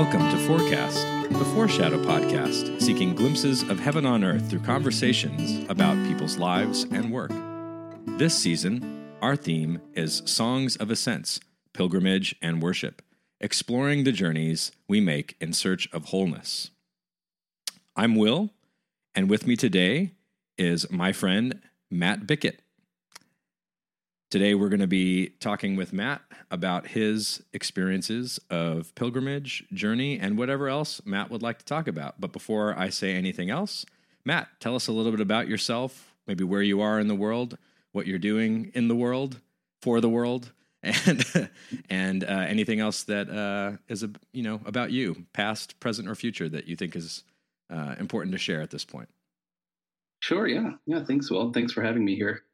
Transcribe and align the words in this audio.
Welcome 0.00 0.30
to 0.30 0.38
Forecast, 0.46 1.06
the 1.28 1.44
Foreshadow 1.52 2.02
podcast, 2.02 2.80
seeking 2.80 3.14
glimpses 3.14 3.62
of 3.64 3.78
heaven 3.78 4.06
on 4.06 4.24
earth 4.24 4.48
through 4.48 4.60
conversations 4.60 5.68
about 5.68 5.94
people's 6.06 6.38
lives 6.38 6.84
and 6.84 7.12
work. 7.12 7.30
This 8.16 8.34
season, 8.34 9.12
our 9.20 9.36
theme 9.36 9.82
is 9.92 10.22
Songs 10.24 10.76
of 10.76 10.90
Ascents, 10.90 11.38
Pilgrimage 11.74 12.34
and 12.40 12.62
Worship, 12.62 13.02
exploring 13.42 14.04
the 14.04 14.10
journeys 14.10 14.72
we 14.88 15.02
make 15.02 15.36
in 15.38 15.52
search 15.52 15.86
of 15.92 16.06
wholeness. 16.06 16.70
I'm 17.94 18.16
Will, 18.16 18.54
and 19.14 19.28
with 19.28 19.46
me 19.46 19.54
today 19.54 20.12
is 20.56 20.90
my 20.90 21.12
friend 21.12 21.60
Matt 21.90 22.26
Bickett. 22.26 22.62
Today, 24.30 24.54
we're 24.54 24.68
going 24.68 24.78
to 24.78 24.86
be 24.86 25.30
talking 25.40 25.74
with 25.74 25.92
Matt 25.92 26.22
about 26.52 26.86
his 26.86 27.42
experiences 27.52 28.38
of 28.48 28.94
pilgrimage, 28.94 29.64
journey, 29.72 30.20
and 30.20 30.38
whatever 30.38 30.68
else 30.68 31.04
Matt 31.04 31.32
would 31.32 31.42
like 31.42 31.58
to 31.58 31.64
talk 31.64 31.88
about. 31.88 32.20
But 32.20 32.30
before 32.30 32.78
I 32.78 32.90
say 32.90 33.16
anything 33.16 33.50
else, 33.50 33.84
Matt, 34.24 34.46
tell 34.60 34.76
us 34.76 34.86
a 34.86 34.92
little 34.92 35.10
bit 35.10 35.20
about 35.20 35.48
yourself, 35.48 36.14
maybe 36.28 36.44
where 36.44 36.62
you 36.62 36.80
are 36.80 37.00
in 37.00 37.08
the 37.08 37.14
world, 37.16 37.58
what 37.90 38.06
you're 38.06 38.20
doing 38.20 38.70
in 38.72 38.86
the 38.86 38.94
world, 38.94 39.40
for 39.82 40.00
the 40.00 40.08
world, 40.08 40.52
and 40.84 41.50
and 41.90 42.22
uh, 42.22 42.28
anything 42.28 42.78
else 42.78 43.02
that 43.02 43.28
uh, 43.28 43.78
is 43.88 44.04
a, 44.04 44.10
you 44.32 44.44
know 44.44 44.60
about 44.64 44.92
you, 44.92 45.26
past, 45.32 45.80
present, 45.80 46.08
or 46.08 46.14
future 46.14 46.48
that 46.48 46.68
you 46.68 46.76
think 46.76 46.94
is 46.94 47.24
uh, 47.68 47.96
important 47.98 48.30
to 48.30 48.38
share 48.38 48.62
at 48.62 48.70
this 48.70 48.84
point. 48.84 49.08
Sure. 50.20 50.46
Yeah. 50.46 50.74
Yeah. 50.86 51.02
Thanks, 51.04 51.32
Will. 51.32 51.52
Thanks 51.52 51.72
for 51.72 51.82
having 51.82 52.04
me 52.04 52.14
here. 52.14 52.44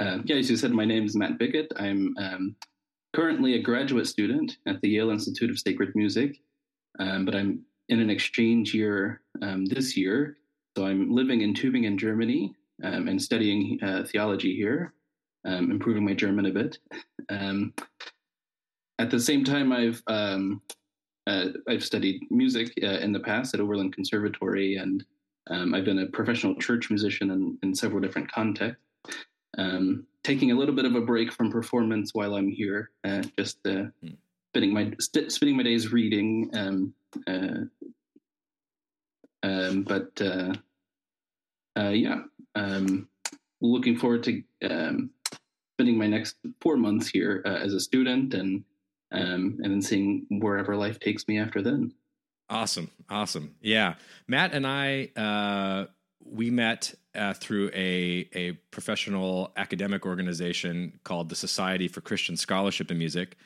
Um, 0.00 0.24
yeah, 0.26 0.36
as 0.36 0.50
you 0.50 0.56
said, 0.56 0.72
my 0.72 0.84
name 0.84 1.04
is 1.04 1.14
Matt 1.14 1.38
Bickett. 1.38 1.72
I'm 1.76 2.14
um, 2.18 2.56
currently 3.14 3.54
a 3.54 3.62
graduate 3.62 4.08
student 4.08 4.58
at 4.66 4.80
the 4.80 4.88
Yale 4.88 5.10
Institute 5.10 5.50
of 5.50 5.58
Sacred 5.58 5.94
Music, 5.94 6.40
um, 6.98 7.24
but 7.24 7.36
I'm 7.36 7.60
in 7.88 8.00
an 8.00 8.10
exchange 8.10 8.74
year 8.74 9.20
um, 9.42 9.66
this 9.66 9.96
year. 9.96 10.38
So 10.76 10.84
I'm 10.86 11.14
living 11.14 11.42
in 11.42 11.54
Tübingen, 11.54 11.96
Germany, 11.96 12.56
um, 12.82 13.06
and 13.06 13.22
studying 13.22 13.78
uh, 13.84 14.04
theology 14.04 14.56
here, 14.56 14.94
um, 15.44 15.70
improving 15.70 16.04
my 16.04 16.14
German 16.14 16.46
a 16.46 16.50
bit. 16.50 16.78
at 18.98 19.10
the 19.10 19.20
same 19.20 19.44
time, 19.44 19.70
I've 19.72 20.02
uh, 21.26 21.46
I've 21.68 21.84
studied 21.84 22.20
music 22.30 22.72
uh, 22.82 22.98
in 22.98 23.12
the 23.12 23.20
past 23.20 23.54
at 23.54 23.60
Oberlin 23.60 23.92
Conservatory, 23.92 24.76
and 24.76 25.04
I've 25.48 25.84
been 25.84 26.00
a 26.00 26.06
professional 26.06 26.56
church 26.56 26.90
musician 26.90 27.30
in, 27.30 27.56
in 27.62 27.74
several 27.74 28.00
different 28.00 28.30
contexts 28.30 28.80
um, 29.58 30.06
taking 30.22 30.50
a 30.50 30.54
little 30.54 30.74
bit 30.74 30.86
of 30.86 30.94
a 30.94 31.00
break 31.00 31.32
from 31.32 31.50
performance 31.50 32.14
while 32.14 32.34
I'm 32.34 32.48
here, 32.48 32.90
uh, 33.04 33.22
just 33.38 33.58
uh, 33.66 33.86
mm. 34.02 34.16
spending 34.50 34.72
my 34.72 34.92
st- 34.98 35.30
spending 35.30 35.56
my 35.56 35.62
days 35.62 35.92
reading. 35.92 36.50
Um, 36.54 36.94
uh, 37.26 37.64
um, 39.42 39.82
but 39.82 40.20
uh, 40.20 40.54
uh, 41.76 41.90
yeah, 41.90 42.22
um, 42.54 43.08
looking 43.60 43.96
forward 43.96 44.22
to 44.24 44.42
um, 44.68 45.10
spending 45.76 45.98
my 45.98 46.06
next 46.06 46.36
four 46.60 46.76
months 46.76 47.08
here 47.08 47.42
uh, 47.44 47.50
as 47.50 47.74
a 47.74 47.80
student, 47.80 48.34
and 48.34 48.64
um, 49.12 49.58
and 49.62 49.72
then 49.72 49.82
seeing 49.82 50.26
wherever 50.30 50.76
life 50.76 50.98
takes 50.98 51.28
me 51.28 51.38
after 51.38 51.62
then. 51.62 51.92
Awesome, 52.48 52.90
awesome, 53.08 53.54
yeah. 53.60 53.94
Matt 54.26 54.52
and 54.52 54.66
I 54.66 55.10
we 56.24 56.50
met 56.50 56.94
uh, 57.14 57.34
through 57.34 57.70
a 57.74 58.28
a 58.34 58.52
professional 58.70 59.52
academic 59.56 60.06
organization 60.06 60.98
called 61.04 61.28
the 61.28 61.36
Society 61.36 61.88
for 61.88 62.00
Christian 62.00 62.36
Scholarship 62.36 62.90
in 62.90 62.98
Music. 62.98 63.36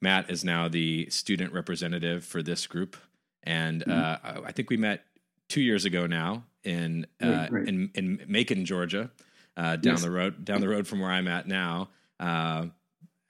Matt 0.00 0.30
is 0.30 0.44
now 0.44 0.68
the 0.68 1.08
student 1.10 1.52
representative 1.52 2.24
for 2.24 2.42
this 2.42 2.66
group, 2.66 2.96
and 3.42 3.84
mm-hmm. 3.84 4.38
uh, 4.38 4.42
I 4.46 4.52
think 4.52 4.70
we 4.70 4.76
met 4.76 5.02
two 5.48 5.60
years 5.60 5.84
ago 5.84 6.06
now 6.06 6.44
in 6.64 7.06
uh, 7.22 7.48
in 7.52 7.90
in 7.94 8.24
Macon, 8.28 8.64
Georgia, 8.64 9.10
uh, 9.56 9.76
down 9.76 9.94
yes. 9.94 10.02
the 10.02 10.10
road 10.10 10.44
down 10.44 10.60
the 10.60 10.68
road 10.68 10.86
from 10.86 11.00
where 11.00 11.10
I'm 11.10 11.28
at 11.28 11.46
now. 11.46 11.88
Uh, 12.20 12.66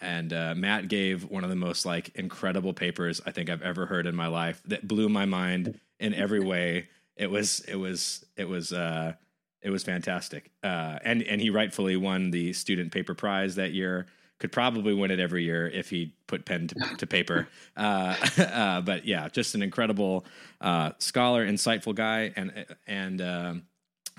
and 0.01 0.33
uh, 0.33 0.55
Matt 0.57 0.89
gave 0.89 1.25
one 1.25 1.43
of 1.43 1.51
the 1.51 1.57
most 1.57 1.85
like 1.85 2.11
incredible 2.15 2.73
papers 2.73 3.21
I 3.27 3.33
think 3.33 3.51
I've 3.51 3.63
ever 3.63 3.87
heard 3.87 4.07
in 4.07 4.15
my 4.15 4.29
life 4.29 4.63
that 4.67 4.87
blew 4.87 5.09
my 5.09 5.25
mind 5.25 5.81
in 5.99 6.15
every 6.15 6.39
way 6.39 6.89
it 7.19 7.31
was 7.31 7.61
it 7.61 7.77
was 7.77 8.25
it 8.37 8.49
was 8.49 8.73
uh, 8.73 9.13
it 9.61 9.71
was 9.71 9.83
fantastic. 9.83 10.51
Uh, 10.63 10.99
and 11.05 11.23
and 11.23 11.41
he 11.41 11.51
rightfully 11.51 11.97
won 11.97 12.31
the 12.31 12.53
student 12.53 12.93
paper 12.93 13.15
prize 13.15 13.57
that 13.57 13.73
year. 13.73 14.07
Could 14.39 14.53
probably 14.53 14.95
win 14.95 15.11
it 15.11 15.19
every 15.19 15.43
year 15.43 15.67
if 15.69 15.91
he 15.91 16.15
put 16.29 16.45
pen 16.45 16.69
to, 16.69 16.97
to 16.99 17.07
paper. 17.07 17.49
Uh, 17.77 18.17
uh, 18.39 18.81
but 18.81 19.05
yeah, 19.05 19.29
just 19.29 19.55
an 19.55 19.63
incredible 19.63 20.25
uh, 20.61 20.91
scholar, 20.99 21.47
insightful 21.47 21.95
guy, 21.95 22.33
and 22.35 22.67
and 22.89 23.23
um, 23.23 23.63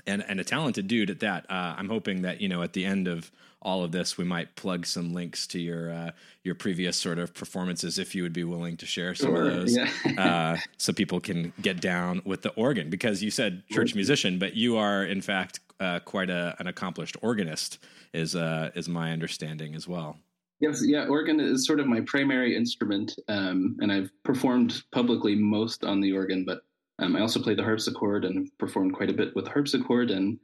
and 0.07 0.23
and 0.27 0.39
a 0.39 0.43
talented 0.45 0.87
dude 0.87 1.09
at 1.09 1.19
that. 1.19 1.45
Uh, 1.49 1.75
I'm 1.77 1.89
hoping 1.89 2.21
that 2.21 2.39
you 2.39 2.47
know 2.47 2.63
at 2.63 2.71
the 2.71 2.85
end 2.85 3.09
of 3.09 3.29
all 3.61 3.83
of 3.83 3.91
this, 3.91 4.17
we 4.17 4.23
might 4.23 4.55
plug 4.55 4.85
some 4.85 5.13
links 5.13 5.45
to 5.47 5.59
your 5.59 5.91
uh, 5.91 6.11
your 6.43 6.55
previous 6.55 6.95
sort 6.95 7.19
of 7.19 7.33
performances 7.33 7.99
if 7.99 8.15
you 8.15 8.23
would 8.23 8.33
be 8.33 8.43
willing 8.43 8.77
to 8.77 8.85
share 8.85 9.13
some 9.13 9.31
sure, 9.31 9.47
of 9.47 9.53
those, 9.53 9.75
yeah. 9.75 9.89
uh, 10.17 10.57
so 10.77 10.93
people 10.93 11.19
can 11.19 11.53
get 11.61 11.81
down 11.81 12.21
with 12.25 12.41
the 12.41 12.51
organ. 12.51 12.89
Because 12.89 13.21
you 13.21 13.31
said 13.31 13.63
church 13.69 13.95
musician, 13.95 14.39
but 14.39 14.55
you 14.55 14.77
are 14.77 15.03
in 15.03 15.21
fact 15.21 15.59
uh, 15.79 15.99
quite 15.99 16.29
a, 16.29 16.55
an 16.59 16.67
accomplished 16.67 17.17
organist, 17.21 17.79
is 18.13 18.35
uh, 18.35 18.71
is 18.75 18.87
my 18.87 19.11
understanding 19.11 19.75
as 19.75 19.87
well. 19.87 20.17
Yes, 20.61 20.81
yeah, 20.85 21.05
organ 21.05 21.39
is 21.39 21.65
sort 21.65 21.79
of 21.79 21.87
my 21.87 22.01
primary 22.01 22.55
instrument, 22.55 23.17
um, 23.29 23.77
and 23.79 23.91
I've 23.91 24.11
performed 24.23 24.83
publicly 24.91 25.35
most 25.35 25.85
on 25.85 26.01
the 26.01 26.11
organ, 26.11 26.43
but 26.45 26.61
um, 26.99 27.15
I 27.15 27.21
also 27.21 27.41
play 27.41 27.55
the 27.55 27.63
harpsichord 27.63 28.25
and 28.25 28.49
performed 28.57 28.93
quite 28.93 29.09
a 29.09 29.13
bit 29.13 29.33
with 29.35 29.47
harpsichord 29.47 30.11
and 30.11 30.37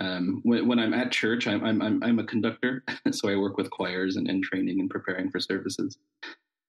um, 0.00 0.40
when, 0.44 0.66
when, 0.66 0.78
I'm 0.78 0.94
at 0.94 1.12
church, 1.12 1.46
I'm, 1.46 1.64
I'm, 1.64 2.02
I'm, 2.02 2.18
a 2.18 2.24
conductor, 2.24 2.82
so 3.10 3.28
I 3.28 3.36
work 3.36 3.56
with 3.56 3.70
choirs 3.70 4.16
and, 4.16 4.28
and 4.28 4.42
training 4.42 4.80
and 4.80 4.88
preparing 4.88 5.30
for 5.30 5.40
services. 5.40 5.98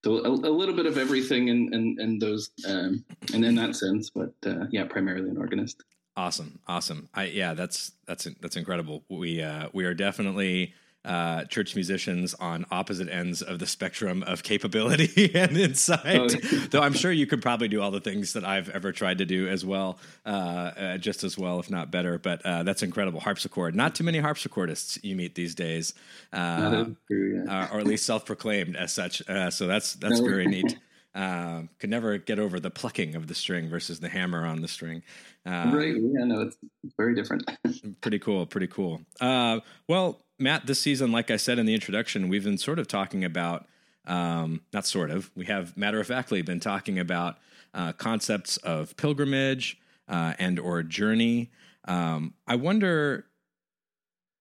So 0.03 0.17
a, 0.17 0.29
a 0.29 0.51
little 0.51 0.75
bit 0.75 0.85
of 0.85 0.97
everything 0.97 1.47
in, 1.47 1.73
in, 1.73 1.97
in 1.99 2.19
those, 2.19 2.49
um, 2.67 3.05
and 3.33 3.45
in 3.45 3.55
that 3.55 3.75
sense, 3.75 4.09
but 4.09 4.33
uh, 4.45 4.65
yeah, 4.71 4.83
primarily 4.85 5.29
an 5.29 5.37
organist. 5.37 5.81
Awesome, 6.15 6.59
awesome. 6.67 7.09
I 7.13 7.25
yeah, 7.25 7.55
that's 7.55 7.93
that's 8.05 8.27
that's 8.39 8.55
incredible. 8.55 9.03
We 9.09 9.41
uh, 9.41 9.69
we 9.73 9.85
are 9.85 9.95
definitely 9.95 10.75
uh, 11.05 11.43
church 11.45 11.75
musicians 11.75 12.33
on 12.35 12.65
opposite 12.71 13.09
ends 13.09 13.41
of 13.41 13.59
the 13.59 13.67
spectrum 13.67 14.23
of 14.23 14.43
capability 14.43 15.31
and 15.35 15.57
insight. 15.57 16.05
Oh. 16.05 16.27
Though 16.69 16.81
I'm 16.81 16.93
sure 16.93 17.11
you 17.11 17.27
could 17.27 17.41
probably 17.41 17.67
do 17.67 17.81
all 17.81 17.91
the 17.91 17.99
things 17.99 18.33
that 18.33 18.45
I've 18.45 18.69
ever 18.69 18.91
tried 18.91 19.17
to 19.17 19.25
do 19.25 19.47
as 19.47 19.65
well, 19.65 19.99
uh, 20.25 20.29
uh, 20.29 20.97
just 20.97 21.23
as 21.23 21.37
well, 21.37 21.59
if 21.59 21.69
not 21.69 21.91
better. 21.91 22.17
But 22.17 22.45
uh, 22.45 22.63
that's 22.63 22.83
incredible. 22.83 23.19
Harpsichord. 23.19 23.75
Not 23.75 23.95
too 23.95 24.03
many 24.03 24.19
harpsichordists 24.19 25.03
you 25.03 25.15
meet 25.15 25.35
these 25.35 25.55
days, 25.55 25.93
uh, 26.31 26.85
true, 27.07 27.43
yeah. 27.45 27.69
Or 27.71 27.79
at 27.79 27.85
least 27.85 28.05
self-proclaimed 28.05 28.75
as 28.75 28.93
such. 28.93 29.21
so 29.49 29.67
that's 29.67 29.93
that's 29.95 30.19
no. 30.19 30.25
very 30.25 30.47
neat. 30.47 30.77
Uh, 31.15 31.63
could 31.77 31.91
never 31.91 32.17
get 32.17 32.39
over 32.39 32.59
the 32.59 32.71
plucking 32.71 33.15
of 33.15 33.27
the 33.27 33.35
string 33.35 33.69
versus 33.69 33.99
the 33.99 34.09
hammer 34.09 34.45
on 34.45 34.61
the 34.61 34.67
string. 34.67 35.03
Uh, 35.45 35.71
right. 35.73 35.95
Yeah, 35.95 36.25
no, 36.25 36.41
it's, 36.41 36.57
it's 36.83 36.93
very 36.97 37.13
different. 37.13 37.49
pretty 38.01 38.17
cool. 38.17 38.45
Pretty 38.47 38.67
cool. 38.67 39.01
Uh, 39.21 39.59
well, 39.87 40.21
Matt, 40.39 40.65
this 40.65 40.79
season, 40.79 41.11
like 41.11 41.29
I 41.29 41.37
said 41.37 41.59
in 41.59 41.67
the 41.67 41.75
introduction, 41.75 42.29
we've 42.29 42.43
been 42.43 42.57
sort 42.57 42.79
of 42.79 42.87
talking 42.87 43.23
about, 43.23 43.67
um, 44.07 44.61
not 44.73 44.87
sort 44.87 45.11
of, 45.11 45.29
we 45.35 45.45
have 45.45 45.77
matter 45.77 45.99
of 45.99 46.07
factly 46.07 46.41
been 46.41 46.59
talking 46.59 46.97
about 46.97 47.37
uh, 47.75 47.93
concepts 47.93 48.57
of 48.57 48.97
pilgrimage 48.97 49.77
uh, 50.07 50.33
and 50.39 50.59
or 50.59 50.81
journey. 50.81 51.51
Um, 51.85 52.33
I 52.47 52.55
wonder, 52.55 53.25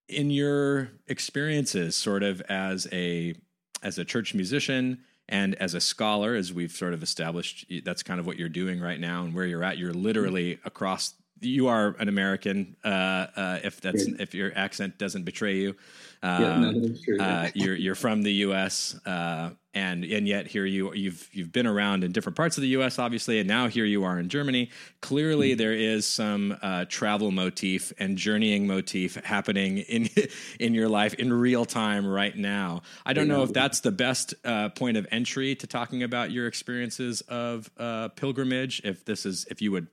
in 0.08 0.31
your 0.31 0.91
experiences, 1.06 1.96
sort 1.96 2.23
of 2.23 2.41
as 2.43 2.87
a 2.93 3.35
as 3.82 3.99
a 3.99 4.05
church 4.05 4.35
musician 4.35 4.99
and 5.32 5.55
as 5.55 5.73
a 5.73 5.81
scholar, 5.81 6.34
as 6.34 6.52
we've 6.52 6.70
sort 6.70 6.93
of 6.93 7.02
established, 7.02 7.64
that's 7.84 8.02
kind 8.02 8.20
of 8.20 8.26
what 8.26 8.37
you're 8.37 8.50
doing 8.50 8.81
right 8.81 9.00
now 9.00 9.25
and 9.25 9.34
where 9.34 9.46
you're 9.46 9.64
at. 9.64 9.79
You're 9.79 9.94
literally 9.94 10.61
across 10.67 11.14
you 11.44 11.69
are 11.69 11.94
an 11.99 12.09
American. 12.09 12.77
Uh, 12.85 12.89
uh, 12.89 13.59
if 13.62 13.81
that's 13.81 14.09
yeah. 14.09 14.17
if 14.19 14.35
your 14.35 14.53
accent 14.56 14.99
doesn't 14.99 15.25
betray 15.25 15.56
you, 15.56 15.77
um, 16.23 16.43
yeah, 16.43 16.61
no, 16.61 16.69
um, 16.69 16.97
true, 17.05 17.17
yeah. 17.17 17.41
uh, 17.41 17.50
you're 17.55 17.75
you're 17.75 17.94
from 17.94 18.23
the 18.23 18.33
U.S. 18.33 18.94
Uh, 19.05 19.50
and 19.75 20.05
and 20.05 20.29
yet 20.29 20.47
here 20.47 20.65
you 20.65 20.93
you've 20.94 21.29
you've 21.33 21.50
been 21.50 21.67
around 21.67 22.05
in 22.05 22.12
different 22.12 22.37
parts 22.37 22.56
of 22.56 22.62
the 22.62 22.69
U.S. 22.69 22.99
obviously, 22.99 23.41
and 23.41 23.49
now 23.49 23.69
here 23.69 23.85
you 23.85 24.05
are 24.05 24.19
in 24.19 24.29
Germany. 24.29 24.71
Clearly, 25.00 25.50
mm-hmm. 25.50 25.59
there 25.59 25.73
is 25.73 26.06
some 26.06 26.56
uh, 26.62 26.85
travel 26.89 27.31
motif 27.31 27.93
and 27.99 28.17
journeying 28.17 28.67
motif 28.67 29.17
happening 29.25 29.79
in 29.79 30.09
in 30.61 30.75
your 30.75 30.89
life 30.89 31.15
in 31.15 31.33
real 31.33 31.65
time 31.65 32.06
right 32.06 32.37
now. 32.37 32.83
I 33.05 33.15
don't 33.15 33.29
know 33.29 33.43
if 33.43 33.53
that's 33.53 33.81
the 33.81 33.93
best 33.93 34.35
uh, 34.44 34.69
point 34.71 34.97
of 34.97 35.06
entry 35.11 35.56
to 35.56 35.67
talking 35.67 36.03
about 36.03 36.31
your 36.31 36.47
experiences 36.47 37.23
of 37.23 37.71
pilgrimage. 38.17 38.81
If 38.85 39.05
this 39.05 39.27
is 39.27 39.47
if 39.50 39.61
you 39.61 39.73
would 39.73 39.89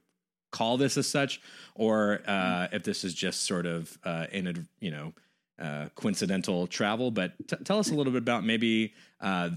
call 0.51 0.78
this 0.78 0.98
as 0.98 1.07
such, 1.07 1.42
or 1.75 2.22
uh, 2.28 2.68
if 2.72 2.84
this 2.84 3.04
is 3.04 3.13
just 3.13 3.46
sort 3.46 3.66
of 3.66 3.98
uh, 4.04 4.25
in 4.31 4.48
a 4.48 4.54
you 4.80 4.92
know 4.92 5.13
uh, 5.60 5.90
coincidental 5.96 6.68
travel. 6.68 7.12
But 7.12 7.34
t- 7.48 7.57
tell 7.63 7.80
us 7.80 7.92
a 7.92 7.96
little 7.96 8.13
bit 8.13 8.22
about 8.22 8.46
maybe 8.46 8.94
uh, 9.22 9.51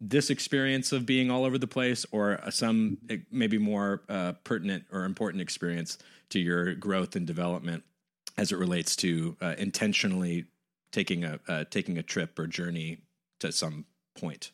this 0.00 0.30
experience 0.30 0.92
of 0.92 1.04
being 1.04 1.30
all 1.30 1.44
over 1.44 1.58
the 1.58 1.66
place, 1.66 2.06
or 2.12 2.40
some 2.50 2.98
eh, 3.08 3.18
maybe 3.30 3.58
more 3.58 4.02
uh, 4.08 4.32
pertinent 4.44 4.84
or 4.92 5.04
important 5.04 5.42
experience 5.42 5.98
to 6.30 6.38
your 6.38 6.74
growth 6.74 7.16
and 7.16 7.26
development 7.26 7.82
as 8.36 8.52
it 8.52 8.56
relates 8.56 8.96
to 8.96 9.36
uh, 9.42 9.54
intentionally 9.58 10.46
taking 10.92 11.24
a 11.24 11.38
uh, 11.48 11.64
taking 11.70 11.98
a 11.98 12.02
trip 12.02 12.38
or 12.38 12.46
journey 12.46 12.98
to 13.40 13.52
some 13.52 13.84
point? 14.14 14.52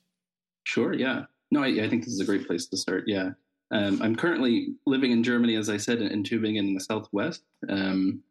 Sure. 0.65 0.93
Yeah. 0.93 1.27
No, 1.50 1.62
I, 1.62 1.69
I 1.69 1.88
think 1.88 2.05
this 2.05 2.15
is 2.15 2.21
a 2.21 2.25
great 2.25 2.47
place 2.47 2.67
to 2.67 2.77
start. 2.77 3.05
Yeah. 3.06 3.31
Um, 3.70 4.00
I'm 4.00 4.16
currently 4.16 4.74
living 4.86 5.10
in 5.10 5.24
Germany, 5.24 5.56
as 5.56 5.68
I 5.68 5.76
said, 5.76 6.00
in, 6.00 6.08
in 6.08 6.22
Tübingen 6.22 6.68
in 6.68 6.74
the 6.74 6.80
southwest. 6.80 7.42
Um, 7.68 8.22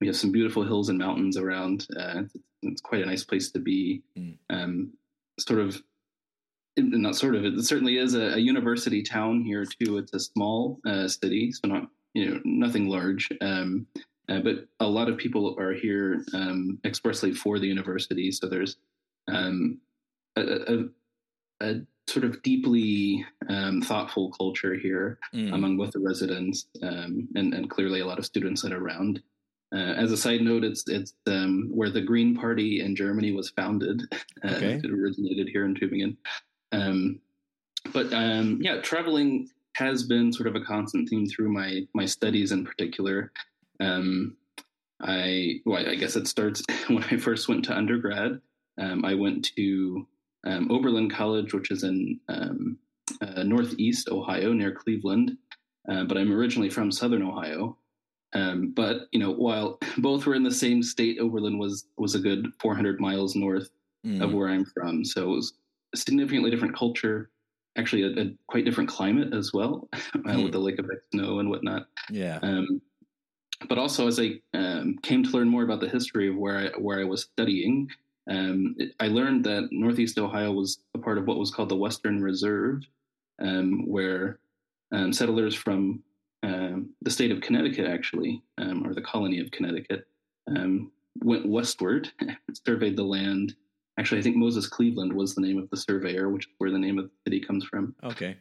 we 0.00 0.06
have 0.06 0.16
some 0.16 0.32
beautiful 0.32 0.64
hills 0.64 0.88
and 0.88 0.98
mountains 0.98 1.36
around. 1.36 1.86
Uh, 1.96 2.22
it's, 2.24 2.36
it's, 2.62 2.80
quite 2.80 3.02
a 3.02 3.06
nice 3.06 3.24
place 3.24 3.50
to 3.52 3.58
be. 3.58 4.02
Mm. 4.18 4.36
Um, 4.50 4.92
sort 5.38 5.60
of, 5.60 5.82
not 6.76 7.16
sort 7.16 7.34
of, 7.34 7.44
it 7.44 7.60
certainly 7.62 7.98
is 7.98 8.14
a, 8.14 8.34
a, 8.34 8.38
university 8.38 9.02
town 9.02 9.42
here 9.42 9.64
too. 9.64 9.98
It's 9.98 10.12
a 10.12 10.20
small 10.20 10.80
uh, 10.86 11.08
city, 11.08 11.52
so 11.52 11.68
not 11.68 11.88
you 12.14 12.30
know 12.30 12.40
nothing 12.44 12.88
large. 12.88 13.30
Um, 13.40 13.86
uh, 14.28 14.40
but 14.40 14.66
a 14.80 14.86
lot 14.86 15.08
of 15.08 15.18
people 15.18 15.56
are 15.58 15.72
here 15.72 16.24
um, 16.32 16.78
expressly 16.84 17.32
for 17.32 17.58
the 17.58 17.66
university. 17.66 18.32
So 18.32 18.48
there's 18.48 18.76
um, 19.28 19.80
a, 20.36 20.42
a, 20.42 20.84
a, 21.60 21.74
sort 22.06 22.24
of 22.24 22.42
deeply 22.42 23.24
um, 23.48 23.80
thoughtful 23.80 24.30
culture 24.32 24.74
here 24.74 25.18
mm. 25.34 25.52
among 25.54 25.76
both 25.76 25.92
the 25.92 25.98
residents 25.98 26.66
um, 26.82 27.28
and, 27.34 27.54
and, 27.54 27.70
clearly 27.70 28.00
a 28.00 28.06
lot 28.06 28.18
of 28.18 28.26
students 28.26 28.60
that 28.62 28.72
are 28.72 28.84
around. 28.84 29.22
Uh, 29.74 29.94
as 29.94 30.12
a 30.12 30.16
side 30.16 30.42
note, 30.42 30.64
it's 30.64 30.84
it's 30.88 31.14
um, 31.26 31.70
where 31.72 31.90
the 31.90 32.00
Green 32.00 32.36
Party 32.36 32.80
in 32.80 32.94
Germany 32.94 33.32
was 33.32 33.50
founded. 33.50 34.02
Uh, 34.44 34.56
okay. 34.56 34.74
it 34.74 34.90
originated 34.90 35.48
here 35.48 35.64
in 35.64 35.74
Tübingen. 35.74 36.18
Um, 36.70 37.18
but 37.94 38.10
yeah, 38.60 38.82
traveling 38.82 39.48
has 39.76 40.04
been 40.04 40.32
sort 40.32 40.46
of 40.46 40.54
a 40.54 40.64
constant 40.64 41.08
theme 41.08 41.26
through 41.26 41.52
my 41.52 41.86
my 41.94 42.06
studies 42.06 42.52
in 42.52 42.64
particular. 42.64 43.32
Um, 43.80 44.36
I 45.00 45.60
well, 45.64 45.86
I 45.86 45.94
guess 45.94 46.16
it 46.16 46.28
starts 46.28 46.62
when 46.88 47.04
I 47.04 47.16
first 47.16 47.48
went 47.48 47.64
to 47.66 47.76
undergrad. 47.76 48.40
Um, 48.78 49.04
I 49.04 49.14
went 49.14 49.50
to 49.56 50.06
um, 50.44 50.70
Oberlin 50.70 51.10
College, 51.10 51.54
which 51.54 51.70
is 51.70 51.84
in 51.84 52.20
um, 52.28 52.78
uh, 53.20 53.42
Northeast 53.42 54.08
Ohio 54.08 54.52
near 54.52 54.72
Cleveland, 54.72 55.36
uh, 55.88 56.04
but 56.04 56.16
I'm 56.16 56.32
originally 56.32 56.70
from 56.70 56.92
Southern 56.92 57.22
Ohio. 57.22 57.76
Um, 58.32 58.72
but 58.74 59.02
you 59.12 59.20
know, 59.20 59.32
while 59.32 59.78
both 59.98 60.26
were 60.26 60.34
in 60.34 60.42
the 60.42 60.50
same 60.50 60.82
state, 60.82 61.18
Oberlin 61.20 61.58
was 61.58 61.86
was 61.96 62.14
a 62.14 62.20
good 62.20 62.52
400 62.60 63.00
miles 63.00 63.36
north 63.36 63.70
mm. 64.06 64.22
of 64.22 64.32
where 64.32 64.48
I'm 64.48 64.64
from, 64.64 65.04
so 65.04 65.22
it 65.22 65.36
was 65.36 65.54
a 65.94 65.96
significantly 65.96 66.50
different 66.50 66.76
culture. 66.76 67.30
Actually, 67.76 68.02
a, 68.02 68.22
a 68.22 68.30
quite 68.46 68.64
different 68.64 68.88
climate 68.88 69.34
as 69.34 69.52
well, 69.52 69.88
uh, 69.92 69.96
mm. 70.18 70.44
with 70.44 70.52
the 70.52 70.58
lake 70.58 70.78
effect 70.78 71.02
snow 71.12 71.40
and 71.40 71.50
whatnot. 71.50 71.86
Yeah. 72.10 72.38
Um, 72.42 72.80
but 73.68 73.78
also 73.78 74.06
as 74.06 74.20
I 74.20 74.40
um, 74.52 74.98
came 75.02 75.22
to 75.22 75.30
learn 75.30 75.48
more 75.48 75.62
about 75.62 75.80
the 75.80 75.88
history 75.88 76.28
of 76.28 76.36
where 76.36 76.58
I, 76.58 76.78
where 76.78 77.00
I 77.00 77.04
was 77.04 77.22
studying, 77.22 77.88
um, 78.30 78.76
I 79.00 79.08
learned 79.08 79.44
that 79.44 79.68
Northeast 79.70 80.18
Ohio 80.18 80.52
was 80.52 80.78
a 80.94 80.98
part 80.98 81.18
of 81.18 81.26
what 81.26 81.38
was 81.38 81.50
called 81.50 81.68
the 81.68 81.76
Western 81.76 82.22
Reserve, 82.22 82.82
um, 83.40 83.86
where 83.86 84.38
um, 84.92 85.12
settlers 85.12 85.54
from 85.54 86.02
um, 86.42 86.90
the 87.02 87.10
state 87.10 87.30
of 87.30 87.40
Connecticut, 87.40 87.86
actually, 87.86 88.42
um, 88.58 88.86
or 88.86 88.94
the 88.94 89.02
colony 89.02 89.40
of 89.40 89.50
Connecticut, 89.50 90.06
went 91.22 91.46
westward, 91.46 92.10
surveyed 92.66 92.96
the 92.96 93.02
land. 93.02 93.54
Actually, 93.98 94.18
I 94.18 94.22
think 94.22 94.36
Moses 94.36 94.66
Cleaveland 94.66 95.12
was 95.12 95.34
the 95.34 95.40
name 95.40 95.58
of 95.58 95.70
the 95.70 95.76
surveyor, 95.76 96.28
which 96.30 96.46
is 96.46 96.52
where 96.58 96.70
the 96.70 96.78
name 96.78 96.98
of 96.98 97.04
the 97.04 97.30
city 97.30 97.40
comes 97.40 97.64
from. 97.64 97.94
Okay 98.02 98.36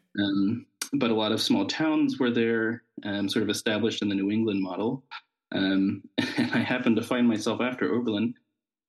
but 0.94 1.12
a 1.12 1.16
lot 1.16 1.32
of 1.32 1.42
small 1.42 1.66
towns 1.66 2.20
were 2.20 2.32
there, 2.32 2.84
um, 3.04 3.28
sort 3.28 3.44
of 3.44 3.50
established 3.50 4.02
in 4.02 4.10
the 4.10 4.16
New 4.16 4.32
England 4.32 4.62
model. 4.62 5.04
Um, 5.52 6.04
and 6.38 6.52
I 6.54 6.60
happened 6.60 6.96
to 6.98 7.04
find 7.04 7.28
myself 7.28 7.62
after 7.62 7.94
Oberlin, 7.94 8.34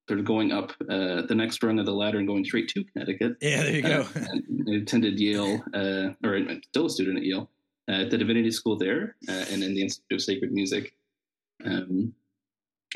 sort 0.07 0.19
of 0.19 0.25
going 0.25 0.51
up 0.51 0.71
uh, 0.89 1.23
the 1.23 1.35
next 1.35 1.61
rung 1.63 1.79
of 1.79 1.85
the 1.85 1.93
ladder 1.93 2.19
and 2.19 2.27
going 2.27 2.45
straight 2.45 2.67
to 2.69 2.83
Connecticut. 2.83 3.37
Yeah, 3.41 3.63
there 3.63 3.75
you 3.75 3.81
go. 3.81 4.07
Uh, 4.15 4.71
I 4.71 4.75
attended 4.77 5.19
Yale, 5.19 5.63
uh, 5.73 6.09
or 6.23 6.35
I'm 6.35 6.61
still 6.63 6.87
a 6.87 6.89
student 6.89 7.17
at 7.17 7.23
Yale, 7.23 7.49
uh, 7.89 8.01
at 8.03 8.09
the 8.09 8.17
Divinity 8.17 8.51
School 8.51 8.77
there, 8.77 9.15
uh, 9.29 9.45
and 9.51 9.63
in 9.63 9.75
the 9.75 9.81
Institute 9.81 10.15
of 10.15 10.21
Sacred 10.21 10.51
Music, 10.51 10.93
um, 11.65 12.13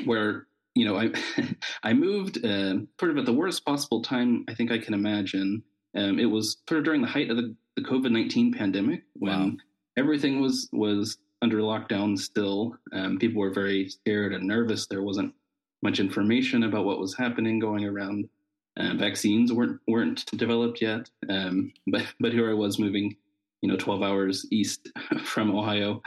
where 0.05 0.47
you 0.75 0.85
know 0.85 0.97
I 0.97 1.11
I 1.83 1.93
moved 1.93 2.43
uh, 2.43 2.75
sort 2.99 3.11
of 3.11 3.17
at 3.17 3.25
the 3.25 3.33
worst 3.33 3.65
possible 3.65 4.01
time 4.01 4.45
I 4.47 4.53
think 4.53 4.71
I 4.71 4.77
can 4.77 4.93
imagine. 4.93 5.63
Um, 5.95 6.19
it 6.19 6.25
was 6.25 6.57
sort 6.67 6.79
of 6.79 6.85
during 6.85 7.01
the 7.01 7.07
height 7.07 7.29
of 7.29 7.37
the 7.37 7.55
the 7.75 7.83
COVID 7.83 8.11
nineteen 8.11 8.53
pandemic 8.53 9.03
when 9.13 9.31
wow. 9.31 9.51
everything 9.97 10.41
was 10.41 10.69
was 10.71 11.17
under 11.41 11.59
lockdown 11.59 12.17
still. 12.17 12.75
Um, 12.91 13.17
people 13.17 13.41
were 13.41 13.53
very 13.53 13.89
scared 13.89 14.33
and 14.33 14.47
nervous. 14.47 14.87
There 14.87 15.03
wasn't 15.03 15.33
much 15.81 15.99
information 15.99 16.63
about 16.63 16.85
what 16.85 16.99
was 16.99 17.15
happening 17.15 17.59
going 17.59 17.85
around. 17.85 18.29
Uh, 18.77 18.93
vaccines 18.95 19.51
weren't 19.51 19.79
weren't 19.87 20.25
developed 20.37 20.81
yet. 20.81 21.09
Um, 21.29 21.73
but 21.87 22.05
but 22.19 22.33
here 22.33 22.49
I 22.49 22.53
was 22.53 22.79
moving, 22.79 23.15
you 23.61 23.69
know, 23.69 23.77
twelve 23.77 24.03
hours 24.03 24.45
east 24.51 24.89
from 25.23 25.55
Ohio, 25.55 26.01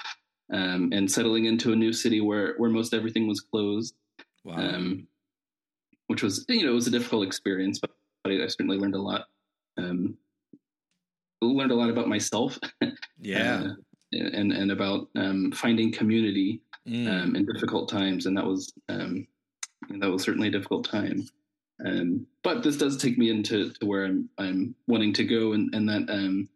um, 0.53 0.91
and 0.93 1.11
settling 1.11 1.47
into 1.47 1.73
a 1.73 1.77
new 1.77 1.93
city 1.93 2.21
where 2.21 2.55
where 2.57 2.71
most 2.71 2.95
everything 2.95 3.27
was 3.27 3.41
closed. 3.41 3.95
Wow. 4.45 4.57
Um, 4.57 5.07
which 6.09 6.23
was 6.23 6.45
you 6.49 6.65
know 6.65 6.73
it 6.73 6.75
was 6.75 6.87
a 6.87 6.91
difficult 6.91 7.27
experience, 7.27 7.79
but, 7.79 7.91
but 8.23 8.33
I 8.33 8.47
certainly 8.47 8.79
learned 8.79 8.95
a 8.95 9.01
lot. 9.01 9.27
Um, 9.79 10.17
learned 11.41 11.73
a 11.73 11.77
lot 11.77 11.91
about 11.91 12.09
myself. 12.09 12.59
Yeah. 13.25 13.63
uh, 13.63 13.75
and 14.13 14.53
and 14.53 14.73
about 14.73 15.09
um, 15.15 15.53
finding 15.53 15.93
community 15.93 16.61
mm. 16.89 17.07
um, 17.09 17.37
in 17.37 17.47
difficult 17.47 17.89
times, 17.89 18.27
and 18.27 18.37
that 18.37 18.45
was 18.45 18.73
um, 19.91 19.99
that 19.99 20.11
was 20.11 20.23
certainly 20.23 20.49
a 20.49 20.53
difficult 20.53 20.89
time. 20.89 21.29
Um, 21.85 22.27
but 22.45 22.63
this 22.63 22.77
does 22.77 22.97
take 22.97 23.19
me 23.19 23.31
into 23.31 23.71
to 23.73 23.87
where 23.87 24.05
I'm 24.05 24.29
I'm 24.39 24.75
wanting 24.87 25.13
to 25.15 25.25
go, 25.25 25.53
and 25.53 25.75
and 25.75 25.89
that 25.89 26.09
um, 26.13 26.49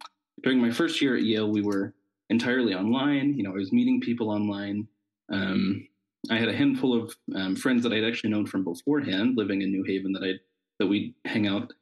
during 0.43 0.61
my 0.61 0.70
first 0.70 1.00
year 1.00 1.17
at 1.17 1.23
Yale, 1.23 1.50
we 1.50 1.62
were 1.62 1.94
entirely 2.31 2.75
online. 2.75 3.34
You 3.37 3.44
know, 3.44 3.50
I 3.50 3.56
was 3.56 3.73
meeting 3.73 4.00
people 4.00 4.31
online. 4.31 4.87
Um, 5.32 5.88
I 6.30 6.37
had 6.38 6.49
a 6.49 6.56
handful 6.56 6.95
of 6.95 7.59
friends 7.59 7.83
that 7.83 7.92
I'd 7.92 8.04
actually 8.04 8.30
known 8.30 8.47
from 8.47 8.64
beforehand, 8.64 9.37
living 9.37 9.62
in 9.62 9.71
New 9.71 9.85
Haven, 9.85 10.12
that 10.12 10.23
I 10.23 10.35
that 10.78 10.87
we'd 10.87 11.14
hang 11.25 11.47
out 11.47 11.73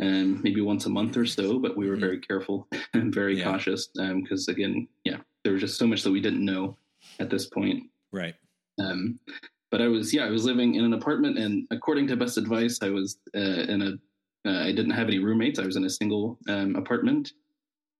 um, 0.00 0.42
maybe 0.42 0.60
once 0.60 0.86
a 0.86 0.90
month 0.90 1.16
or 1.16 1.26
so, 1.26 1.58
but 1.58 1.76
we 1.76 1.86
were 1.86 1.94
mm-hmm. 1.94 2.00
very 2.00 2.20
careful 2.20 2.68
and 2.94 3.14
very 3.14 3.38
yeah. 3.38 3.44
cautious 3.44 3.88
because, 3.88 4.48
um, 4.48 4.54
again, 4.54 4.88
yeah, 5.04 5.18
there 5.42 5.52
was 5.52 5.62
just 5.62 5.78
so 5.78 5.86
much 5.86 6.02
that 6.02 6.12
we 6.12 6.20
didn't 6.20 6.44
know 6.44 6.76
at 7.20 7.30
this 7.30 7.46
point. 7.46 7.84
Right. 8.12 8.34
Um, 8.80 9.18
but 9.74 9.82
I 9.82 9.88
was, 9.88 10.14
yeah, 10.14 10.24
I 10.24 10.30
was 10.30 10.44
living 10.44 10.76
in 10.76 10.84
an 10.84 10.92
apartment, 10.92 11.36
and 11.36 11.66
according 11.72 12.06
to 12.06 12.16
best 12.16 12.38
advice, 12.38 12.78
I 12.80 12.90
was 12.90 13.18
uh, 13.36 13.40
in 13.40 13.82
a, 13.82 14.48
uh, 14.48 14.62
I 14.62 14.70
didn't 14.70 14.92
have 14.92 15.08
any 15.08 15.18
roommates. 15.18 15.58
I 15.58 15.66
was 15.66 15.74
in 15.74 15.84
a 15.84 15.90
single 15.90 16.38
um, 16.48 16.76
apartment, 16.76 17.32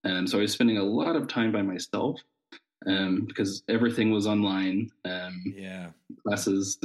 and 0.05 0.31
so 0.31 0.39
I 0.39 0.43
was 0.43 0.53
spending 0.53 0.79
a 0.79 0.85
lot 0.85 1.17
of 1.17 1.27
time 1.27 1.51
by 1.51 1.63
myself 1.63 2.21
um, 2.87 3.25
because 3.27 3.65
everything 3.69 4.13
was 4.13 4.25
online. 4.25 4.89
Um, 5.05 5.43
yeah, 5.45 5.89
classes, 6.23 6.79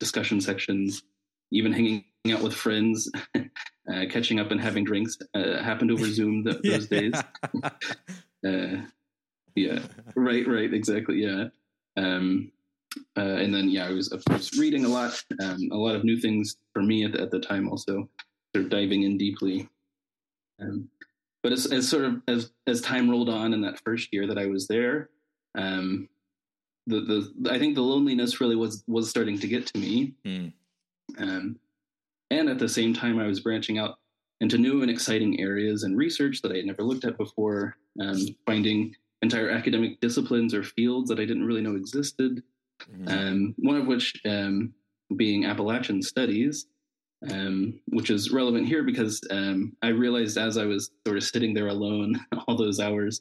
discussion 0.00 0.40
sections, 0.40 1.04
even 1.52 1.72
hanging 1.72 2.04
out 2.32 2.42
with 2.42 2.52
friends, 2.52 3.08
uh, 3.36 4.06
catching 4.10 4.40
up 4.40 4.50
and 4.50 4.60
having 4.60 4.82
drinks 4.82 5.18
uh, 5.34 5.62
happened 5.62 5.92
over 5.92 6.06
Zoom 6.06 6.42
th- 6.42 6.60
those 6.64 6.88
days. 6.88 7.14
uh, 8.44 8.82
yeah, 9.54 9.78
right, 10.16 10.48
right, 10.48 10.74
exactly. 10.74 11.22
Yeah. 11.22 11.50
Um, 11.96 12.50
uh, 13.16 13.20
and 13.20 13.54
then, 13.54 13.68
yeah, 13.68 13.86
I 13.86 13.92
was, 13.92 14.12
of 14.12 14.24
course, 14.24 14.58
reading 14.58 14.84
a 14.84 14.88
lot, 14.88 15.22
um, 15.42 15.68
a 15.72 15.76
lot 15.76 15.94
of 15.94 16.04
new 16.04 16.18
things 16.18 16.56
for 16.72 16.82
me 16.82 17.04
at 17.04 17.12
the, 17.12 17.22
at 17.22 17.30
the 17.30 17.40
time, 17.40 17.68
also 17.68 18.08
sort 18.54 18.64
of 18.64 18.70
diving 18.70 19.02
in 19.02 19.16
deeply. 19.16 19.68
Um, 20.60 20.88
but 21.42 21.52
as, 21.52 21.66
as 21.66 21.88
sort 21.88 22.04
of 22.04 22.20
as 22.28 22.50
as 22.66 22.80
time 22.82 23.08
rolled 23.08 23.30
on 23.30 23.54
in 23.54 23.62
that 23.62 23.80
first 23.84 24.08
year 24.12 24.26
that 24.26 24.38
I 24.38 24.46
was 24.46 24.66
there, 24.68 25.08
um, 25.56 26.08
the 26.86 27.00
the 27.00 27.50
I 27.50 27.58
think 27.58 27.74
the 27.74 27.82
loneliness 27.82 28.40
really 28.40 28.56
was 28.56 28.84
was 28.86 29.08
starting 29.08 29.38
to 29.38 29.48
get 29.48 29.66
to 29.66 29.78
me. 29.78 30.14
Mm. 30.26 30.52
Um, 31.18 31.58
and 32.30 32.48
at 32.48 32.58
the 32.58 32.68
same 32.68 32.92
time, 32.94 33.18
I 33.18 33.26
was 33.26 33.40
branching 33.40 33.78
out 33.78 33.98
into 34.40 34.58
new 34.58 34.82
and 34.82 34.90
exciting 34.90 35.40
areas 35.40 35.82
and 35.82 35.96
research 35.96 36.42
that 36.42 36.52
I 36.52 36.56
had 36.56 36.66
never 36.66 36.82
looked 36.82 37.04
at 37.04 37.18
before, 37.18 37.76
um, 38.00 38.18
finding 38.46 38.94
entire 39.22 39.50
academic 39.50 40.00
disciplines 40.00 40.54
or 40.54 40.62
fields 40.62 41.08
that 41.08 41.18
I 41.18 41.24
didn't 41.24 41.44
really 41.44 41.60
know 41.60 41.74
existed. 41.74 42.42
Mm-hmm. 42.92 43.08
Um, 43.08 43.54
one 43.58 43.76
of 43.76 43.86
which 43.86 44.20
um, 44.24 44.72
being 45.16 45.44
Appalachian 45.44 46.02
studies, 46.02 46.66
um, 47.28 47.80
which 47.88 48.10
is 48.10 48.30
relevant 48.30 48.66
here 48.66 48.82
because 48.82 49.20
um, 49.30 49.76
I 49.82 49.88
realized 49.88 50.38
as 50.38 50.56
I 50.56 50.64
was 50.64 50.90
sort 51.06 51.16
of 51.16 51.24
sitting 51.24 51.54
there 51.54 51.68
alone 51.68 52.18
all 52.48 52.56
those 52.56 52.80
hours, 52.80 53.20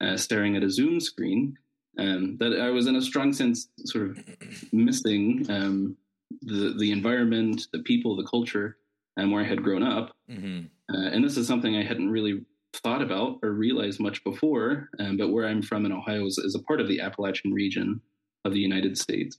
uh, 0.00 0.16
staring 0.16 0.56
at 0.56 0.62
a 0.62 0.70
Zoom 0.70 1.00
screen, 1.00 1.56
um, 1.98 2.36
that 2.38 2.60
I 2.60 2.70
was 2.70 2.86
in 2.86 2.96
a 2.96 3.02
strong 3.02 3.32
sense 3.32 3.68
sort 3.84 4.10
of 4.10 4.24
missing 4.72 5.46
um, 5.50 5.96
the 6.42 6.74
the 6.78 6.92
environment, 6.92 7.66
the 7.72 7.80
people, 7.80 8.16
the 8.16 8.24
culture, 8.24 8.76
and 9.16 9.30
where 9.32 9.42
I 9.42 9.46
had 9.46 9.62
grown 9.62 9.82
up. 9.82 10.16
Mm-hmm. 10.30 10.66
uh, 10.94 11.08
and 11.08 11.24
this 11.24 11.36
is 11.36 11.46
something 11.46 11.76
I 11.76 11.82
hadn't 11.82 12.10
really 12.10 12.42
thought 12.72 13.02
about 13.02 13.38
or 13.42 13.50
realized 13.50 14.00
much 14.00 14.22
before. 14.22 14.90
Um, 14.98 15.16
but 15.16 15.30
where 15.30 15.46
I'm 15.46 15.62
from 15.62 15.86
in 15.86 15.92
Ohio 15.92 16.26
is, 16.26 16.38
is 16.38 16.54
a 16.54 16.62
part 16.62 16.80
of 16.80 16.88
the 16.88 17.00
Appalachian 17.00 17.52
region 17.52 18.00
of 18.44 18.52
the 18.52 18.60
United 18.60 18.98
States, 18.98 19.38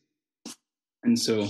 and 1.03 1.17
so 1.17 1.50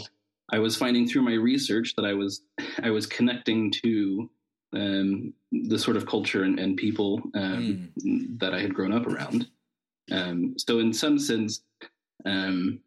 I 0.52 0.60
was 0.60 0.76
finding 0.76 1.08
through 1.08 1.22
my 1.24 1.34
research 1.34 1.96
that 1.96 2.06
I 2.06 2.14
was 2.14 2.42
I 2.84 2.90
was 2.90 3.06
connecting 3.06 3.72
to 3.84 4.30
um, 4.74 5.34
the 5.52 5.80
sort 5.80 5.98
of 5.98 6.06
culture 6.06 6.44
and, 6.44 6.60
and 6.60 6.78
people 6.78 7.22
um, 7.36 7.92
mm. 8.00 8.40
that 8.40 8.54
I 8.54 8.62
had 8.62 8.74
grown 8.74 8.94
up 8.94 9.08
around. 9.08 9.48
Um, 10.12 10.56
so 10.58 10.80
in 10.80 10.94
some 10.94 11.20
sense, 11.20 11.62
um, 12.26 12.80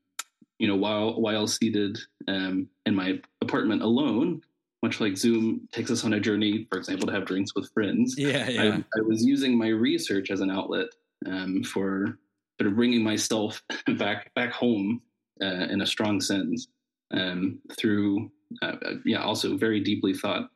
you 0.59 0.68
know, 0.68 0.76
while 0.76 1.21
while 1.21 1.47
seated 1.47 1.99
um, 2.28 2.68
in 2.87 2.94
my 2.94 3.21
apartment 3.40 3.83
alone, 3.83 4.42
much 4.83 5.00
like 5.00 5.16
Zoom 5.16 5.66
takes 5.73 5.90
us 5.90 6.04
on 6.04 6.12
a 6.12 6.21
journey, 6.21 6.66
for 6.71 6.78
example, 6.78 7.06
to 7.06 7.12
have 7.14 7.25
drinks 7.25 7.54
with 7.54 7.73
friends. 7.73 8.14
Yeah, 8.18 8.49
yeah. 8.49 8.62
I, 8.62 8.99
I 8.99 9.02
was 9.02 9.25
using 9.25 9.56
my 9.56 9.68
research 9.68 10.30
as 10.30 10.40
an 10.40 10.50
outlet 10.50 10.88
um, 11.26 11.62
for 11.64 12.18
sort 12.58 12.70
of 12.70 12.76
bringing 12.76 13.02
myself 13.02 13.62
back 13.99 14.32
back 14.34 14.52
home 14.52 15.00
uh, 15.42 15.66
in 15.70 15.80
a 15.80 15.87
strong 15.87 16.20
sense 16.20 16.68
um, 17.12 17.58
through, 17.78 18.30
uh, 18.62 18.76
uh, 18.84 18.94
yeah, 19.04 19.23
also 19.23 19.56
very 19.56 19.80
deeply 19.80 20.14
thought 20.14 20.49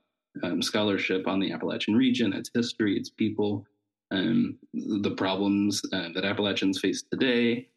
um, 0.42 0.62
scholarship 0.62 1.26
on 1.26 1.40
the 1.40 1.52
Appalachian 1.52 1.94
region, 1.94 2.32
its 2.32 2.50
history, 2.54 2.96
its 2.96 3.10
people, 3.10 3.66
um, 4.10 4.58
the 4.72 5.14
problems 5.16 5.82
uh, 5.92 6.08
that 6.14 6.24
Appalachians 6.24 6.80
face 6.80 7.02
today, 7.10 7.68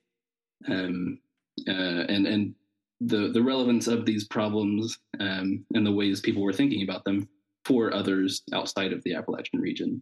um, 0.70 1.20
uh, 1.68 2.06
and 2.08 2.28
and 2.28 2.56
the 3.02 3.30
the 3.30 3.42
relevance 3.42 3.88
of 3.88 4.06
these 4.06 4.28
problems 4.28 5.00
um, 5.20 5.66
and 5.74 5.86
the 5.86 5.92
ways 5.92 6.22
people 6.22 6.44
were 6.44 6.54
thinking 6.54 6.84
about 6.84 7.04
them 7.04 7.28
for 7.66 7.94
others 7.94 8.44
outside 8.54 8.94
of 8.94 9.04
the 9.04 9.14
Appalachian 9.14 9.60
region. 9.60 10.02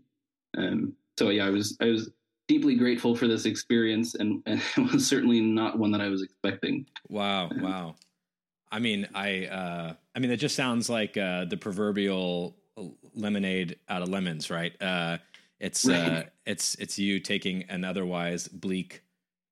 Um, 0.58 0.94
so 1.18 1.30
yeah, 1.30 1.46
I 1.46 1.50
was 1.50 1.78
I 1.82 1.86
was 1.86 2.10
deeply 2.50 2.76
grateful 2.76 3.16
for 3.16 3.28
this 3.28 3.46
experience, 3.46 4.16
and, 4.16 4.44
and 4.46 4.62
it 4.76 4.92
was 4.92 5.08
certainly 5.08 5.40
not 5.40 5.80
one 5.80 5.92
that 5.92 6.02
I 6.02 6.10
was 6.10 6.22
expecting. 6.22 6.86
Wow! 7.08 7.50
Wow! 7.56 7.96
I 8.72 8.80
mean, 8.80 9.08
I 9.16 9.46
uh, 9.46 9.94
I 10.14 10.20
mean, 10.20 10.32
it 10.32 10.38
just 10.38 10.56
sounds 10.56 10.90
like 10.90 11.16
uh, 11.16 11.46
the 11.46 11.56
proverbial 11.56 12.58
lemonade 13.16 13.78
out 13.88 14.02
of 14.02 14.10
lemons, 14.10 14.50
right? 14.50 14.74
Uh, 14.82 15.20
it's 15.60 15.88
uh, 15.88 15.92
right. 15.92 16.12
uh, 16.12 16.24
it's 16.46 16.76
it's 16.76 17.00
you 17.00 17.20
taking 17.20 17.64
an 17.64 17.86
otherwise 17.86 18.48
bleak 18.48 19.04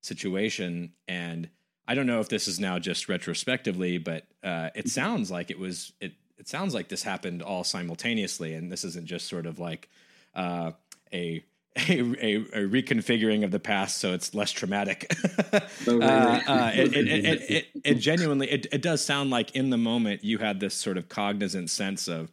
situation, 0.01 0.93
and 1.07 1.49
I 1.87 1.95
don't 1.95 2.07
know 2.07 2.19
if 2.19 2.29
this 2.29 2.47
is 2.47 2.59
now 2.59 2.79
just 2.79 3.07
retrospectively, 3.07 3.97
but 3.97 4.25
uh, 4.43 4.69
it 4.75 4.89
sounds 4.89 5.31
like 5.31 5.51
it 5.51 5.59
was 5.59 5.93
it. 6.01 6.13
It 6.37 6.47
sounds 6.47 6.75
like 6.75 6.87
this 6.87 7.01
happened 7.01 7.41
all 7.41 7.63
simultaneously, 7.63 8.53
and 8.53 8.71
this 8.71 8.83
isn't 8.83 9.07
just 9.07 9.27
sort 9.27 9.47
of 9.47 9.57
like 9.57 9.89
uh, 10.35 10.71
a 11.11 11.43
a, 11.77 11.99
a, 11.99 12.35
a, 12.35 12.67
reconfiguring 12.67 13.43
of 13.43 13.51
the 13.51 13.59
past 13.59 13.97
so 13.97 14.13
it's 14.13 14.33
less 14.33 14.51
traumatic. 14.51 15.11
oh, 15.87 16.01
uh, 16.01 16.41
uh, 16.47 16.71
it, 16.73 16.95
it, 16.95 17.51
it, 17.51 17.67
it, 17.83 17.93
genuinely, 17.95 18.49
it, 18.49 18.67
it 18.71 18.81
does 18.81 19.03
sound 19.03 19.29
like 19.29 19.55
in 19.55 19.69
the 19.69 19.77
moment 19.77 20.23
you 20.23 20.39
had 20.39 20.59
this 20.59 20.73
sort 20.73 20.97
of 20.97 21.09
cognizant 21.09 21.69
sense 21.69 22.07
of, 22.07 22.31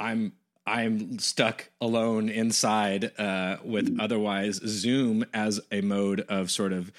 I'm 0.00 0.32
I'm 0.66 1.18
stuck 1.18 1.70
alone 1.80 2.28
inside 2.28 3.12
uh, 3.18 3.58
with 3.62 3.98
otherwise 4.00 4.56
Zoom 4.66 5.24
as 5.34 5.60
a 5.70 5.82
mode 5.82 6.22
of 6.22 6.50
sort 6.50 6.72
of 6.72 6.90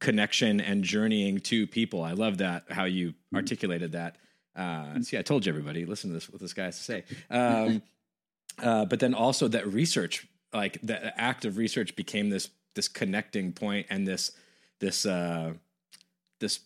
connection 0.00 0.60
and 0.60 0.82
journeying 0.82 1.40
to 1.40 1.66
people. 1.66 2.02
I 2.02 2.12
love 2.12 2.38
that 2.38 2.64
how 2.70 2.84
you 2.84 3.14
articulated 3.34 3.92
that. 3.92 4.16
Uh, 4.56 5.00
see, 5.02 5.18
I 5.18 5.22
told 5.22 5.44
you 5.44 5.50
everybody, 5.52 5.84
listen 5.84 6.10
to 6.10 6.14
this 6.14 6.30
what 6.30 6.40
this 6.40 6.54
guy 6.54 6.64
has 6.64 6.78
to 6.78 6.84
say. 6.84 7.04
Um, 7.30 7.82
uh, 8.58 8.84
but 8.84 9.00
then 9.00 9.14
also 9.14 9.48
that 9.48 9.66
research, 9.66 10.26
like 10.52 10.78
the 10.82 11.18
act 11.20 11.44
of 11.44 11.56
research, 11.56 11.96
became 11.96 12.30
this 12.30 12.50
this 12.74 12.88
connecting 12.88 13.52
point 13.52 13.86
and 13.90 14.06
this 14.06 14.32
this 14.80 15.06
uh, 15.06 15.52
this 16.40 16.60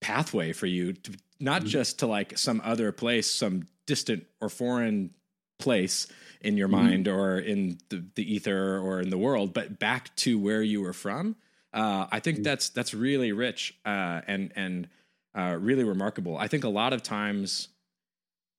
pathway 0.00 0.52
for 0.52 0.66
you 0.66 0.92
to 0.92 1.12
not 1.38 1.62
mm-hmm. 1.62 1.68
just 1.68 1.98
to 2.00 2.06
like 2.06 2.36
some 2.36 2.60
other 2.64 2.92
place, 2.92 3.30
some 3.30 3.66
distant 3.86 4.26
or 4.40 4.48
foreign 4.48 5.10
place 5.58 6.06
in 6.40 6.56
your 6.56 6.68
mm-hmm. 6.68 6.86
mind 6.86 7.08
or 7.08 7.38
in 7.38 7.78
the, 7.88 8.04
the 8.14 8.34
ether 8.34 8.78
or 8.78 9.00
in 9.00 9.10
the 9.10 9.18
world, 9.18 9.52
but 9.52 9.78
back 9.78 10.14
to 10.16 10.38
where 10.38 10.62
you 10.62 10.80
were 10.80 10.92
from. 10.92 11.36
Uh, 11.72 12.06
I 12.10 12.20
think 12.20 12.38
mm-hmm. 12.38 12.44
that's 12.44 12.70
that's 12.70 12.94
really 12.94 13.32
rich 13.32 13.74
uh, 13.86 14.22
and 14.26 14.52
and 14.56 14.88
uh, 15.36 15.56
really 15.60 15.84
remarkable. 15.84 16.36
I 16.36 16.48
think 16.48 16.64
a 16.64 16.68
lot 16.68 16.92
of 16.92 17.02
times 17.02 17.68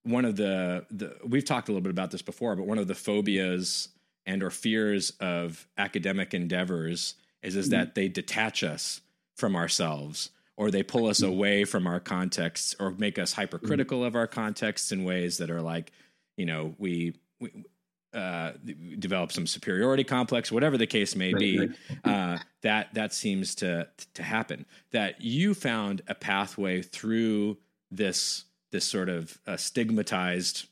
one 0.04 0.26
of 0.26 0.36
the, 0.36 0.86
the 0.90 1.16
we've 1.26 1.46
talked 1.46 1.70
a 1.70 1.72
little 1.72 1.84
bit 1.84 1.92
about 1.92 2.12
this 2.12 2.22
before, 2.22 2.56
but 2.56 2.66
one 2.66 2.78
of 2.78 2.88
the 2.88 2.96
phobias 2.96 3.90
and 4.26 4.44
or 4.44 4.50
fears 4.50 5.12
of 5.20 5.68
academic 5.78 6.34
endeavors 6.34 7.16
is 7.44 7.56
is 7.56 7.70
mm-hmm. 7.70 7.80
that 7.80 7.96
they 7.96 8.08
detach 8.08 8.64
us 8.64 9.02
from 9.36 9.56
ourselves 9.56 10.30
or 10.58 10.70
they 10.70 10.84
pull 10.84 11.08
us 11.08 11.22
mm-hmm. 11.22 11.32
away 11.32 11.64
from 11.66 11.88
our 11.88 12.00
contexts 12.00 12.76
or 12.80 12.92
make 12.92 13.18
us 13.18 13.34
hypercritical 13.34 14.00
mm-hmm. 14.00 14.08
of 14.08 14.16
our 14.16 14.28
contexts 14.28 14.92
in 14.92 15.04
ways 15.04 15.38
that 15.38 15.50
are 15.50 15.62
like 15.62 15.92
you 16.38 16.46
know 16.46 16.76
we, 16.78 17.14
we 17.40 17.66
uh, 18.14 18.52
develop 19.00 19.32
some 19.32 19.48
superiority 19.48 20.04
complex, 20.04 20.52
whatever 20.52 20.78
the 20.78 20.88
case 20.88 21.16
may 21.16 21.34
be, 21.34 21.70
uh, 22.04 22.38
that 22.62 22.94
that 22.94 23.14
seems 23.14 23.56
to 23.56 23.88
to 24.14 24.24
happen. 24.24 24.66
That 24.92 25.22
you 25.22 25.54
found 25.54 26.02
a 26.08 26.16
pathway 26.16 26.82
through 26.82 27.58
this 27.90 28.44
this 28.72 28.86
sort 28.86 29.10
of 29.10 29.38
uh, 29.46 29.58
stigmatized, 29.58 30.68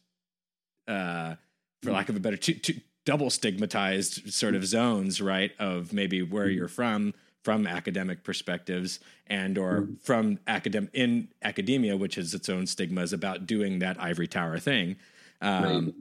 uh, 0.87 1.35
for 1.81 1.91
lack 1.91 2.09
of 2.09 2.15
a 2.15 2.19
better, 2.19 2.37
two, 2.37 2.55
two, 2.55 2.75
double 3.05 3.29
stigmatized 3.29 4.31
sort 4.31 4.55
of 4.55 4.65
zones, 4.65 5.21
right? 5.21 5.51
Of 5.59 5.93
maybe 5.93 6.21
where 6.21 6.45
mm-hmm. 6.45 6.57
you're 6.57 6.67
from, 6.67 7.13
from 7.43 7.65
academic 7.65 8.23
perspectives, 8.23 8.99
and 9.27 9.57
or 9.57 9.81
mm-hmm. 9.81 9.93
from 9.95 10.39
academic 10.47 10.89
in 10.93 11.29
academia, 11.41 11.97
which 11.97 12.15
has 12.15 12.33
its 12.33 12.49
own 12.49 12.67
stigmas 12.67 13.13
about 13.13 13.45
doing 13.45 13.79
that 13.79 13.99
ivory 14.01 14.27
tower 14.27 14.59
thing. 14.59 14.97
Um, 15.41 15.63
right. 15.85 15.93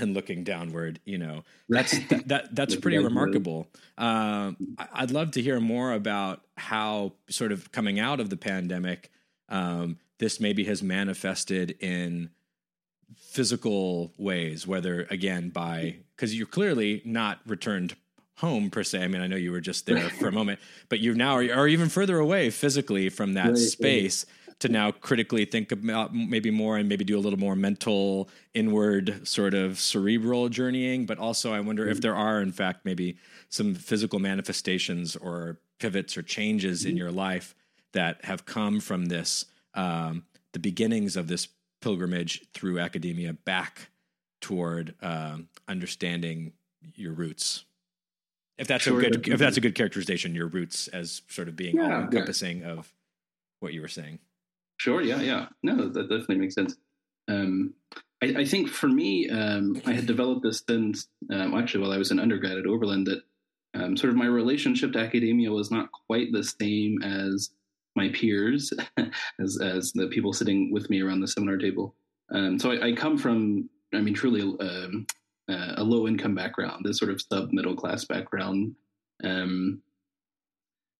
And 0.00 0.12
looking 0.12 0.42
downward, 0.42 0.98
you 1.04 1.18
know, 1.18 1.44
that's 1.68 1.96
that, 2.08 2.28
that 2.28 2.54
that's 2.54 2.74
pretty 2.74 2.98
remarkable. 2.98 3.68
Um, 3.96 4.56
I'd 4.92 5.12
love 5.12 5.32
to 5.32 5.42
hear 5.42 5.60
more 5.60 5.92
about 5.92 6.40
how, 6.56 7.12
sort 7.28 7.52
of 7.52 7.70
coming 7.70 8.00
out 8.00 8.18
of 8.18 8.28
the 8.28 8.36
pandemic, 8.36 9.10
um, 9.48 9.98
this 10.24 10.40
maybe 10.40 10.64
has 10.64 10.82
manifested 10.82 11.72
in 11.80 12.30
physical 13.14 14.10
ways, 14.16 14.66
whether 14.66 15.06
again 15.10 15.50
by 15.50 15.96
because 16.16 16.34
you're 16.34 16.46
clearly 16.46 17.02
not 17.04 17.40
returned 17.46 17.94
home 18.38 18.70
per 18.70 18.82
se. 18.82 19.04
I 19.04 19.08
mean, 19.08 19.20
I 19.20 19.26
know 19.26 19.36
you 19.36 19.52
were 19.52 19.60
just 19.60 19.84
there 19.84 20.08
for 20.08 20.28
a 20.28 20.32
moment, 20.40 20.60
but 20.88 20.98
you 21.00 21.14
now 21.14 21.36
are, 21.36 21.52
are, 21.52 21.68
even 21.68 21.90
further 21.90 22.18
away 22.18 22.48
physically 22.48 23.10
from 23.10 23.34
that 23.34 23.48
right, 23.48 23.58
space 23.58 24.24
right. 24.48 24.60
to 24.60 24.68
now 24.70 24.92
critically 24.92 25.44
think 25.44 25.70
about 25.72 26.14
maybe 26.14 26.50
more 26.50 26.78
and 26.78 26.88
maybe 26.88 27.04
do 27.04 27.18
a 27.18 27.20
little 27.20 27.38
more 27.38 27.54
mental, 27.54 28.30
inward 28.54 29.28
sort 29.28 29.52
of 29.52 29.78
cerebral 29.78 30.48
journeying. 30.48 31.04
But 31.04 31.18
also, 31.18 31.52
I 31.52 31.60
wonder 31.60 31.82
mm-hmm. 31.82 31.92
if 31.92 32.00
there 32.00 32.16
are, 32.16 32.40
in 32.40 32.50
fact, 32.50 32.86
maybe 32.86 33.18
some 33.50 33.74
physical 33.74 34.20
manifestations 34.20 35.16
or 35.16 35.58
pivots 35.78 36.16
or 36.16 36.22
changes 36.22 36.80
mm-hmm. 36.80 36.90
in 36.92 36.96
your 36.96 37.12
life 37.12 37.54
that 37.92 38.24
have 38.24 38.46
come 38.46 38.80
from 38.80 39.04
this 39.06 39.44
um, 39.74 40.24
the 40.52 40.58
beginnings 40.58 41.16
of 41.16 41.28
this 41.28 41.48
pilgrimage 41.80 42.42
through 42.52 42.78
academia 42.78 43.32
back 43.32 43.90
toward 44.40 44.94
um, 45.02 45.48
understanding 45.68 46.52
your 46.94 47.12
roots. 47.12 47.64
If 48.56 48.68
that's 48.68 48.84
sure, 48.84 48.98
a 49.00 49.10
good, 49.10 49.28
if 49.28 49.38
that's 49.38 49.56
a 49.56 49.60
good 49.60 49.74
characterization, 49.74 50.34
your 50.34 50.46
roots 50.46 50.86
as 50.88 51.22
sort 51.28 51.48
of 51.48 51.56
being 51.56 51.76
yeah, 51.76 52.02
encompassing 52.02 52.60
yeah. 52.60 52.68
of 52.68 52.92
what 53.60 53.72
you 53.72 53.80
were 53.80 53.88
saying. 53.88 54.20
Sure. 54.76 55.00
Yeah. 55.00 55.20
Yeah. 55.20 55.46
No, 55.62 55.88
that 55.88 56.08
definitely 56.08 56.38
makes 56.38 56.54
sense. 56.54 56.76
Um, 57.28 57.74
I, 58.22 58.40
I, 58.40 58.44
think 58.44 58.68
for 58.68 58.88
me, 58.88 59.28
um, 59.30 59.80
I 59.86 59.92
had 59.92 60.06
developed 60.06 60.42
this 60.42 60.62
sense, 60.66 61.08
um, 61.32 61.54
actually, 61.54 61.82
while 61.82 61.92
I 61.92 61.98
was 61.98 62.10
an 62.10 62.20
undergrad 62.20 62.58
at 62.58 62.66
Oberlin, 62.66 63.04
that 63.04 63.22
um, 63.74 63.96
sort 63.96 64.10
of 64.10 64.16
my 64.16 64.26
relationship 64.26 64.92
to 64.92 65.00
academia 65.00 65.50
was 65.50 65.70
not 65.70 65.90
quite 65.90 66.32
the 66.32 66.44
same 66.44 67.02
as 67.02 67.50
my 67.96 68.08
peers 68.10 68.72
as 69.40 69.60
as 69.60 69.92
the 69.92 70.08
people 70.08 70.32
sitting 70.32 70.72
with 70.72 70.90
me 70.90 71.00
around 71.00 71.20
the 71.20 71.28
seminar 71.28 71.56
table. 71.56 71.94
Um, 72.30 72.58
so 72.58 72.72
I, 72.72 72.88
I, 72.88 72.92
come 72.92 73.18
from, 73.18 73.68
I 73.92 74.00
mean, 74.00 74.14
truly 74.14 74.40
um, 74.40 75.06
uh, 75.48 75.74
a 75.76 75.84
low 75.84 76.08
income 76.08 76.34
background, 76.34 76.84
this 76.84 76.98
sort 76.98 77.10
of 77.10 77.20
sub 77.20 77.52
middle 77.52 77.76
class 77.76 78.04
background, 78.06 78.74
um, 79.22 79.82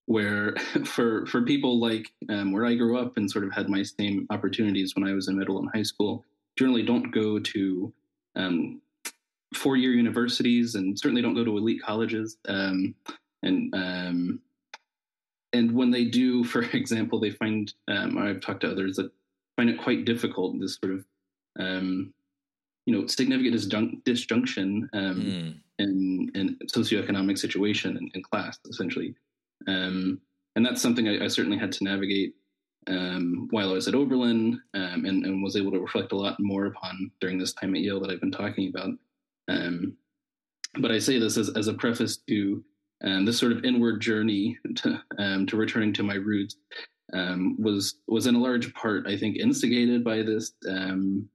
where 0.07 0.55
for 0.85 1.27
for 1.27 1.43
people 1.43 1.81
like 1.81 2.11
um, 2.29 2.53
where 2.53 2.67
I 2.67 2.75
grew 2.75 2.99
up 2.99 3.17
and 3.17 3.31
sort 3.31 3.45
of 3.45 3.53
had 3.53 3.69
my 3.69 3.83
same 3.83 4.27
opportunities 4.31 4.95
when 4.95 5.09
I 5.09 5.15
was 5.15 5.29
in 5.29 5.39
middle 5.39 5.59
and 5.59 5.69
high 5.75 5.83
school, 5.83 6.25
generally 6.59 6.83
don't 6.83 7.11
go 7.11 7.39
to 7.39 7.93
um, 8.37 8.81
four 9.55 9.77
year 9.77 9.93
universities 9.93 10.75
and 10.75 10.99
certainly 10.99 11.23
don't 11.23 11.35
go 11.35 11.45
to 11.45 11.57
elite 11.57 11.83
colleges. 11.83 12.37
Um, 12.49 12.95
and 13.43 13.75
and 15.54 15.73
when 15.73 15.90
they 15.90 16.04
do, 16.04 16.44
for 16.52 16.62
example, 16.62 17.18
they 17.18 17.30
find 17.30 17.73
um, 17.88 18.18
I've 18.18 18.40
talked 18.40 18.61
to 18.61 18.70
others 18.70 18.96
that 18.96 19.11
find 19.56 19.70
it 19.70 19.80
quite 19.80 20.04
difficult 20.04 20.58
this 20.58 20.78
sort 20.82 20.94
of 20.94 21.04
um, 21.58 22.12
you 22.87 22.94
know 22.94 23.06
significant 23.06 23.54
disjunc- 23.54 24.04
disjunction 24.04 24.88
um, 24.92 25.20
mm. 25.20 25.54
in 25.78 26.30
in 26.34 26.58
socioeconomic 26.66 27.38
situation 27.38 27.96
and 27.96 28.11
in, 28.14 28.23
class 28.23 28.58
essentially, 28.68 29.14
um, 29.68 30.20
and 30.56 30.66
that's 30.66 30.82
something 30.82 31.08
I, 31.08 31.25
I, 31.25 31.28
certainly 31.28 31.58
had 31.58 31.73
to 31.73 31.84
navigate 31.84 32.34
um, 32.88 33.49
while 33.50 33.70
I 33.70 33.75
was 33.75 33.88
at 33.88 33.94
Oberlin, 33.94 34.61
um, 34.75 35.04
and, 35.04 35.25
and, 35.25 35.42
was 35.42 35.56
able 35.56 35.73
to 35.73 35.80
reflect 35.80 36.12
a 36.12 36.16
lot 36.16 36.38
more 36.38 36.66
upon 36.66 37.11
during 37.20 37.38
this 37.38 37.52
time 37.54 37.75
at 37.75 37.80
Yale 37.80 38.00
that 38.00 38.11
I've 38.11 38.20
been 38.20 38.30
talking 38.30 38.68
about. 38.68 38.90
Um, 39.49 39.96
but 40.80 40.90
I 40.90 40.99
say 40.99 41.18
this 41.18 41.38
as, 41.38 41.50
as 41.50 41.68
a 41.68 41.75
preface 41.75 42.18
to 42.28 42.62
um, 43.03 43.25
this 43.25 43.39
sort 43.39 43.53
of 43.53 43.65
inward 43.65 44.01
journey 44.01 44.59
to, 44.77 45.01
to 45.47 45.57
returning 45.57 45.93
to 45.95 46.03
my 46.03 46.15
roots 46.15 46.57
um, 47.13 47.57
was 47.61 47.97
was 48.09 48.27
in 48.27 48.35
a 48.35 48.41
large 48.41 48.73
part, 48.75 49.07
I 49.07 49.17
think, 49.17 49.37
instigated 49.37 50.05
by 50.05 50.23
this 50.23 50.53
um, 50.69 51.29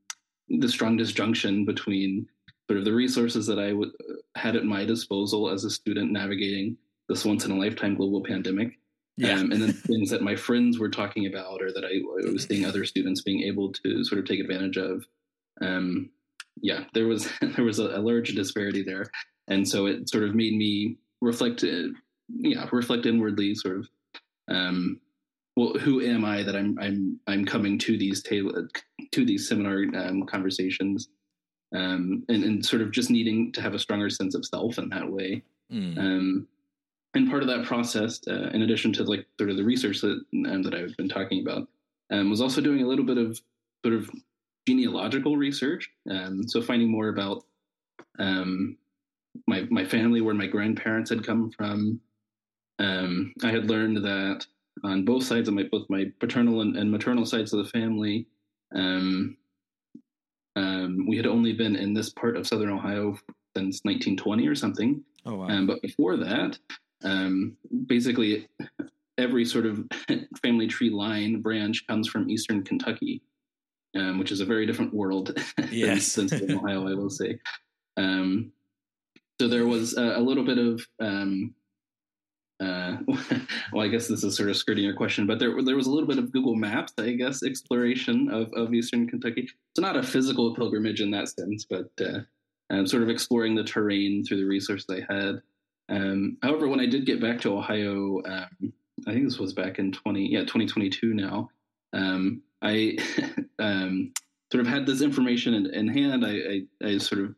the 0.50 0.70
strong 0.70 0.98
disjunction 0.98 1.66
between 1.66 2.28
sort 2.68 2.80
of 2.80 2.86
the 2.86 2.94
resources 2.94 3.48
that 3.48 3.60
I 3.60 3.70
w- 3.70 3.92
had 4.36 4.56
at 4.56 4.66
my 4.66 4.86
disposal 4.86 5.50
as 5.50 5.64
a 5.64 5.70
student 5.70 6.12
navigating 6.12 6.78
this 7.08 7.26
once 7.26 7.46
in 7.46 7.52
a 7.52 7.58
lifetime 7.58 7.96
global 7.96 8.24
pandemic, 8.24 8.80
yeah. 9.18 9.34
um, 9.34 9.52
and 9.52 9.62
then 9.62 9.74
things 9.88 10.10
that 10.10 10.22
my 10.22 10.36
friends 10.36 10.80
were 10.80 10.90
talking 10.90 11.28
about 11.28 11.62
or 11.62 11.72
that 11.72 11.86
I, 11.86 12.28
I, 12.28 12.32
was 12.32 12.46
seeing 12.46 12.66
other 12.66 12.86
students 12.86 13.22
being 13.22 13.42
able 13.42 13.72
to 13.74 14.04
sort 14.04 14.20
of 14.20 14.26
take 14.26 14.40
advantage 14.40 14.78
of. 14.78 15.06
Um, 15.62 16.10
yeah, 16.62 16.86
there 16.94 17.08
was 17.08 17.30
there 17.42 17.66
was 17.66 17.80
a, 17.80 17.88
a, 17.88 18.02
large 18.02 18.34
disparity 18.36 18.84
there, 18.84 19.06
and 19.48 19.68
so 19.68 19.86
it 19.86 20.10
sort 20.10 20.24
of 20.24 20.36
made 20.36 20.56
me 20.56 20.98
reflect, 21.22 21.64
yeah, 22.30 22.68
reflect 22.72 23.06
inwardly, 23.06 23.56
sort 23.56 23.78
of 23.78 23.90
um, 24.50 25.00
well, 25.56 25.74
who 25.74 26.02
am 26.02 26.24
I 26.26 26.44
that 26.44 26.56
I'm 26.56 26.78
I'm 26.80 27.20
I'm 27.28 27.46
coming 27.46 27.78
to 27.80 27.98
these 27.98 28.24
table 28.24 28.68
to 29.12 29.26
these 29.26 29.48
seminar 29.48 29.84
um, 29.96 30.26
conversations, 30.26 31.10
um, 31.76 32.24
and 32.30 32.44
and 32.44 32.66
sort 32.66 32.82
of 32.82 32.92
just 32.92 33.10
needing 33.10 33.52
to 33.54 33.62
have 33.62 33.74
a 33.74 33.80
stronger 33.80 34.10
sense 34.10 34.36
of 34.36 34.46
self 34.46 34.78
in 34.78 34.90
that 34.90 35.12
way. 35.12 35.44
Mm. 35.72 35.98
Um, 35.98 36.48
and 37.16 37.30
part 37.30 37.42
of 37.42 37.50
that 37.50 37.66
process, 37.66 38.22
uh, 38.28 38.50
in 38.54 38.62
addition 38.62 38.94
to 38.94 39.04
like 39.04 39.26
sort 39.38 39.50
of 39.50 39.58
the 39.58 39.64
research 39.64 40.02
that 40.02 40.22
um, 40.48 40.64
that 40.64 40.74
I've 40.74 40.96
been 40.96 41.10
talking 41.10 41.42
about, 41.42 41.68
um, 42.12 42.30
was 42.30 42.42
also 42.42 42.62
doing 42.62 42.82
a 42.82 42.88
little 42.88 43.06
bit 43.06 43.18
of 43.18 43.42
sort 43.84 43.96
of 43.96 44.10
genealogical 44.68 45.36
research. 45.36 45.90
Um, 46.10 46.48
so 46.48 46.62
finding 46.62 46.90
more 46.90 47.10
about 47.10 47.44
my 49.48 49.66
my 49.70 49.86
family, 49.86 50.22
where 50.22 50.36
my 50.36 50.48
grandparents 50.48 51.10
had 51.10 51.26
come 51.26 51.52
from. 51.52 52.00
I 52.80 53.52
had 53.52 53.70
learned 53.70 53.98
that 53.98 54.46
on 54.84 55.06
both 55.06 55.24
sides 55.24 55.48
of 55.48 55.54
my 55.54 55.64
both 55.64 55.90
my 55.90 56.06
paternal 56.20 56.62
and, 56.62 56.76
and 56.76 56.92
maternal 56.92 57.26
sides 57.26 57.54
of 57.54 57.64
the 57.64 57.72
family. 57.72 58.28
Um, 58.76 59.38
um, 60.56 61.06
we 61.08 61.18
had 61.18 61.28
only 61.28 61.54
been 61.54 61.76
in 61.76 61.94
this 61.94 62.10
part 62.10 62.36
of 62.36 62.48
southern 62.48 62.70
Ohio 62.70 63.18
since 63.56 63.82
1920 63.84 64.48
or 64.48 64.56
something. 64.56 65.04
Oh 65.26 65.36
wow! 65.36 65.48
Um, 65.48 65.68
but 65.68 65.82
before 65.82 66.18
that, 66.18 66.58
um, 67.04 67.56
basically 67.88 68.48
every 69.18 69.46
sort 69.46 69.66
of 69.66 69.86
family 70.42 70.68
tree 70.68 70.90
line 70.90 71.42
branch 71.42 71.86
comes 71.88 72.08
from 72.08 72.30
eastern 72.30 72.64
Kentucky, 72.64 73.22
um, 73.96 74.18
which 74.18 74.32
is 74.32 74.40
a 74.40 74.46
very 74.46 74.66
different 74.66 74.94
world 74.94 75.38
yes. 75.72 76.16
than, 76.16 76.28
than 76.28 76.56
Ohio, 76.56 76.88
I 76.88 76.94
will 76.94 77.10
say. 77.10 77.38
Um, 77.98 78.52
so 79.40 79.48
there 79.48 79.66
was 79.66 79.98
a, 79.98 80.18
a 80.18 80.22
little 80.22 80.44
bit 80.44 80.58
of 80.58 80.86
um, 81.00 81.54
uh, 82.60 82.98
well, 83.72 83.86
I 83.86 83.88
guess 83.88 84.08
this 84.08 84.24
is 84.24 84.36
sort 84.36 84.50
of 84.50 84.58
skirting 84.58 84.84
your 84.84 84.96
question, 84.96 85.26
but 85.26 85.40
there 85.40 85.62
there 85.64 85.76
was 85.76 85.88
a 85.88 85.92
little 85.92 86.08
bit 86.08 86.18
of 86.18 86.32
Google 86.32 86.56
Maps, 86.56 86.94
I 86.98 87.12
guess, 87.12 87.42
exploration 87.44 88.30
of, 88.30 88.52
of 88.54 88.74
Eastern 88.74 89.08
Kentucky. 89.08 89.42
It's 89.42 89.80
not 89.80 89.96
a 89.96 90.04
physical 90.04 90.54
pilgrimage 90.56 91.00
in 91.00 91.12
that 91.12 91.30
sense, 91.30 91.66
but 91.70 91.90
uh, 92.02 92.20
um, 92.70 92.86
sort 92.86 93.04
of 93.04 93.10
exploring 93.10 93.56
the 93.56 93.64
terrain 93.64 94.26
through 94.26 94.38
the 94.38 94.46
resources 94.46 94.88
I 94.90 95.14
had. 95.14 95.42
Um, 95.88 96.38
however, 96.44 96.68
when 96.68 96.82
I 96.82 96.86
did 96.86 97.06
get 97.06 97.22
back 97.22 97.40
to 97.42 97.58
Ohio, 97.58 98.22
um, 98.26 98.74
I 99.08 99.14
think 99.14 99.24
this 99.24 99.40
was 99.40 99.54
back 99.54 99.80
in 99.80 99.94
twenty 99.94 100.28
yeah 100.30 100.44
twenty 100.44 100.68
twenty 100.68 100.90
two 100.90 101.14
now. 101.14 101.50
Um, 101.94 102.42
I 102.62 102.98
um, 103.60 104.12
sort 104.52 104.66
of 104.66 104.68
had 104.68 104.86
this 104.86 105.02
information 105.02 105.54
in, 105.54 105.74
in 105.74 105.88
hand. 105.88 106.26
I, 106.26 106.30
I, 106.30 106.88
I 106.90 106.98
sort 106.98 107.22
of 107.22 107.36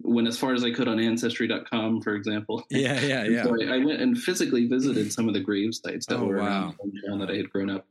went 0.00 0.28
as 0.28 0.38
far 0.38 0.52
as 0.52 0.64
I 0.64 0.70
could 0.70 0.88
on 0.88 0.98
ancestry.com, 0.98 2.02
for 2.02 2.14
example. 2.14 2.64
Yeah, 2.70 3.00
yeah, 3.00 3.24
yeah. 3.24 3.42
So 3.44 3.56
I, 3.62 3.76
I, 3.76 3.78
went 3.84 4.00
and 4.00 4.18
physically 4.18 4.66
visited 4.66 5.12
some 5.12 5.28
of 5.28 5.34
the 5.34 5.40
grave 5.40 5.74
sites 5.74 6.06
that 6.06 6.18
oh, 6.18 6.24
were 6.24 6.38
wow. 6.38 6.74
around 7.08 7.20
that 7.20 7.30
I 7.30 7.36
had 7.36 7.50
grown 7.50 7.70
up 7.70 7.86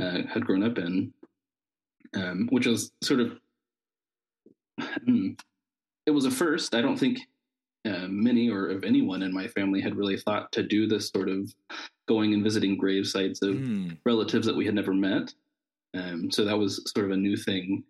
uh, 0.00 0.22
had 0.32 0.46
grown 0.46 0.62
up 0.62 0.78
in, 0.78 1.12
um, 2.14 2.48
which 2.50 2.66
was 2.66 2.92
sort 3.02 3.20
of 3.20 3.38
hmm, 5.04 5.30
it 6.06 6.10
was 6.10 6.24
a 6.24 6.30
first. 6.30 6.74
I 6.74 6.80
don't 6.80 6.98
think 6.98 7.20
uh, 7.84 8.06
many 8.08 8.48
or 8.48 8.68
of 8.68 8.84
anyone 8.84 9.22
in 9.22 9.32
my 9.32 9.48
family 9.48 9.80
had 9.80 9.96
really 9.96 10.16
thought 10.16 10.52
to 10.52 10.62
do 10.62 10.86
this 10.86 11.08
sort 11.08 11.28
of 11.28 11.52
going 12.08 12.34
and 12.34 12.42
visiting 12.42 12.76
grave 12.76 13.06
sites 13.06 13.42
of 13.42 13.54
mm. 13.54 13.96
relatives 14.04 14.46
that 14.46 14.56
we 14.56 14.66
had 14.66 14.74
never 14.74 14.94
met. 14.94 15.32
Um, 15.94 16.30
so 16.30 16.44
that 16.44 16.58
was 16.58 16.82
sort 16.94 17.06
of 17.06 17.12
a 17.12 17.16
new 17.16 17.36
thing 17.36 17.84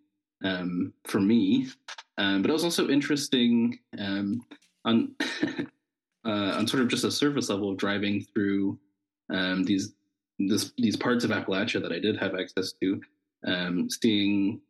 um, 0.45 0.93
for 1.07 1.21
me. 1.21 1.69
Um, 2.19 2.43
but 2.43 2.51
it 2.51 2.55
was 2.55 2.65
also 2.65 2.89
interesting 2.89 3.79
um, 3.99 4.43
on 4.85 5.15
uh, 6.25 6.29
on 6.57 6.67
sort 6.67 6.83
of 6.83 6.89
just 6.89 7.05
a 7.05 7.11
surface 7.11 7.49
level 7.49 7.71
of 7.71 7.79
driving 7.79 8.25
through 8.33 8.79
um, 9.31 9.65
these 9.65 9.93
this, 10.39 10.73
these 10.77 10.97
parts 10.97 11.25
of 11.25 11.31
Appalachia 11.31 11.81
that 11.83 11.93
I 11.93 11.99
did 11.99 12.17
have 12.17 12.35
access 12.35 12.73
to, 12.83 13.01
um, 13.47 13.89
seeing 13.91 14.61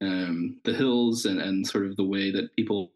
um, 0.00 0.58
the 0.64 0.72
hills 0.72 1.26
and, 1.26 1.40
and 1.40 1.66
sort 1.66 1.86
of 1.86 1.96
the 1.96 2.04
way 2.04 2.30
that 2.30 2.54
people 2.56 2.92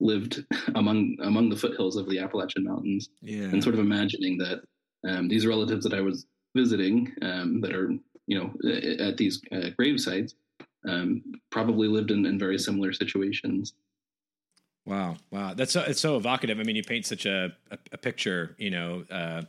lived 0.00 0.44
among 0.74 1.16
among 1.22 1.48
the 1.48 1.56
foothills 1.56 1.96
of 1.96 2.08
the 2.08 2.18
Appalachian 2.18 2.64
Mountains, 2.64 3.08
yeah. 3.22 3.44
and 3.44 3.62
sort 3.62 3.74
of 3.74 3.80
imagining 3.80 4.38
that 4.38 4.62
um, 5.08 5.28
these 5.28 5.46
relatives 5.46 5.84
that 5.84 5.94
I 5.94 6.00
was 6.00 6.26
visiting 6.56 7.12
that 7.20 7.72
are 7.72 7.90
you 8.26 8.38
know 8.38 8.52
at 9.04 9.16
these 9.16 9.40
uh, 9.52 9.70
grave 9.76 10.00
sites 10.00 10.34
um, 10.86 11.22
probably 11.50 11.88
lived 11.88 12.10
in, 12.10 12.26
in 12.26 12.38
very 12.38 12.58
similar 12.58 12.92
situations. 12.92 13.74
Wow, 14.86 15.16
wow, 15.30 15.54
that's 15.54 15.72
so, 15.72 15.80
it's 15.80 16.00
so 16.00 16.16
evocative. 16.16 16.60
I 16.60 16.62
mean, 16.62 16.76
you 16.76 16.82
paint 16.82 17.06
such 17.06 17.24
a, 17.24 17.56
a, 17.70 17.78
a 17.92 17.98
picture, 17.98 18.54
you 18.58 18.70
know. 18.70 19.04
Uh, 19.10 19.42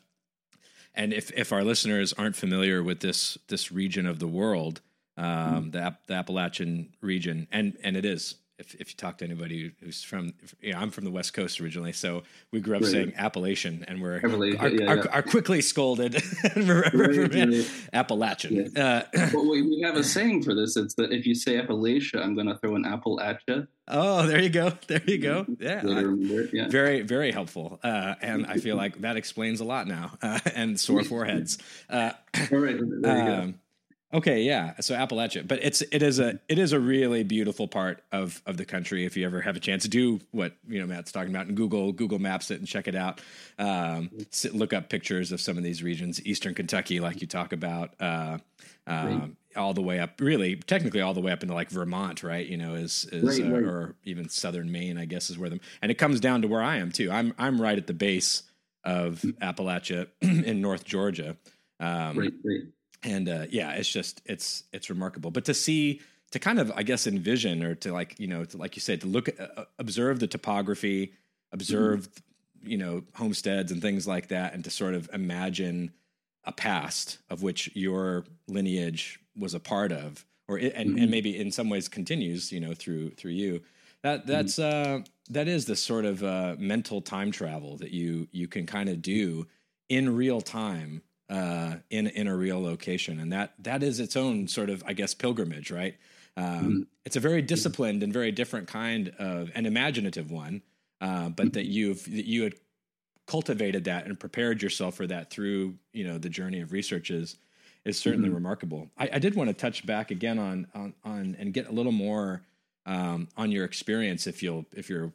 and 0.93 1.11
if 1.11 1.31
if 1.31 1.51
our 1.51 1.63
listeners 1.63 2.13
aren't 2.13 2.37
familiar 2.37 2.81
with 2.81 3.01
this 3.01 3.37
this 3.49 3.71
region 3.71 4.05
of 4.05 4.19
the 4.19 4.27
world, 4.27 4.79
um, 5.17 5.25
mm-hmm. 5.25 5.69
the 5.71 5.97
the 6.07 6.13
Appalachian 6.13 6.93
region, 7.01 7.47
and 7.51 7.77
and 7.83 7.97
it 7.97 8.05
is 8.05 8.35
if, 8.57 8.75
if 8.75 8.89
you 8.89 8.95
talk 8.95 9.17
to 9.17 9.25
anybody 9.25 9.71
who's 9.81 10.03
from, 10.03 10.33
you 10.61 10.73
know, 10.73 10.79
I'm 10.79 10.91
from 10.91 11.03
the 11.03 11.11
West 11.11 11.33
Coast 11.33 11.59
originally, 11.59 11.91
so 11.91 12.23
we 12.51 12.59
grew 12.59 12.75
up 12.77 12.83
right. 12.83 12.91
saying 12.91 13.13
Appalachian, 13.17 13.83
and 13.87 14.01
we're 14.01 14.19
are, 14.19 14.45
yeah, 14.45 14.67
yeah. 14.67 14.93
Are, 14.93 15.09
are, 15.11 15.21
quickly 15.21 15.61
scolded. 15.61 16.15
right, 16.55 17.65
Appalachian. 17.93 18.71
Yeah. 18.75 19.03
Uh, 19.13 19.29
well, 19.33 19.49
we 19.49 19.81
have 19.83 19.95
a 19.95 20.03
saying 20.03 20.43
for 20.43 20.55
this. 20.55 20.77
It's 20.77 20.93
that 20.95 21.11
if 21.11 21.25
you 21.25 21.35
say 21.35 21.59
Appalachia, 21.59 22.23
I'm 22.23 22.35
going 22.35 22.47
to 22.47 22.57
throw 22.57 22.75
an 22.75 22.85
apple 22.85 23.19
at 23.19 23.41
you. 23.47 23.67
Oh, 23.87 24.25
there 24.25 24.41
you 24.41 24.49
go. 24.49 24.71
There 24.87 25.03
you 25.05 25.17
go. 25.17 25.45
Yeah, 25.59 25.83
yeah. 26.51 26.67
very 26.69 27.01
very 27.01 27.31
helpful, 27.31 27.79
uh, 27.83 28.15
and 28.21 28.45
I 28.47 28.57
feel 28.57 28.75
like 28.77 29.01
that 29.01 29.15
explains 29.17 29.59
a 29.59 29.65
lot 29.65 29.87
now. 29.87 30.17
Uh, 30.21 30.39
and 30.55 30.79
sore 30.79 31.03
foreheads. 31.15 31.57
Uh, 31.89 32.11
All 32.51 32.57
right. 32.59 32.77
There 32.79 33.17
you 33.17 33.33
um, 33.33 33.51
go. 33.51 33.53
Okay, 34.13 34.43
yeah. 34.43 34.79
So 34.81 34.95
Appalachia, 34.95 35.47
but 35.47 35.59
it's 35.63 35.81
it 35.81 36.03
is 36.03 36.19
a 36.19 36.39
it 36.47 36.59
is 36.59 36.73
a 36.73 36.79
really 36.79 37.23
beautiful 37.23 37.67
part 37.67 38.03
of 38.11 38.41
of 38.45 38.55
the 38.55 38.63
country. 38.63 39.03
If 39.03 39.17
you 39.17 39.25
ever 39.25 39.41
have 39.41 39.55
a 39.55 39.59
chance 39.59 39.83
to 39.83 39.89
do 39.89 40.21
what 40.31 40.53
you 40.67 40.79
know 40.79 40.85
Matt's 40.85 41.11
talking 41.11 41.31
about, 41.31 41.47
and 41.47 41.57
Google 41.57 41.91
Google 41.91 42.19
Maps 42.19 42.51
it 42.51 42.59
and 42.59 42.67
check 42.67 42.87
it 42.87 42.95
out. 42.95 43.19
Um, 43.57 44.11
sit, 44.29 44.53
look 44.53 44.73
up 44.73 44.89
pictures 44.89 45.31
of 45.31 45.41
some 45.41 45.57
of 45.57 45.63
these 45.63 45.81
regions, 45.81 46.23
Eastern 46.25 46.53
Kentucky, 46.53 46.99
like 46.99 47.19
you 47.19 47.27
talk 47.27 47.51
about, 47.51 47.95
uh, 47.99 48.37
um, 48.85 49.37
all 49.55 49.73
the 49.73 49.81
way 49.81 49.99
up. 49.99 50.21
Really, 50.21 50.55
technically, 50.55 51.01
all 51.01 51.15
the 51.15 51.21
way 51.21 51.31
up 51.31 51.41
into 51.41 51.55
like 51.55 51.71
Vermont, 51.71 52.21
right? 52.21 52.45
You 52.45 52.57
know, 52.57 52.75
is 52.75 53.05
is 53.11 53.39
right, 53.39 53.49
uh, 53.49 53.53
right. 53.53 53.63
or 53.63 53.95
even 54.03 54.29
Southern 54.29 54.71
Maine, 54.71 54.99
I 54.99 55.05
guess, 55.05 55.31
is 55.31 55.37
where 55.37 55.49
them. 55.49 55.61
And 55.81 55.91
it 55.91 55.95
comes 55.95 56.19
down 56.19 56.43
to 56.43 56.47
where 56.47 56.61
I 56.61 56.77
am 56.77 56.91
too. 56.91 57.11
I'm 57.11 57.33
I'm 57.39 57.59
right 57.59 57.77
at 57.77 57.87
the 57.87 57.93
base 57.93 58.43
of 58.83 59.21
Appalachia 59.41 60.07
in 60.21 60.61
North 60.61 60.85
Georgia. 60.85 61.37
Um, 61.79 62.17
right, 62.17 62.33
right 62.45 62.61
and 63.03 63.29
uh, 63.29 63.45
yeah, 63.49 63.71
it's 63.73 63.89
just 63.89 64.21
it's 64.25 64.63
it's 64.71 64.89
remarkable. 64.89 65.31
But 65.31 65.45
to 65.45 65.53
see 65.53 66.01
to 66.31 66.39
kind 66.39 66.59
of 66.59 66.71
I 66.75 66.83
guess 66.83 67.07
envision 67.07 67.63
or 67.63 67.75
to 67.75 67.93
like 67.93 68.19
you 68.19 68.27
know 68.27 68.45
to, 68.45 68.57
like 68.57 68.75
you 68.75 68.81
said 68.81 69.01
to 69.01 69.07
look 69.07 69.29
at, 69.29 69.39
uh, 69.39 69.65
observe 69.79 70.19
the 70.19 70.27
topography, 70.27 71.13
observe 71.51 72.09
mm-hmm. 72.09 72.69
you 72.71 72.77
know 72.77 73.03
homesteads 73.13 73.71
and 73.71 73.81
things 73.81 74.07
like 74.07 74.27
that, 74.29 74.53
and 74.53 74.63
to 74.63 74.69
sort 74.69 74.95
of 74.95 75.09
imagine 75.13 75.91
a 76.43 76.51
past 76.51 77.19
of 77.29 77.41
which 77.41 77.71
your 77.75 78.25
lineage 78.47 79.19
was 79.37 79.53
a 79.53 79.59
part 79.59 79.91
of, 79.91 80.25
or 80.47 80.59
it, 80.59 80.73
and, 80.75 80.91
mm-hmm. 80.91 80.99
and 80.99 81.11
maybe 81.11 81.37
in 81.37 81.51
some 81.51 81.69
ways 81.69 81.87
continues 81.87 82.51
you 82.51 82.59
know 82.59 82.73
through 82.73 83.11
through 83.11 83.31
you. 83.31 83.61
That 84.01 84.21
mm-hmm. 84.21 84.31
that's 84.31 84.55
mm-hmm. 84.55 85.01
uh, 85.01 85.05
that 85.29 85.47
is 85.47 85.65
the 85.65 85.75
sort 85.75 86.05
of 86.05 86.23
uh, 86.23 86.55
mental 86.57 87.01
time 87.01 87.31
travel 87.31 87.77
that 87.77 87.91
you 87.91 88.27
you 88.31 88.47
can 88.47 88.65
kind 88.65 88.89
of 88.89 89.01
do 89.01 89.47
in 89.89 90.15
real 90.15 90.41
time 90.41 91.01
uh, 91.29 91.75
in 91.89 92.07
in 92.07 92.27
a 92.27 92.35
real 92.35 92.61
location, 92.61 93.19
and 93.19 93.33
that 93.33 93.53
that 93.59 93.83
is 93.83 93.99
its 93.99 94.15
own 94.15 94.47
sort 94.47 94.69
of 94.69 94.83
I 94.85 94.93
guess 94.93 95.13
pilgrimage, 95.13 95.71
right? 95.71 95.95
Um, 96.37 96.45
mm-hmm. 96.45 96.81
It's 97.05 97.15
a 97.15 97.19
very 97.19 97.41
disciplined 97.41 98.03
and 98.03 98.11
very 98.11 98.31
different 98.31 98.67
kind 98.67 99.09
of 99.19 99.51
an 99.55 99.65
imaginative 99.65 100.31
one, 100.31 100.61
uh, 101.01 101.29
but 101.29 101.53
that 101.53 101.65
you've 101.65 102.03
that 102.05 102.25
you 102.25 102.43
had 102.43 102.53
cultivated 103.27 103.85
that 103.85 104.05
and 104.05 104.19
prepared 104.19 104.61
yourself 104.61 104.95
for 104.95 105.07
that 105.07 105.31
through 105.31 105.75
you 105.93 106.05
know 106.05 106.17
the 106.17 106.29
journey 106.29 106.61
of 106.61 106.71
researches 106.71 107.37
is 107.85 107.97
certainly 107.97 108.27
mm-hmm. 108.27 108.35
remarkable. 108.35 108.89
I, 108.97 109.09
I, 109.13 109.19
did 109.19 109.35
want 109.35 109.49
to 109.49 109.53
touch 109.53 109.85
back 109.85 110.11
again 110.11 110.39
on 110.39 110.67
on 110.75 110.93
on 111.03 111.35
and 111.39 111.53
get 111.53 111.67
a 111.67 111.71
little 111.71 111.91
more 111.91 112.41
um, 112.85 113.27
on 113.37 113.51
your 113.51 113.65
experience 113.65 114.27
if 114.27 114.43
you'll 114.43 114.65
if 114.73 114.89
you're 114.89 115.11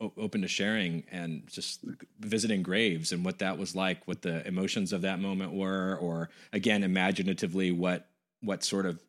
open 0.00 0.42
to 0.42 0.48
sharing 0.48 1.04
and 1.10 1.46
just 1.46 1.80
visiting 2.20 2.62
graves 2.62 3.12
and 3.12 3.24
what 3.24 3.38
that 3.38 3.58
was 3.58 3.74
like, 3.74 4.06
what 4.06 4.22
the 4.22 4.46
emotions 4.46 4.92
of 4.92 5.02
that 5.02 5.20
moment 5.20 5.52
were, 5.52 5.96
or 6.00 6.30
again 6.52 6.82
imaginatively 6.82 7.70
what 7.70 8.08
what 8.42 8.62
sort 8.62 8.86
of 8.86 9.02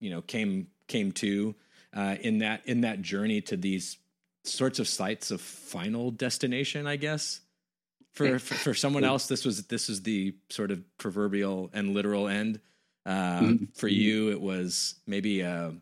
you 0.00 0.10
know 0.10 0.22
came 0.22 0.68
came 0.88 1.12
to 1.12 1.54
uh, 1.94 2.16
in 2.20 2.38
that 2.38 2.62
in 2.66 2.82
that 2.82 3.02
journey 3.02 3.40
to 3.40 3.56
these 3.56 3.98
sorts 4.44 4.78
of 4.78 4.88
sites 4.88 5.30
of 5.30 5.40
final 5.40 6.10
destination, 6.10 6.86
I 6.86 6.96
guess. 6.96 7.40
For, 8.12 8.38
for, 8.38 8.54
for 8.54 8.74
someone 8.74 9.04
else, 9.04 9.26
this 9.26 9.44
was 9.44 9.66
this 9.66 9.90
is 9.90 10.02
the 10.02 10.34
sort 10.48 10.70
of 10.70 10.82
proverbial 10.96 11.70
and 11.74 11.92
literal 11.92 12.28
end. 12.28 12.60
Uh, 13.04 13.40
mm-hmm. 13.40 13.64
For 13.74 13.88
you, 13.88 14.30
it 14.30 14.40
was 14.40 14.94
maybe 15.06 15.42
a, 15.42 15.74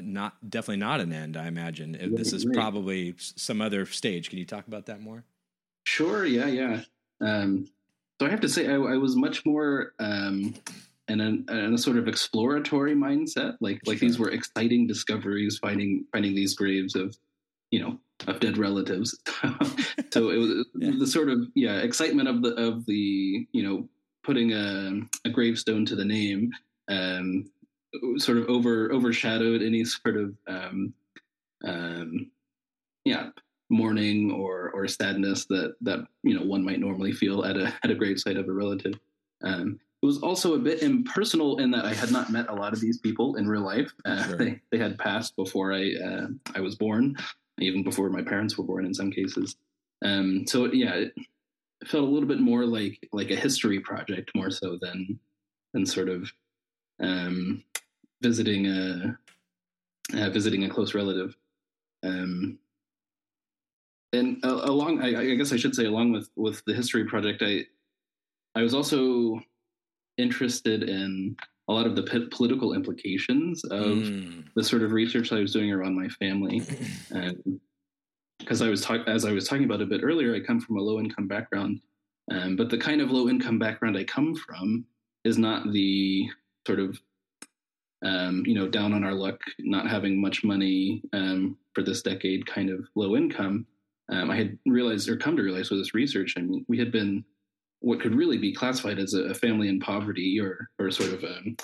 not 0.00 0.48
definitely 0.48 0.78
not 0.78 1.00
an 1.00 1.12
end. 1.12 1.36
I 1.36 1.46
imagine 1.46 1.96
right, 2.00 2.16
this 2.16 2.32
is 2.32 2.46
right. 2.46 2.54
probably 2.54 3.14
some 3.18 3.60
other 3.60 3.86
stage. 3.86 4.30
Can 4.30 4.38
you 4.38 4.46
talk 4.46 4.66
about 4.66 4.86
that 4.86 5.00
more? 5.00 5.24
Sure. 5.84 6.24
Yeah. 6.24 6.46
Yeah. 6.46 6.80
Um, 7.20 7.68
so 8.20 8.26
I 8.26 8.30
have 8.30 8.40
to 8.40 8.48
say, 8.48 8.68
I, 8.68 8.74
I 8.74 8.96
was 8.96 9.16
much 9.16 9.44
more 9.44 9.94
um, 9.98 10.54
in, 11.08 11.20
a, 11.20 11.52
in 11.52 11.74
a 11.74 11.78
sort 11.78 11.96
of 11.96 12.08
exploratory 12.08 12.94
mindset. 12.94 13.56
Like 13.60 13.80
like 13.86 13.98
sure. 13.98 14.08
these 14.08 14.18
were 14.18 14.30
exciting 14.30 14.86
discoveries, 14.86 15.58
finding 15.58 16.04
finding 16.12 16.34
these 16.34 16.54
graves 16.54 16.94
of 16.94 17.16
you 17.70 17.80
know 17.80 17.98
of 18.26 18.40
dead 18.40 18.58
relatives. 18.58 19.18
so 20.12 20.30
it 20.30 20.36
was 20.38 20.66
yeah. 20.76 20.92
the 20.98 21.06
sort 21.06 21.28
of 21.28 21.40
yeah 21.54 21.78
excitement 21.78 22.28
of 22.28 22.42
the 22.42 22.54
of 22.54 22.86
the 22.86 23.46
you 23.52 23.62
know 23.62 23.88
putting 24.22 24.52
a, 24.52 25.00
a 25.24 25.30
gravestone 25.30 25.84
to 25.84 25.96
the 25.96 26.04
name 26.04 26.52
um, 26.88 27.50
sort 28.16 28.38
of 28.38 28.48
over 28.48 28.92
overshadowed 28.92 29.62
any 29.62 29.84
sort 29.84 30.16
of 30.16 30.34
um, 30.46 30.94
um, 31.64 32.30
yeah 33.04 33.30
mourning 33.70 34.30
or 34.30 34.70
or 34.74 34.86
sadness 34.86 35.46
that 35.46 35.74
that 35.80 36.00
you 36.22 36.34
know 36.34 36.44
one 36.44 36.64
might 36.64 36.80
normally 36.80 37.12
feel 37.12 37.44
at 37.44 37.56
a 37.56 37.72
at 37.82 37.90
a 37.90 37.94
gravesite 37.94 38.38
of 38.38 38.48
a 38.48 38.52
relative. 38.52 38.94
Um, 39.42 39.78
it 40.02 40.06
was 40.06 40.18
also 40.18 40.54
a 40.54 40.58
bit 40.58 40.82
impersonal 40.82 41.58
in 41.58 41.70
that 41.70 41.84
I 41.84 41.94
had 41.94 42.10
not 42.10 42.30
met 42.30 42.48
a 42.48 42.54
lot 42.54 42.72
of 42.72 42.80
these 42.80 42.98
people 42.98 43.36
in 43.36 43.48
real 43.48 43.62
life. 43.62 43.92
Uh, 44.04 44.24
sure. 44.24 44.36
They 44.36 44.60
they 44.70 44.78
had 44.78 44.98
passed 44.98 45.36
before 45.36 45.72
I 45.72 45.92
uh, 45.94 46.26
I 46.54 46.60
was 46.60 46.74
born, 46.74 47.16
even 47.58 47.82
before 47.82 48.10
my 48.10 48.22
parents 48.22 48.58
were 48.58 48.64
born 48.64 48.84
in 48.84 48.94
some 48.94 49.10
cases. 49.10 49.56
Um, 50.04 50.44
so 50.46 50.66
yeah, 50.72 50.94
it 50.94 51.12
felt 51.86 52.04
a 52.04 52.10
little 52.10 52.28
bit 52.28 52.40
more 52.40 52.66
like 52.66 52.98
like 53.12 53.30
a 53.30 53.36
history 53.36 53.80
project 53.80 54.30
more 54.34 54.50
so 54.50 54.78
than 54.80 55.18
than 55.72 55.86
sort 55.86 56.08
of 56.08 56.30
um, 57.00 57.62
visiting 58.22 58.66
a 58.66 59.18
uh, 60.14 60.30
visiting 60.30 60.64
a 60.64 60.68
close 60.68 60.94
relative. 60.94 61.36
Um, 62.04 62.58
and 64.12 64.44
uh, 64.44 64.60
along, 64.64 65.00
I, 65.00 65.20
I, 65.20 65.34
guess 65.34 65.52
I 65.52 65.56
should 65.56 65.74
say, 65.74 65.86
along 65.86 66.12
with 66.12 66.30
with 66.36 66.62
the 66.66 66.74
history 66.74 67.04
project, 67.04 67.42
I 67.42 67.64
I 68.54 68.62
was 68.62 68.74
also 68.74 69.40
interested 70.18 70.82
in 70.82 71.36
a 71.68 71.72
lot 71.72 71.86
of 71.86 71.96
the 71.96 72.02
p- 72.02 72.28
political 72.30 72.74
implications 72.74 73.64
of 73.64 73.84
mm. 73.84 74.44
the 74.54 74.64
sort 74.64 74.82
of 74.82 74.92
research 74.92 75.32
I 75.32 75.40
was 75.40 75.52
doing 75.52 75.72
around 75.72 75.96
my 75.96 76.08
family. 76.08 76.62
Because 78.38 78.60
I 78.60 78.68
was 78.68 78.80
talk- 78.80 79.06
as 79.06 79.24
I 79.24 79.30
was 79.30 79.46
talking 79.46 79.62
about 79.62 79.82
a 79.82 79.86
bit 79.86 80.00
earlier, 80.02 80.34
I 80.34 80.40
come 80.40 80.58
from 80.60 80.76
a 80.76 80.80
low 80.80 80.98
income 80.98 81.28
background, 81.28 81.80
um, 82.32 82.56
but 82.56 82.70
the 82.70 82.76
kind 82.76 83.00
of 83.00 83.12
low 83.12 83.28
income 83.28 83.56
background 83.56 83.96
I 83.96 84.02
come 84.02 84.34
from 84.34 84.84
is 85.24 85.38
not 85.38 85.72
the 85.72 86.28
sort 86.66 86.80
of 86.80 87.00
um, 88.02 88.42
you 88.46 88.54
know 88.54 88.68
down 88.68 88.92
on 88.92 89.04
our 89.04 89.14
luck, 89.14 89.40
not 89.58 89.88
having 89.88 90.20
much 90.20 90.44
money 90.44 91.02
um, 91.12 91.56
for 91.74 91.82
this 91.82 92.02
decade 92.02 92.46
kind 92.46 92.70
of 92.70 92.86
low 92.94 93.16
income. 93.16 93.66
Um, 94.10 94.30
I 94.30 94.36
had 94.36 94.58
realized 94.66 95.08
or 95.08 95.16
come 95.16 95.36
to 95.36 95.42
realize 95.42 95.70
with 95.70 95.80
this 95.80 95.94
research, 95.94 96.34
I 96.36 96.40
mean, 96.40 96.64
we 96.68 96.78
had 96.78 96.92
been 96.92 97.24
what 97.80 98.00
could 98.00 98.14
really 98.14 98.38
be 98.38 98.52
classified 98.52 98.98
as 98.98 99.14
a 99.14 99.34
family 99.34 99.68
in 99.68 99.80
poverty 99.80 100.38
or 100.40 100.68
or 100.78 100.90
sort 100.90 101.12
of 101.12 101.24
a, 101.24 101.36
um, 101.36 101.56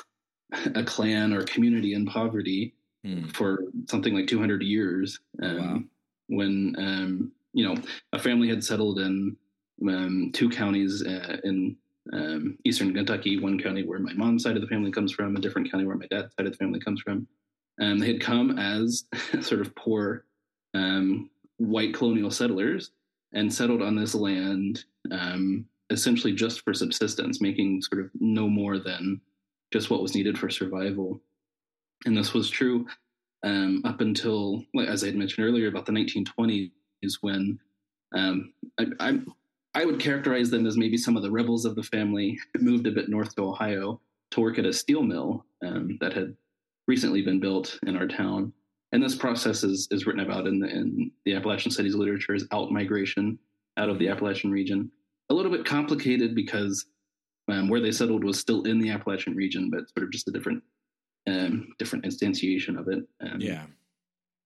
a 0.74 0.85
clan 0.85 1.33
or 1.33 1.42
community 1.44 1.94
in 1.94 2.07
poverty 2.07 2.74
hmm. 3.05 3.27
for 3.29 3.64
something 3.88 4.14
like 4.14 4.27
200 4.27 4.62
years. 4.62 5.18
Um, 5.42 5.59
wow. 5.59 5.81
When 6.29 6.74
um, 6.79 7.33
you 7.53 7.66
know 7.66 7.81
a 8.12 8.18
family 8.18 8.48
had 8.48 8.62
settled 8.62 8.98
in 8.98 9.37
um, 9.88 10.31
two 10.33 10.48
counties 10.48 11.05
uh, 11.07 11.38
in 11.44 11.77
um, 12.12 12.59
eastern 12.64 12.94
Kentucky, 12.94 13.38
one 13.38 13.59
county 13.59 13.85
where 13.85 13.99
my 13.99 14.12
mom's 14.14 14.42
side 14.42 14.57
of 14.57 14.62
the 14.62 14.68
family 14.68 14.90
comes 14.90 15.12
from, 15.12 15.37
a 15.37 15.40
different 15.40 15.71
county 15.71 15.85
where 15.85 15.97
my 15.97 16.07
dad's 16.11 16.35
side 16.35 16.47
of 16.47 16.53
the 16.53 16.59
family 16.59 16.81
comes 16.81 17.01
from. 17.01 17.27
And 17.79 18.01
they 18.01 18.07
had 18.09 18.21
come 18.21 18.59
as 18.59 19.05
sort 19.40 19.61
of 19.61 19.75
poor 19.75 20.25
um, 20.75 21.31
white 21.59 21.94
colonial 21.94 22.31
settlers 22.31 22.90
and 23.33 23.53
settled 23.53 23.83
on 23.83 23.94
this 23.94 24.14
land 24.14 24.85
um, 25.11 25.66
essentially 25.90 26.33
just 26.33 26.62
for 26.62 26.75
subsistence, 26.75 27.40
making 27.40 27.83
sort 27.83 28.05
of 28.05 28.11
no 28.14 28.49
more 28.49 28.79
than 28.79 29.21
just 29.73 29.90
what 29.90 30.03
was 30.03 30.14
needed 30.14 30.38
for 30.38 30.51
survival. 30.51 31.21
And 32.07 32.16
this 32.16 32.33
was 32.33 32.51
true 32.51 32.87
um, 33.42 33.83
up 33.85 34.01
until, 34.01 34.64
as 34.87 35.03
I 35.03 35.07
had 35.07 35.16
mentioned 35.16 35.47
earlier, 35.47 35.68
about 35.68 35.87
the 35.87 35.92
1920s, 35.92 36.71
when 37.21 37.59
um, 38.14 38.53
I, 38.79 38.87
I, 39.01 39.18
I, 39.80 39.84
would 39.84 40.00
characterize 40.00 40.50
them 40.50 40.66
as 40.66 40.76
maybe 40.76 40.96
some 40.96 41.16
of 41.16 41.22
the 41.22 41.30
rebels 41.30 41.64
of 41.64 41.74
the 41.74 41.82
family 41.82 42.38
moved 42.58 42.86
a 42.86 42.92
bit 42.92 43.08
north 43.08 43.34
to 43.36 43.42
Ohio 43.42 44.00
to 44.32 44.40
work 44.40 44.58
at 44.58 44.66
a 44.66 44.72
steel 44.72 45.02
mill 45.02 45.44
um, 45.64 45.98
that 46.00 46.12
had 46.12 46.36
recently 46.86 47.22
been 47.22 47.40
built 47.40 47.78
in 47.86 47.96
our 47.96 48.06
town. 48.06 48.52
And 48.92 49.02
this 49.02 49.14
process 49.14 49.62
is, 49.62 49.86
is 49.90 50.06
written 50.06 50.24
about 50.24 50.46
in 50.46 50.58
the, 50.58 50.68
in 50.68 51.10
the 51.24 51.34
Appalachian 51.34 51.70
Studies 51.70 51.94
literature 51.94 52.34
as 52.34 52.46
out 52.52 52.72
migration 52.72 53.38
out 53.76 53.88
of 53.88 53.98
the 53.98 54.08
Appalachian 54.08 54.50
region 54.50 54.90
a 55.30 55.34
little 55.34 55.52
bit 55.52 55.64
complicated 55.64 56.34
because 56.34 56.86
um, 57.48 57.68
where 57.68 57.80
they 57.80 57.92
settled 57.92 58.24
was 58.24 58.38
still 58.38 58.62
in 58.64 58.78
the 58.78 58.90
Appalachian 58.90 59.36
region, 59.36 59.70
but 59.70 59.88
sort 59.90 60.04
of 60.04 60.10
just 60.10 60.28
a 60.28 60.32
different 60.32 60.62
um, 61.26 61.68
different 61.78 62.04
instantiation 62.04 62.78
of 62.78 62.88
it. 62.88 63.04
Um, 63.20 63.40
yeah. 63.40 63.66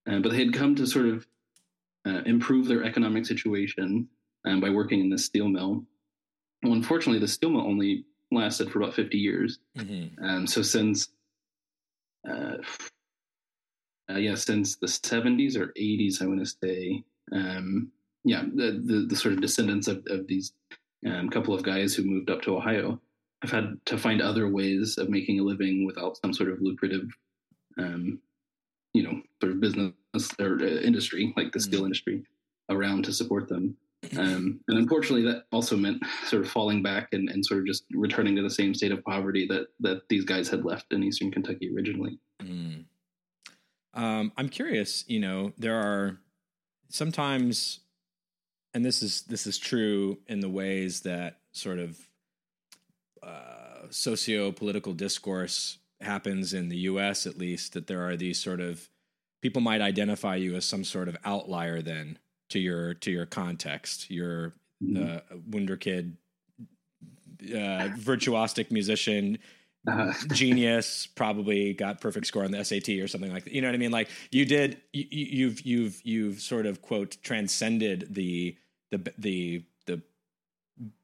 but 0.05 0.31
they 0.31 0.39
had 0.39 0.53
come 0.53 0.75
to 0.75 0.87
sort 0.87 1.07
of 1.07 1.27
uh, 2.05 2.23
improve 2.27 2.67
their 2.67 2.83
economic 2.83 3.25
situation 3.25 4.09
um, 4.47 4.61
by 4.61 4.71
working 4.71 5.01
in 5.01 5.11
this 5.11 5.25
steel 5.25 5.49
mill. 5.49 5.85
Well, 6.63 6.73
unfortunately, 6.73 7.21
the 7.21 7.29
steel 7.29 7.51
mill 7.51 7.63
only 7.67 8.05
lasted 8.31 8.71
for 8.71 8.81
about 8.81 8.95
50 8.95 9.19
years. 9.19 9.59
Mm-hmm. 9.77 10.25
Um, 10.25 10.47
so 10.47 10.63
since, 10.63 11.09
uh, 12.29 12.57
uh, 14.11 14.19
yeah, 14.19 14.35
since 14.35 14.77
the 14.77 14.87
70s 14.87 15.57
or 15.57 15.73
80s, 15.79 16.23
I 16.23 16.27
want 16.27 16.41
to 16.41 16.47
say, 16.63 17.05
um, 17.33 17.91
yeah, 18.25 18.43
the, 18.55 18.83
the, 18.85 19.07
the 19.09 19.17
sort 19.17 19.35
of 19.35 19.41
descendants 19.41 19.89
of, 19.89 20.05
of 20.09 20.27
these 20.27 20.53
um, 21.07 21.29
couple 21.29 21.55
of 21.55 21.63
guys 21.63 21.95
who 21.95 22.05
moved 22.05 22.31
up 22.31 22.43
to 22.43 22.57
Ohio 22.57 23.01
have 23.43 23.51
had 23.51 23.77
to 23.87 23.99
find 23.99 24.23
other 24.23 24.49
ways 24.49 24.99
of 24.99 25.09
making 25.09 25.41
a 25.41 25.43
living 25.43 25.85
without 25.85 26.17
some 26.19 26.33
sort 26.33 26.51
of 26.51 26.61
lucrative, 26.61 27.09
um, 27.79 28.21
you 28.95 29.03
know, 29.03 29.21
sort 29.41 29.53
of 29.53 29.61
business 29.61 29.93
or 30.39 30.59
uh, 30.63 30.67
industry 30.67 31.33
like 31.37 31.53
the 31.53 31.61
steel 31.61 31.81
mm-hmm. 31.81 31.87
industry 31.87 32.23
around 32.71 33.05
to 33.05 33.13
support 33.13 33.49
them. 33.49 33.77
Um, 34.17 34.61
and 34.69 34.79
unfortunately, 34.79 35.31
that 35.31 35.45
also 35.53 35.77
meant 35.77 36.03
sort 36.27 36.43
of 36.43 36.51
falling 36.51 36.83
back 36.83 37.11
and, 37.13 37.29
and, 37.29 37.47
sort 37.47 37.61
of 37.61 37.67
just 37.67 37.85
returning 37.93 38.35
to 38.35 38.43
the 38.43 38.51
same 38.51 38.75
state 38.75 38.91
of 38.91 39.05
poverty 39.05 39.47
that 39.47 39.69
that 39.81 40.09
these 40.09 40.25
guys 40.25 40.49
had 40.49 40.65
left 40.65 40.93
in 40.93 41.05
Eastern 41.05 41.31
Kentucky 41.31 41.71
originally. 41.75 42.19
Mm. 42.43 42.85
Um, 43.95 44.33
I'm 44.37 44.49
curious. 44.49 45.05
You 45.07 45.21
know, 45.21 45.53
there 45.57 45.77
are 45.77 46.19
sometimes 46.89 47.81
and 48.75 48.85
this 48.85 49.03
is 49.03 49.23
this 49.23 49.47
is 49.47 49.59
true 49.59 50.19
in 50.27 50.41
the 50.41 50.49
ways 50.49 51.01
that 51.03 51.39
sort 51.53 51.79
of 51.79 51.99
uh, 53.23 53.87
socio-political 53.91 54.95
discourse 54.95 55.79
happens 56.01 56.53
in 56.53 56.69
the 56.69 56.79
U.S. 56.79 57.27
at 57.27 57.39
least 57.39 57.75
that 57.75 57.87
there 57.87 58.07
are 58.07 58.17
these 58.17 58.41
sort 58.41 58.61
of 58.61 58.89
people 59.41 59.63
might 59.63 59.81
identify 59.81 60.37
you 60.37 60.57
as 60.57 60.65
some 60.65 60.85
sort 60.85 61.09
of 61.09 61.17
outlier 61.25 61.81
then 61.83 62.19
to 62.53 62.59
your 62.59 62.95
to 62.95 63.11
your 63.11 63.27
context. 63.27 64.11
You're 64.11 64.55
mm-hmm. 64.83 65.03
uh, 65.03 65.37
wunderkid, 65.51 66.13
uh, 67.43 67.89
virtuosic 67.99 68.71
musician. 68.71 69.39
Uh-huh. 69.85 70.13
genius 70.33 71.09
probably 71.09 71.75
got 71.75 72.01
perfect 72.01 72.29
score 72.29 72.45
on 72.45 72.53
the 72.53 72.65
SAT 72.65 72.89
or 73.01 73.09
something 73.09 73.33
like 73.33 73.43
that. 73.43 73.53
You 73.53 73.61
know 73.61 73.67
what 73.67 73.75
I 73.75 73.79
mean? 73.79 73.91
Like 73.91 74.09
you 74.31 74.45
did, 74.45 74.81
you, 74.93 75.07
you've 75.11 75.61
you've 75.63 76.01
you've 76.05 76.41
sort 76.41 76.67
of 76.67 76.83
quote 76.83 77.17
transcended 77.25 78.07
the 78.15 78.57
the 78.93 79.13
the 79.19 79.65
the 79.87 80.03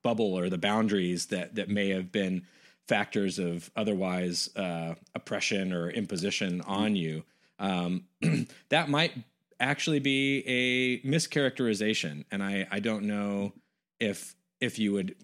bubble 0.05 0.39
or 0.39 0.49
the 0.49 0.59
boundaries 0.59 1.27
that 1.27 1.57
that 1.57 1.69
may 1.69 1.89
have 1.89 2.13
been 2.13 2.47
factors 2.87 3.41
of 3.41 3.69
otherwise 3.75 4.49
uh, 4.55 4.95
oppression 5.13 5.73
or 5.73 5.91
imposition 5.91 6.61
on 6.61 6.95
you, 6.95 7.25
um, 7.59 8.05
that 8.69 8.89
might 8.89 9.13
actually 9.61 9.99
be 9.99 10.43
a 10.47 11.01
mischaracterization. 11.07 12.25
And 12.31 12.43
I, 12.43 12.67
I 12.71 12.81
don't 12.81 13.05
know 13.05 13.53
if 14.01 14.35
if 14.61 14.79
you 14.79 14.93
would 14.93 15.15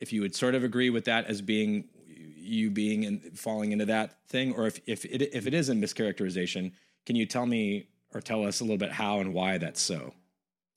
if 0.00 0.12
you 0.12 0.20
would 0.20 0.34
sort 0.34 0.54
of 0.54 0.64
agree 0.64 0.90
with 0.90 1.04
that 1.06 1.26
as 1.26 1.40
being 1.40 1.88
you 2.06 2.70
being 2.70 3.04
in, 3.04 3.20
falling 3.34 3.72
into 3.72 3.86
that 3.86 4.18
thing, 4.28 4.54
or 4.54 4.66
if 4.66 4.80
if 4.86 5.04
it 5.04 5.22
if 5.34 5.46
it 5.46 5.54
is 5.54 5.68
a 5.68 5.74
mischaracterization, 5.74 6.72
can 7.06 7.16
you 7.16 7.26
tell 7.26 7.46
me 7.46 7.88
or 8.12 8.20
tell 8.20 8.46
us 8.46 8.60
a 8.60 8.64
little 8.64 8.78
bit 8.78 8.92
how 8.92 9.20
and 9.20 9.32
why 9.34 9.58
that's 9.58 9.80
so? 9.80 10.14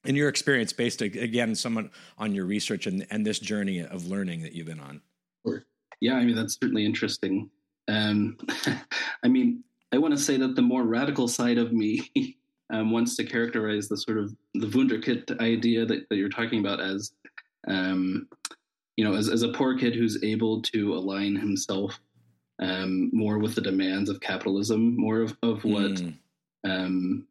In 0.06 0.16
your 0.16 0.30
experience, 0.30 0.72
based 0.72 1.02
again, 1.02 1.56
someone 1.56 1.92
on 2.18 2.34
your 2.34 2.46
research 2.46 2.88
and 2.88 3.06
and 3.10 3.26
this 3.26 3.40
journey 3.40 3.80
of 3.80 4.08
learning 4.08 4.42
that 4.44 4.54
you've 4.54 4.68
been 4.68 4.80
on. 4.80 5.02
Yeah, 6.00 6.16
I 6.16 6.24
mean 6.24 6.36
that's 6.36 6.58
certainly 6.60 6.86
interesting. 6.86 7.50
Um, 7.88 8.38
I 9.24 9.28
mean, 9.28 9.64
I 9.92 9.98
want 9.98 10.14
to 10.14 10.20
say 10.20 10.38
that 10.38 10.56
the 10.56 10.62
more 10.62 10.84
radical 10.84 11.28
side 11.28 11.58
of 11.58 11.74
me 11.74 12.10
um, 12.70 12.92
wants 12.92 13.16
to 13.16 13.24
characterize 13.24 13.88
the 13.88 13.98
sort 13.98 14.18
of 14.18 14.36
the 14.54 14.68
Wunderkind 14.68 15.40
idea 15.42 15.86
that, 15.86 16.08
that 16.10 16.16
you're 16.16 16.30
talking 16.30 16.60
about 16.60 16.80
as, 16.80 17.14
um, 17.68 18.28
you 18.96 19.06
know, 19.06 19.16
as, 19.16 19.30
as 19.30 19.44
a 19.44 19.50
poor 19.50 19.78
kid 19.78 19.96
who's 19.96 20.24
able 20.24 20.62
to 20.64 20.94
align 20.94 21.36
himself 21.36 22.00
um, 22.60 23.10
more 23.14 23.38
with 23.38 23.56
the 23.56 23.62
demands 23.62 24.10
of 24.10 24.20
capitalism, 24.20 24.98
more 24.98 25.22
of, 25.22 25.38
of 25.44 25.64
what 25.64 26.02
mm. 26.66 27.24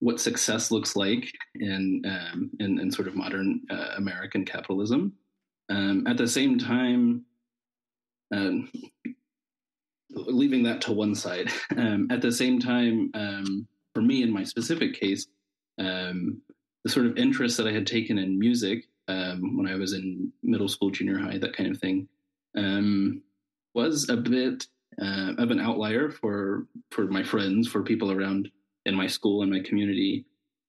what 0.00 0.20
success 0.20 0.70
looks 0.70 0.94
like 0.94 1.32
in 1.56 2.02
um, 2.04 2.50
in, 2.60 2.78
in, 2.78 2.92
sort 2.92 3.08
of 3.08 3.16
modern 3.16 3.62
uh, 3.70 3.94
American 3.96 4.44
capitalism. 4.44 5.12
Um, 5.70 6.06
at 6.06 6.16
the 6.16 6.28
same 6.28 6.58
time, 6.58 7.24
um, 8.34 8.70
leaving 10.10 10.62
that 10.64 10.80
to 10.82 10.92
one 10.92 11.14
side. 11.14 11.50
Um, 11.76 12.08
at 12.10 12.20
the 12.20 12.32
same 12.32 12.58
time, 12.58 13.10
um, 13.14 13.68
for 13.94 14.02
me 14.02 14.22
in 14.22 14.32
my 14.32 14.44
specific 14.44 14.98
case, 14.98 15.26
um, 15.78 16.40
the 16.84 16.90
sort 16.90 17.06
of 17.06 17.16
interest 17.16 17.56
that 17.56 17.66
I 17.66 17.72
had 17.72 17.86
taken 17.86 18.18
in 18.18 18.38
music 18.38 18.84
um, 19.08 19.56
when 19.56 19.66
I 19.66 19.74
was 19.74 19.92
in 19.94 20.32
middle 20.42 20.68
school, 20.68 20.90
junior 20.90 21.18
high, 21.18 21.38
that 21.38 21.56
kind 21.56 21.70
of 21.70 21.80
thing, 21.80 22.08
um, 22.56 23.22
was 23.74 24.08
a 24.08 24.16
bit 24.16 24.66
uh, 25.00 25.32
of 25.38 25.50
an 25.50 25.60
outlier 25.60 26.10
for 26.10 26.66
for 26.90 27.06
my 27.06 27.22
friends, 27.22 27.68
for 27.68 27.82
people 27.82 28.10
around 28.10 28.50
in 28.86 28.94
my 28.94 29.06
school 29.06 29.42
and 29.42 29.50
my 29.50 29.60
community. 29.60 30.24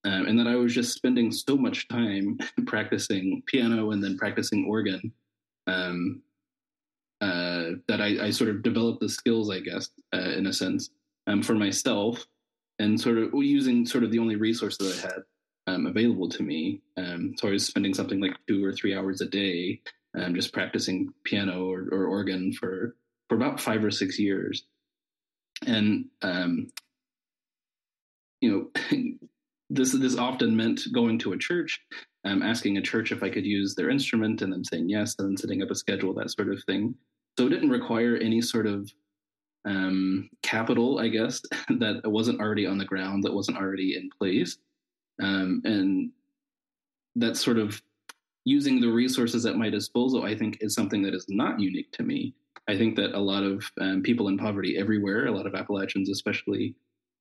Um, 0.06 0.28
and 0.28 0.40
that 0.40 0.48
I 0.48 0.56
was 0.56 0.74
just 0.74 0.94
spending 0.94 1.30
so 1.30 1.58
much 1.58 1.90
time 1.90 2.38
practicing 2.68 3.44
piano 3.48 3.92
and 3.92 4.02
then 4.02 4.18
practicing 4.18 4.66
organ 4.66 5.12
um, 5.68 6.22
uh, 7.20 7.72
that 7.90 8.00
I, 8.00 8.28
I, 8.28 8.30
sort 8.30 8.50
of 8.50 8.64
developed 8.64 9.02
the 9.02 9.10
skills, 9.10 9.50
I 9.50 9.60
guess, 9.60 9.90
uh, 10.14 10.32
in 10.38 10.48
a 10.48 10.54
sense, 10.54 10.90
um, 11.28 11.44
for 11.44 11.54
myself, 11.54 12.26
and 12.80 13.00
sort 13.00 13.18
of 13.18 13.34
using 13.34 13.86
sort 13.86 14.04
of 14.04 14.12
the 14.12 14.20
only 14.20 14.36
resource 14.36 14.78
that 14.78 14.98
I 14.98 15.08
had 15.08 15.76
um, 15.76 15.86
available 15.86 16.30
to 16.30 16.44
me. 16.44 16.82
Um, 16.98 17.36
so 17.38 17.48
I 17.48 17.52
was 17.52 17.66
spending 17.66 17.94
something 17.94 18.20
like 18.20 18.36
two 18.48 18.64
or 18.66 18.74
three 18.74 18.96
hours 18.96 19.22
a 19.22 19.28
day 19.28 19.82
um, 20.18 20.34
just 20.34 20.54
practicing 20.54 21.14
piano 21.24 21.70
or, 21.70 21.88
or, 21.92 22.08
organ 22.08 22.52
for 22.52 22.96
for 23.28 23.36
about 23.36 23.60
five 23.60 23.84
or 23.84 23.92
six 23.92 24.18
years, 24.18 24.66
and 25.66 26.06
um, 26.22 26.68
you 28.42 28.52
know. 28.52 28.82
this 29.70 29.92
this 29.92 30.18
often 30.18 30.56
meant 30.56 30.82
going 30.92 31.20
to 31.20 31.34
a 31.34 31.38
church, 31.38 31.80
um, 32.26 32.42
asking 32.42 32.78
a 32.78 32.82
church 32.82 33.12
if 33.12 33.22
I 33.22 33.30
could 33.30 33.46
use 33.46 33.76
their 33.76 33.90
instrument, 33.90 34.42
and 34.42 34.52
then 34.52 34.64
saying 34.64 34.90
yes, 34.90 35.16
and 35.20 35.30
then 35.30 35.38
setting 35.38 35.62
up 35.62 35.70
a 35.70 35.76
schedule, 35.76 36.14
that 36.16 36.32
sort 36.32 36.52
of 36.52 36.64
thing. 36.64 36.96
So 37.38 37.46
it 37.46 37.52
didn't 37.52 37.70
require 37.70 38.16
any 38.18 38.42
sort 38.42 38.66
of 38.66 38.92
um, 39.66 40.30
capital, 40.42 41.00
I 41.00 41.10
guess, 41.10 41.42
that 41.70 42.02
wasn't 42.06 42.40
already 42.40 42.66
on 42.66 42.78
the 42.78 42.86
ground, 42.86 43.24
that 43.24 43.34
wasn't 43.34 43.58
already 43.58 43.96
in 43.96 44.10
place. 44.18 44.58
Um, 45.22 45.62
and 45.66 46.12
that 47.16 47.36
sort 47.36 47.58
of 47.58 47.82
using 48.46 48.80
the 48.80 48.88
resources 48.88 49.46
at 49.46 49.58
my 49.58 49.70
disposal, 49.70 50.24
I 50.24 50.36
think, 50.36 50.58
is 50.62 50.74
something 50.74 51.02
that 51.04 51.14
is 51.14 51.26
not 51.30 51.60
unique 51.60 51.92
to 51.94 52.04
me. 52.04 52.34
I 52.68 52.78
think 52.78 52.96
that 52.96 53.14
a 53.14 53.20
lot 53.20 53.44
of 53.44 53.64
um, 53.82 54.02
people 54.02 54.28
in 54.28 54.38
poverty 54.38 54.78
everywhere, 54.78 55.26
a 55.26 55.32
lot 55.32 55.48
of 55.48 55.56
Appalachians 55.56 56.10
especially, 56.10 56.76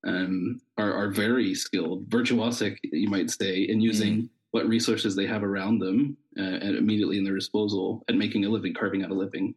um, 0.06 0.60
are, 0.76 0.92
are 0.92 1.08
very 1.08 1.54
skilled, 1.54 2.08
virtuosic, 2.08 2.78
you 2.84 3.08
might 3.08 3.30
say, 3.30 3.62
in 3.62 3.80
using 3.80 4.22
mm. 4.22 4.28
what 4.52 4.68
resources 4.68 5.16
they 5.16 5.26
have 5.26 5.42
around 5.42 5.80
them 5.80 6.16
uh, 6.38 6.42
and 6.42 6.76
immediately 6.76 7.18
in 7.18 7.24
their 7.24 7.34
disposal 7.34 8.04
and 8.08 8.18
making 8.18 8.44
a 8.44 8.48
living, 8.48 8.74
carving 8.74 9.02
out 9.02 9.10
a 9.10 9.14
living. 9.14 9.54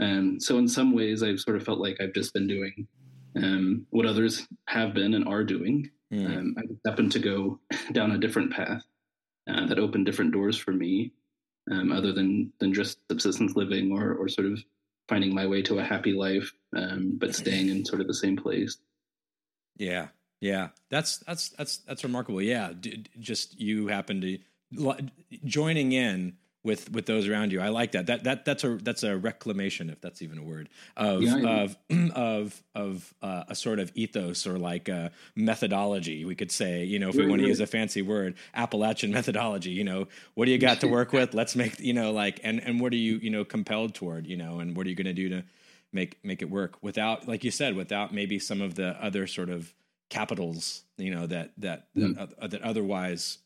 Um, 0.00 0.40
so 0.40 0.58
in 0.58 0.68
some 0.68 0.92
ways, 0.94 1.22
I've 1.22 1.40
sort 1.40 1.56
of 1.56 1.64
felt 1.64 1.78
like 1.78 1.98
I've 2.00 2.14
just 2.14 2.32
been 2.32 2.46
doing 2.46 2.88
um, 3.36 3.86
what 3.90 4.06
others 4.06 4.46
have 4.66 4.94
been 4.94 5.14
and 5.14 5.26
are 5.28 5.44
doing. 5.44 5.90
Mm. 6.12 6.38
Um, 6.38 6.54
I 6.58 6.88
happened 6.88 7.12
to 7.12 7.18
go 7.18 7.60
down 7.92 8.12
a 8.12 8.18
different 8.18 8.52
path 8.52 8.82
uh, 9.48 9.66
that 9.66 9.78
opened 9.78 10.06
different 10.06 10.32
doors 10.32 10.56
for 10.56 10.72
me, 10.72 11.12
um, 11.70 11.92
other 11.92 12.12
than 12.12 12.52
than 12.58 12.72
just 12.74 12.98
subsistence 13.08 13.54
living 13.54 13.92
or 13.92 14.14
or 14.14 14.28
sort 14.28 14.46
of 14.46 14.62
finding 15.08 15.34
my 15.34 15.46
way 15.46 15.60
to 15.62 15.78
a 15.78 15.84
happy 15.84 16.12
life, 16.12 16.52
um, 16.76 17.16
but 17.18 17.34
staying 17.34 17.68
in 17.68 17.84
sort 17.84 18.00
of 18.00 18.06
the 18.06 18.14
same 18.14 18.36
place. 18.36 18.78
Yeah, 19.76 20.08
yeah, 20.40 20.68
that's 20.88 21.18
that's 21.18 21.50
that's 21.50 21.78
that's 21.78 22.04
remarkable. 22.04 22.42
Yeah, 22.42 22.72
D- 22.78 23.04
just 23.18 23.60
you 23.60 23.88
happen 23.88 24.20
to 24.20 24.38
joining 25.44 25.92
in 25.92 26.36
with 26.62 26.90
with 26.92 27.06
those 27.06 27.26
around 27.26 27.52
you. 27.52 27.60
I 27.60 27.68
like 27.68 27.92
that. 27.92 28.06
That 28.06 28.24
that 28.24 28.44
that's 28.44 28.64
a 28.64 28.76
that's 28.76 29.02
a 29.02 29.16
reclamation, 29.16 29.88
if 29.90 30.00
that's 30.00 30.20
even 30.22 30.38
a 30.38 30.42
word, 30.42 30.68
of 30.96 31.22
yeah, 31.22 31.38
of 31.38 31.76
of 32.14 32.62
of 32.74 33.14
uh, 33.22 33.44
a 33.48 33.54
sort 33.54 33.78
of 33.78 33.90
ethos 33.94 34.46
or 34.46 34.58
like 34.58 34.88
a 34.88 35.10
methodology. 35.34 36.24
We 36.24 36.34
could 36.34 36.52
say, 36.52 36.84
you 36.84 36.98
know, 36.98 37.08
if 37.08 37.16
we 37.16 37.26
want 37.26 37.42
to 37.42 37.48
use 37.48 37.60
a 37.60 37.66
fancy 37.66 38.02
word, 38.02 38.34
Appalachian 38.54 39.10
methodology. 39.12 39.70
You 39.70 39.84
know, 39.84 40.08
what 40.34 40.44
do 40.46 40.50
you 40.50 40.58
got 40.58 40.80
to 40.80 40.86
work 40.88 41.12
with? 41.12 41.34
Let's 41.34 41.56
make 41.56 41.80
you 41.80 41.94
know 41.94 42.12
like 42.12 42.40
and 42.44 42.60
and 42.62 42.80
what 42.80 42.92
are 42.92 42.96
you 42.96 43.16
you 43.16 43.30
know 43.30 43.44
compelled 43.44 43.94
toward? 43.94 44.26
You 44.26 44.36
know, 44.36 44.60
and 44.60 44.76
what 44.76 44.86
are 44.86 44.90
you 44.90 44.96
going 44.96 45.06
to 45.06 45.12
do 45.12 45.28
to 45.30 45.44
make 45.92 46.22
make 46.24 46.42
it 46.42 46.50
work 46.50 46.76
without, 46.82 47.26
like 47.26 47.44
you 47.44 47.50
said, 47.50 47.74
without 47.74 48.12
maybe 48.12 48.38
some 48.38 48.60
of 48.60 48.74
the 48.74 49.02
other 49.02 49.26
sort 49.26 49.48
of 49.48 49.74
capitals, 50.08 50.82
you 50.98 51.14
know, 51.14 51.26
that 51.26 51.52
that 51.58 51.86
mm. 51.96 52.14
that, 52.16 52.30
uh, 52.38 52.46
that 52.46 52.62
otherwise 52.62 53.38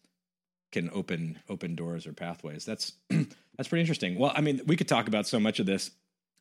can 0.75 0.91
open 0.93 1.39
open 1.49 1.75
doors 1.77 2.07
or 2.07 2.13
pathways. 2.13 2.65
That's 2.65 2.93
that's 3.09 3.69
pretty 3.69 3.81
interesting. 3.81 4.19
Well, 4.19 4.33
I 4.35 4.41
mean, 4.41 4.61
we 4.67 4.77
could 4.77 4.89
talk 4.89 5.07
about 5.09 5.27
so 5.27 5.41
much 5.41 5.61
of 5.61 5.67
this. 5.67 5.93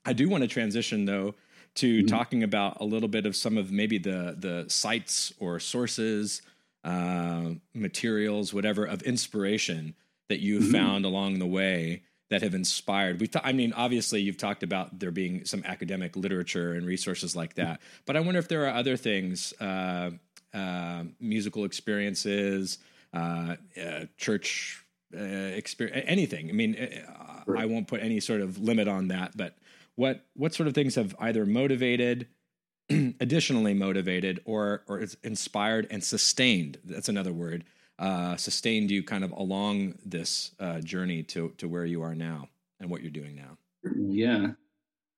I 0.06 0.14
do 0.14 0.28
want 0.28 0.42
to 0.44 0.48
transition 0.48 1.06
though 1.06 1.36
to 1.76 2.00
mm-hmm. 2.00 2.08
talking 2.08 2.44
about 2.44 2.82
a 2.82 2.84
little 2.84 3.08
bit 3.08 3.26
of 3.26 3.36
some 3.36 3.58
of 3.58 3.72
maybe 3.72 4.00
the 4.00 4.36
the 4.38 4.66
sites 4.68 5.34
or 5.40 5.60
sources, 5.60 6.42
uh, 6.84 7.52
materials, 7.74 8.54
whatever 8.54 8.86
of 8.86 9.04
inspiration 9.04 9.96
that 10.30 10.40
you've 10.40 10.64
mm-hmm. 10.64 10.74
found 10.74 11.06
along 11.06 11.38
the 11.38 11.46
way 11.46 12.02
that 12.30 12.42
have 12.42 12.56
inspired. 12.56 13.22
We, 13.22 13.30
I 13.44 13.52
mean, 13.54 13.74
obviously, 13.74 14.22
you've 14.22 14.38
talked 14.38 14.64
about 14.64 14.98
there 15.00 15.12
being 15.12 15.46
some 15.46 15.64
academic 15.66 16.16
literature 16.16 16.74
and 16.74 16.88
resources 16.88 17.36
like 17.36 17.54
that, 17.56 17.80
but 18.08 18.18
I 18.18 18.22
wonder 18.22 18.40
if 18.40 18.48
there 18.48 18.66
are 18.66 18.74
other 18.74 18.98
things, 18.98 19.54
uh, 19.62 20.12
uh, 20.52 21.04
musical 21.20 21.66
experiences, 21.66 22.80
uh, 23.14 23.56
uh, 23.82 24.06
church 24.18 24.84
uh, 25.16 25.22
experience, 25.22 26.06
anything. 26.08 26.50
I 26.50 26.54
mean, 26.54 26.76
uh, 26.76 27.44
right. 27.46 27.64
I 27.64 27.66
won't 27.66 27.88
put 27.88 28.02
any 28.02 28.20
sort 28.20 28.42
of 28.42 28.58
limit 28.58 28.88
on 28.88 29.10
that. 29.10 29.38
But 29.38 29.56
what 29.96 30.26
what 30.36 30.54
sort 30.54 30.68
of 30.68 30.74
things 30.74 30.96
have 30.96 31.16
either 31.20 31.46
motivated, 31.46 32.28
additionally 32.90 33.74
motivated, 33.74 34.42
or 34.46 34.84
or 34.88 35.06
inspired 35.24 35.88
and 35.92 36.04
sustained? 36.04 36.80
That's 36.84 37.10
another 37.10 37.34
word. 37.34 37.66
Uh, 38.00 38.36
sustained 38.38 38.90
you 38.90 39.04
kind 39.04 39.24
of 39.24 39.32
along 39.32 39.96
this 40.04 40.52
uh, 40.60 40.80
journey 40.80 41.22
to 41.24 41.50
to 41.58 41.68
where 41.68 41.86
you 41.86 42.02
are 42.02 42.16
now 42.16 42.50
and 42.80 42.90
what 42.90 43.02
you're 43.02 43.12
doing 43.12 43.36
now. 43.36 43.58
Yeah, 43.96 44.52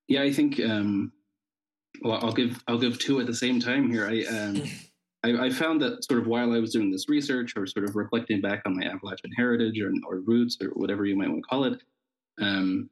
yeah. 0.07 0.21
I 0.21 0.31
think. 0.31 0.59
Um, 0.59 1.13
well, 2.01 2.19
I'll 2.21 2.33
give 2.33 2.61
I'll 2.67 2.77
give 2.77 2.99
two 2.99 3.21
at 3.21 3.27
the 3.27 3.33
same 3.33 3.59
time 3.61 3.89
here. 3.89 4.07
I 4.07 4.23
um, 4.25 4.63
I, 5.25 5.45
I, 5.45 5.49
found 5.49 5.81
that 5.81 6.03
sort 6.03 6.19
of 6.19 6.27
while 6.27 6.53
I 6.53 6.59
was 6.59 6.71
doing 6.71 6.91
this 6.91 7.09
research 7.09 7.53
or 7.57 7.65
sort 7.65 7.89
of 7.89 7.95
reflecting 7.95 8.41
back 8.41 8.61
on 8.65 8.77
my 8.77 8.85
Appalachian 8.85 9.31
heritage 9.35 9.79
or, 9.81 9.91
or 10.07 10.19
roots 10.19 10.57
or 10.61 10.69
whatever 10.69 11.05
you 11.05 11.17
might 11.17 11.29
want 11.29 11.41
to 11.43 11.47
call 11.47 11.63
it, 11.63 11.81
um, 12.41 12.89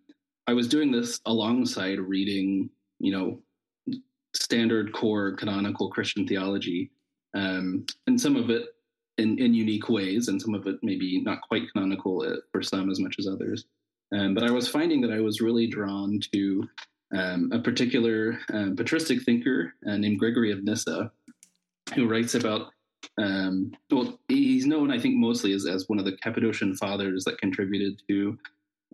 I 0.48 0.54
was 0.54 0.68
doing 0.68 0.92
this 0.92 1.22
alongside 1.26 2.00
reading, 2.00 2.70
you 3.00 3.12
know, 3.12 4.00
standard 4.36 4.94
core 4.94 5.34
canonical 5.34 5.90
Christian 5.92 6.28
theology, 6.28 6.92
um, 7.36 7.86
and 8.08 8.20
some 8.20 8.36
of 8.36 8.50
it 8.50 8.66
in, 9.20 9.38
in 9.38 9.54
unique 9.54 9.90
ways, 9.90 10.28
and 10.28 10.42
some 10.42 10.56
of 10.56 10.66
it 10.66 10.78
maybe 10.82 11.22
not 11.22 11.42
quite 11.42 11.72
canonical 11.72 12.24
uh, 12.24 12.38
for 12.52 12.64
some 12.64 12.90
as 12.90 13.00
much 13.00 13.16
as 13.20 13.28
others. 13.28 13.66
Um, 14.16 14.34
but 14.34 14.44
I 14.44 14.52
was 14.52 14.68
finding 14.68 15.02
that 15.02 15.12
I 15.12 15.22
was 15.22 15.40
really 15.42 15.68
drawn 15.68 16.20
to 16.34 16.68
um, 17.16 17.52
a 17.54 17.60
particular 17.60 18.40
uh, 18.52 18.70
patristic 18.76 19.22
thinker 19.22 19.74
uh, 19.88 19.98
named 19.98 20.20
Gregory 20.20 20.52
of 20.52 20.64
Nyssa, 20.64 21.12
who 21.94 22.08
writes 22.08 22.36
about 22.36 22.72
um, 23.18 23.74
well, 23.92 24.20
he's 24.28 24.66
known, 24.66 24.92
I 24.92 25.00
think, 25.00 25.16
mostly 25.16 25.54
as, 25.54 25.66
as 25.66 25.88
one 25.88 26.00
of 26.00 26.06
the 26.06 26.18
Cappadocian 26.18 26.76
fathers 26.76 27.24
that 27.26 27.38
contributed 27.38 28.02
to 28.08 28.38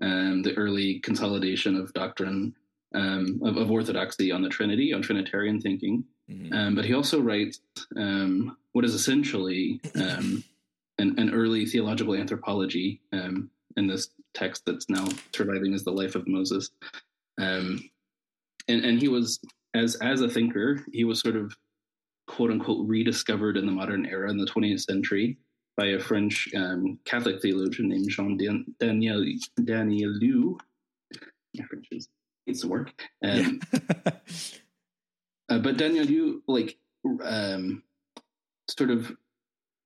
um, 0.02 0.42
the 0.42 0.54
early 0.56 1.00
consolidation 1.00 1.76
of 1.76 1.94
doctrine 1.94 2.56
um, 2.96 3.40
of, 3.44 3.58
of, 3.58 3.70
orthodoxy 3.70 4.32
on 4.32 4.42
the 4.42 4.50
Trinity, 4.50 4.94
on 4.94 5.02
Trinitarian 5.02 5.62
thinking. 5.62 6.04
Mm-hmm. 6.30 6.54
Um, 6.54 6.76
but 6.76 6.86
he 6.86 6.94
also 6.94 7.22
writes 7.22 7.60
um, 7.96 8.58
what 8.72 8.86
is 8.86 8.94
essentially 8.96 9.80
um, 9.96 10.44
an, 10.98 11.20
an, 11.20 11.32
early 11.32 11.66
theological 11.66 12.16
anthropology 12.16 13.00
um, 13.14 13.50
in 13.78 13.88
this 13.88 14.10
text 14.34 14.64
that's 14.66 14.90
now 14.90 15.08
surviving 15.36 15.74
as 15.74 15.84
the 15.84 15.92
life 15.92 16.16
of 16.16 16.28
Moses. 16.28 16.72
Um, 17.40 17.90
and, 18.68 18.84
and 18.84 19.00
he 19.00 19.08
was, 19.08 19.40
as 19.76 19.96
as 19.98 20.22
a 20.22 20.30
thinker, 20.30 20.84
he 20.92 21.04
was 21.04 21.20
sort 21.20 21.36
of 21.36 21.56
quote 22.40 22.52
unquote 22.52 22.88
rediscovered 22.88 23.58
in 23.58 23.66
the 23.66 23.72
modern 23.72 24.06
era 24.06 24.32
in 24.32 24.38
the 24.38 24.46
20th 24.46 24.86
century 24.86 25.38
by 25.76 25.88
a 25.88 26.00
French 26.00 26.48
Catholic 27.04 27.42
theologian 27.42 27.90
named 27.90 28.08
Jean 28.08 28.38
Daniel 28.80 29.26
Danielou. 29.60 30.58
My 31.58 31.66
French 31.66 31.88
is 31.92 32.62
to 32.62 32.68
work. 32.70 32.94
Um, 33.26 33.60
yeah. 33.74 33.80
uh, 35.50 35.60
but 35.60 35.76
Danielou 35.76 36.40
like 36.48 36.78
um, 37.22 37.84
sort 38.70 38.90
of 38.90 39.12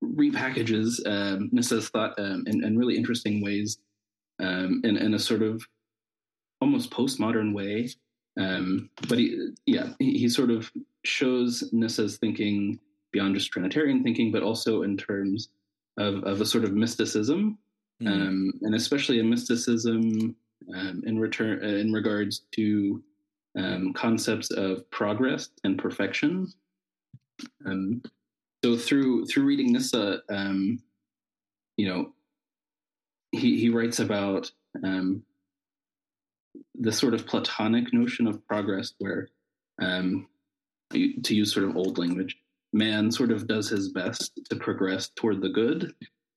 repackages 0.04 1.04
um, 1.08 1.50
Nyssa's 1.52 1.90
thought 1.90 2.14
um, 2.20 2.44
in, 2.46 2.64
in, 2.64 2.78
really 2.78 2.98
interesting 2.98 3.44
ways, 3.44 3.80
um, 4.40 4.80
in, 4.84 4.98
in, 4.98 5.16
a 5.16 5.20
sort 5.20 5.42
of 5.42 5.66
almost 6.62 6.92
postmodern 6.92 7.56
way. 7.56 7.90
Um, 8.40 8.92
but 9.10 9.18
he, 9.18 9.54
yeah, 9.66 9.94
he, 9.98 10.20
he, 10.20 10.30
sort 10.30 10.52
of 10.52 10.72
shows 11.04 11.64
Nyssa's 11.74 12.18
thinking 12.18 12.80
beyond 13.12 13.36
just 13.36 13.52
Trinitarian 13.52 14.04
thinking, 14.04 14.32
but 14.32 14.44
also 14.44 14.82
in 14.84 14.98
terms 14.98 15.50
of, 15.98 16.24
of 16.24 16.42
a 16.42 16.46
sort 16.46 16.64
of 16.64 16.74
mysticism, 16.74 17.58
mm. 18.02 18.08
um, 18.08 18.54
and 18.62 18.76
especially 18.76 19.20
a 19.20 19.24
mysticism 19.24 20.36
um, 20.74 21.04
in 21.06 21.20
return 21.20 21.60
uh, 21.64 21.68
in 21.68 21.94
regards 21.94 22.42
to 22.54 23.04
um, 23.58 23.94
concepts 23.94 24.52
of 24.52 24.90
progress 24.90 25.50
and 25.64 25.78
perfection. 25.78 26.52
Um, 27.66 28.02
so 28.64 28.78
through 28.78 29.26
through 29.26 29.44
reading 29.44 29.74
Nissa, 29.74 30.22
um, 30.30 30.82
you 31.78 31.88
know, 31.88 32.14
he 33.32 33.60
he 33.60 33.70
writes 33.70 34.00
about 34.00 34.52
um, 34.84 35.24
the 36.76 36.92
sort 36.92 37.14
of 37.14 37.28
Platonic 37.28 37.94
notion 37.94 38.28
of 38.28 38.46
progress, 38.48 38.94
where 39.00 39.28
um, 39.82 40.28
to 40.94 41.36
use 41.36 41.54
sort 41.54 41.68
of 41.68 41.76
old 41.76 41.98
language, 41.98 42.38
man 42.72 43.12
sort 43.12 43.32
of 43.32 43.48
does 43.48 43.70
his 43.70 43.90
best 43.90 44.40
to 44.50 44.56
progress 44.56 45.10
toward 45.16 45.42
the 45.42 45.50
good, 45.50 45.94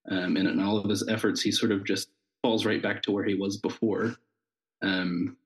and 0.06 0.36
in 0.36 0.60
all 0.60 0.78
of 0.78 0.88
his 0.88 1.06
efforts, 1.08 1.42
he 1.42 1.50
sort 1.50 1.72
of 1.72 1.84
just 1.84 2.10
falls 2.42 2.64
right 2.64 2.82
back 2.82 3.02
to 3.02 3.12
where 3.12 3.24
he 3.24 3.34
was 3.34 3.56
before. 3.56 4.16
Um, 4.82 5.36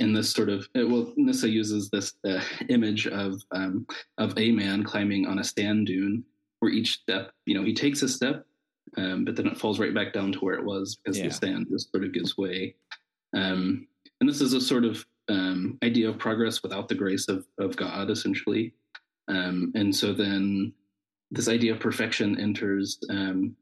in 0.00 0.12
this 0.12 0.30
sort 0.30 0.48
of 0.48 0.66
well, 0.74 1.12
Nyssa 1.16 1.48
uses 1.48 1.90
this 1.90 2.14
uh, 2.26 2.40
image 2.68 3.06
of 3.06 3.42
um, 3.52 3.86
of 4.18 4.32
a 4.38 4.50
man 4.50 4.82
climbing 4.82 5.26
on 5.26 5.38
a 5.38 5.44
sand 5.44 5.86
dune, 5.86 6.24
where 6.60 6.72
each 6.72 6.92
step, 6.92 7.32
you 7.46 7.54
know, 7.54 7.64
he 7.64 7.74
takes 7.74 8.02
a 8.02 8.08
step, 8.08 8.46
um, 8.96 9.24
but 9.24 9.36
then 9.36 9.46
it 9.46 9.58
falls 9.58 9.78
right 9.78 9.94
back 9.94 10.12
down 10.12 10.32
to 10.32 10.38
where 10.40 10.54
it 10.54 10.64
was 10.64 10.96
because 10.96 11.18
yeah. 11.18 11.28
the 11.28 11.34
sand 11.34 11.66
just 11.70 11.90
sort 11.90 12.04
of 12.04 12.12
gives 12.12 12.36
way. 12.38 12.74
Um, 13.34 13.86
and 14.20 14.28
this 14.28 14.40
is 14.40 14.52
a 14.52 14.60
sort 14.60 14.84
of 14.84 15.04
um, 15.28 15.78
idea 15.82 16.08
of 16.08 16.18
progress 16.18 16.62
without 16.62 16.88
the 16.88 16.94
grace 16.94 17.28
of 17.28 17.46
of 17.58 17.76
God, 17.76 18.10
essentially. 18.10 18.74
Um, 19.28 19.72
and 19.74 19.94
so 19.94 20.12
then 20.12 20.72
this 21.30 21.48
idea 21.48 21.72
of 21.72 21.80
perfection 21.80 22.38
enters 22.38 22.98
um, 23.10 23.56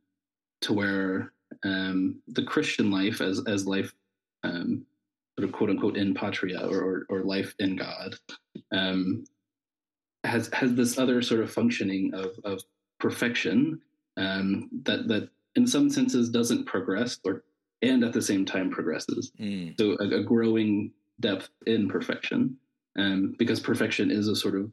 to 0.63 0.73
where 0.73 1.33
um, 1.65 2.21
the 2.29 2.45
Christian 2.45 2.91
life 2.91 3.21
as 3.21 3.41
as 3.47 3.67
life 3.67 3.93
um, 4.43 4.85
sort 5.39 5.49
of 5.49 5.55
quote 5.55 5.71
unquote 5.71 5.97
in 5.97 6.15
patria 6.15 6.61
or, 6.61 6.81
or, 6.81 7.07
or 7.09 7.23
life 7.23 7.55
in 7.59 7.77
God 7.77 8.17
um, 8.73 9.25
has 10.25 10.49
has 10.53 10.75
this 10.75 10.99
other 10.99 11.23
sort 11.23 11.41
of 11.41 11.53
functioning 11.53 12.13
of 12.15 12.33
of 12.45 12.63
perfection 12.99 13.81
um, 14.17 14.69
that 14.85 15.09
that 15.09 15.29
in 15.55 15.67
some 15.67 15.91
senses 15.91 16.31
doesn't 16.31 16.67
progress 16.67 17.19
or 17.25 17.45
and 17.83 18.05
at 18.05 18.13
the 18.13 18.23
same 18.23 18.45
time 18.45 18.71
progresses. 18.71 19.33
Mm. 19.41 19.79
So 19.79 19.97
a, 19.99 20.21
a, 20.21 20.23
growing 20.23 20.93
depth 21.23 21.49
in 21.67 21.89
perfection 21.89 22.59
um, 22.99 23.35
because 23.39 23.61
perfection 23.61 24.11
is 24.11 24.29
a 24.29 24.37
sort 24.37 24.57
of 24.57 24.71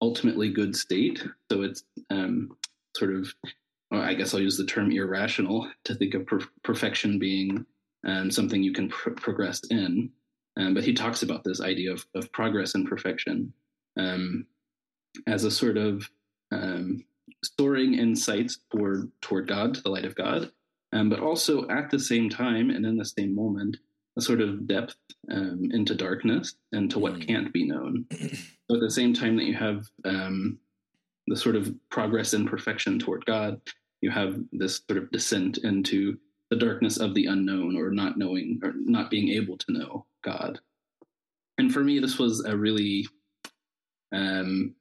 ultimately 0.00 0.50
good 0.50 0.76
state. 0.76 1.26
So 1.50 1.62
it's 1.62 1.82
um, 2.10 2.56
sort 2.96 3.14
of 3.14 3.34
I 3.90 4.14
guess 4.14 4.34
I'll 4.34 4.40
use 4.40 4.56
the 4.56 4.66
term 4.66 4.90
irrational 4.90 5.70
to 5.84 5.94
think 5.94 6.14
of 6.14 6.26
per- 6.26 6.40
perfection 6.64 7.18
being 7.18 7.64
um, 8.04 8.30
something 8.30 8.62
you 8.62 8.72
can 8.72 8.88
pr- 8.88 9.10
progress 9.10 9.60
in. 9.70 10.10
Um, 10.56 10.74
but 10.74 10.84
he 10.84 10.92
talks 10.92 11.22
about 11.22 11.44
this 11.44 11.60
idea 11.60 11.92
of, 11.92 12.04
of 12.14 12.32
progress 12.32 12.74
and 12.74 12.88
perfection 12.88 13.52
um, 13.96 14.46
as 15.26 15.44
a 15.44 15.50
sort 15.50 15.76
of 15.76 16.08
um, 16.50 17.04
soaring 17.44 17.94
insights 17.94 18.58
toward 18.72 19.10
toward 19.20 19.48
God, 19.48 19.76
the 19.76 19.90
light 19.90 20.04
of 20.04 20.16
God, 20.16 20.50
but 20.92 21.20
also 21.20 21.68
at 21.68 21.90
the 21.90 21.98
same 21.98 22.30
time 22.30 22.70
and 22.70 22.86
in 22.86 22.96
the 22.96 23.04
same 23.04 23.34
moment, 23.34 23.76
a 24.16 24.20
sort 24.20 24.40
of 24.40 24.66
depth 24.66 24.96
um, 25.30 25.68
into 25.72 25.94
darkness 25.94 26.54
and 26.72 26.90
to 26.90 26.98
what 26.98 27.14
mm. 27.14 27.26
can't 27.26 27.52
be 27.52 27.66
known. 27.66 28.06
So 28.68 28.74
at 28.74 28.80
the 28.80 28.90
same 28.90 29.14
time 29.14 29.36
that 29.36 29.44
you 29.44 29.54
have 29.54 29.86
the 30.02 31.36
sort 31.36 31.54
of 31.54 31.72
progress 31.88 32.32
and 32.32 32.48
perfection 32.48 32.98
toward 32.98 33.24
God, 33.24 33.60
you 34.00 34.10
have 34.10 34.38
this 34.52 34.82
sort 34.88 35.02
of 35.02 35.10
descent 35.10 35.58
into 35.58 36.18
the 36.50 36.56
darkness 36.56 36.98
of 36.98 37.14
the 37.14 37.26
unknown 37.26 37.76
or 37.76 37.90
not 37.90 38.16
knowing 38.16 38.60
or 38.62 38.72
not 38.76 39.10
being 39.10 39.28
able 39.30 39.56
to 39.58 39.72
know 39.72 40.06
God. 40.24 40.60
And 41.58 41.72
for 41.72 41.82
me, 41.82 41.98
this 41.98 42.18
was 42.18 42.44
a 42.44 42.56
really, 42.56 43.06
um, 44.12 44.74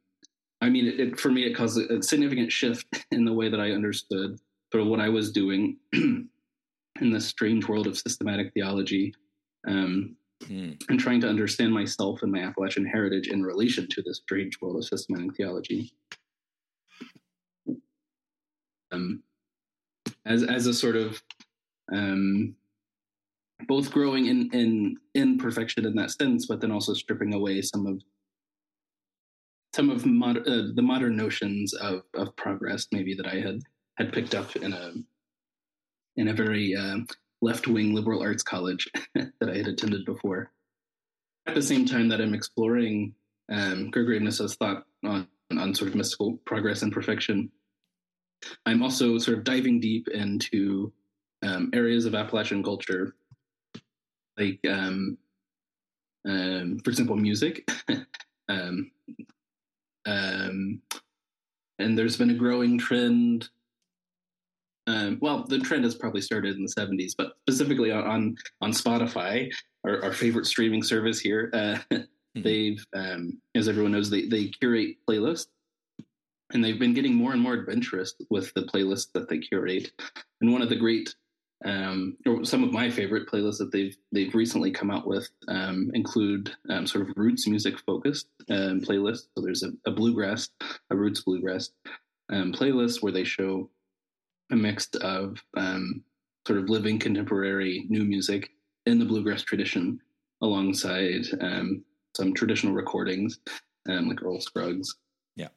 I 0.62 0.70
mean, 0.70 0.88
it, 0.88 1.00
it, 1.00 1.20
for 1.20 1.30
me, 1.30 1.44
it 1.44 1.56
caused 1.56 1.80
a, 1.80 1.98
a, 1.98 2.04
significant 2.04 2.52
shift 2.52 2.86
in 3.12 3.26
the 3.26 3.34
way 3.34 3.50
that 3.50 3.60
I 3.60 3.72
understood 3.72 4.40
sort 4.72 4.84
of 4.84 4.88
what 4.88 5.00
I 5.00 5.10
was 5.10 5.32
doing 5.32 5.78
in 5.94 6.30
this 7.00 7.26
strange 7.26 7.68
world 7.68 7.88
of 7.88 7.98
systematic 7.98 8.54
theology 8.54 9.14
um, 9.68 10.16
mm. 10.44 10.80
and 10.90 11.00
trying 11.00 11.22
to 11.22 11.30
understand 11.30 11.74
myself 11.74 12.24
and 12.24 12.32
my 12.32 12.40
Appalachian 12.40 12.86
heritage 12.86 13.28
in 13.28 13.44
relation 13.44 13.88
to 13.90 14.02
this 14.02 14.18
strange 14.18 14.60
world 14.62 14.78
of 14.78 14.86
systematic 14.86 15.36
theology. 15.36 15.92
Um, 18.92 19.24
as 20.26 20.44
as 20.44 20.68
a 20.68 20.74
sort 20.74 20.96
of 20.96 21.22
um, 21.92 22.56
both 23.68 23.92
growing 23.92 24.28
in 24.28 24.50
in 24.54 24.98
in 25.14 25.38
perfection 25.38 25.86
in 25.86 25.96
that 25.96 26.12
sense, 26.12 26.46
but 26.46 26.62
then 26.62 26.72
also 26.72 26.94
stripping 26.94 27.34
away 27.34 27.62
some 27.62 27.86
of 27.88 28.02
some 29.74 29.90
of 29.90 30.06
mod, 30.06 30.38
uh, 30.48 30.72
the 30.74 30.82
modern 30.82 31.16
notions 31.16 31.74
of 31.74 32.04
of 32.14 32.36
progress, 32.36 32.88
maybe 32.92 33.14
that 33.16 33.28
I 33.28 33.40
had 33.40 33.62
had 33.98 34.14
picked 34.14 34.36
up 34.36 34.56
in 34.56 34.74
a 34.74 34.94
in 36.16 36.30
a 36.30 36.34
very 36.34 36.76
uh, 36.76 37.00
left 37.46 37.68
wing 37.68 37.94
liberal 37.94 38.22
arts 38.22 38.44
college 38.44 38.90
that 39.16 39.50
I 39.50 39.56
had 39.56 39.68
attended 39.68 40.04
before. 40.06 40.52
At 41.48 41.56
the 41.56 41.62
same 41.62 41.86
time 41.86 42.10
that 42.10 42.20
I'm 42.20 42.34
exploring 42.34 43.14
um, 43.52 43.92
Gregory 43.92 44.20
Nyssa's 44.20 44.56
thought 44.56 44.86
on 45.04 45.28
on 45.52 45.76
sort 45.76 45.90
of 45.90 45.96
mystical 45.96 46.38
progress 46.46 46.82
and 46.82 46.92
perfection, 46.92 47.52
I'm 48.66 48.82
also 48.82 49.20
sort 49.20 49.38
of 49.38 49.44
diving 49.44 49.80
deep 49.80 50.08
into 50.08 50.92
um, 51.44 51.70
areas 51.72 52.06
of 52.06 52.16
Appalachian 52.16 52.64
culture, 52.64 53.16
like, 54.38 54.60
um, 54.68 55.20
um, 56.28 56.80
for 56.84 56.90
example, 56.90 57.16
music. 57.16 57.70
Um, 58.48 58.92
um, 60.06 60.82
and 61.80 61.98
there's 61.98 62.16
been 62.16 62.30
a 62.30 62.36
growing 62.36 62.78
trend. 62.78 63.50
Um, 64.88 65.18
well, 65.22 65.46
the 65.48 65.60
trend 65.60 65.84
has 65.84 65.96
probably 65.96 66.22
started 66.22 66.56
in 66.56 66.64
the 66.64 66.74
70s, 66.78 67.14
but 67.18 67.34
specifically 67.42 67.92
on 67.92 68.36
on 68.62 68.72
Spotify, 68.72 69.52
our, 69.84 70.04
our 70.04 70.14
favorite 70.14 70.46
streaming 70.46 70.84
service 70.84 71.20
here, 71.20 71.50
uh, 71.54 71.78
mm-hmm. 71.92 72.42
they've, 72.42 72.86
as 73.56 73.68
everyone 73.68 73.94
knows, 73.94 74.10
they 74.10 74.28
they 74.28 74.46
curate 74.48 74.98
playlists 75.10 75.48
and 76.54 76.64
they've 76.64 76.80
been 76.80 76.94
getting 76.94 77.14
more 77.14 77.34
and 77.34 77.42
more 77.42 77.54
adventurous 77.54 78.16
with 78.30 78.54
the 78.54 78.62
playlists 78.62 79.12
that 79.14 79.30
they 79.30 79.40
curate. 79.40 79.92
And 80.42 80.52
one 80.52 80.62
of 80.62 80.70
the 80.70 80.76
great 80.76 81.16
um, 81.64 82.18
or 82.26 82.44
some 82.44 82.64
of 82.64 82.72
my 82.72 82.90
favorite 82.90 83.28
playlists 83.28 83.58
that 83.58 83.72
they've 83.72 83.96
they've 84.12 84.36
recently 84.36 84.72
come 84.72 84.92
out 84.92 85.08
with 85.08 85.28
um, 85.48 85.90
include 85.94 86.52
um, 86.70 86.86
sort 86.86 87.10
of 87.10 87.16
roots 87.18 87.48
music 87.48 87.80
focused 87.80 88.28
um, 88.50 88.82
playlists. 88.82 89.28
So 89.36 89.44
there's 89.44 89.64
a, 89.64 89.72
a, 89.86 89.92
bluegrass, 89.92 90.50
a 90.90 90.96
roots 90.96 91.22
bluegrass 91.22 91.72
um, 92.30 92.54
playlist 92.54 93.02
where 93.02 93.14
they 93.14 93.24
show 93.24 93.70
a 94.52 94.56
mix 94.56 94.88
of 95.02 95.42
um, 95.58 96.04
sort 96.48 96.60
of 96.60 96.70
living 96.70 97.00
contemporary 97.00 97.86
new 97.90 98.04
music 98.04 98.50
in 98.86 99.00
the 99.00 99.06
bluegrass 99.06 99.42
tradition, 99.42 100.00
alongside 100.42 101.26
some 102.16 102.34
traditional 102.34 102.74
recordings 102.74 103.40
like 103.88 104.24
Earl 104.24 104.40
Scruggs 104.40 104.96
yeah, 105.36 105.50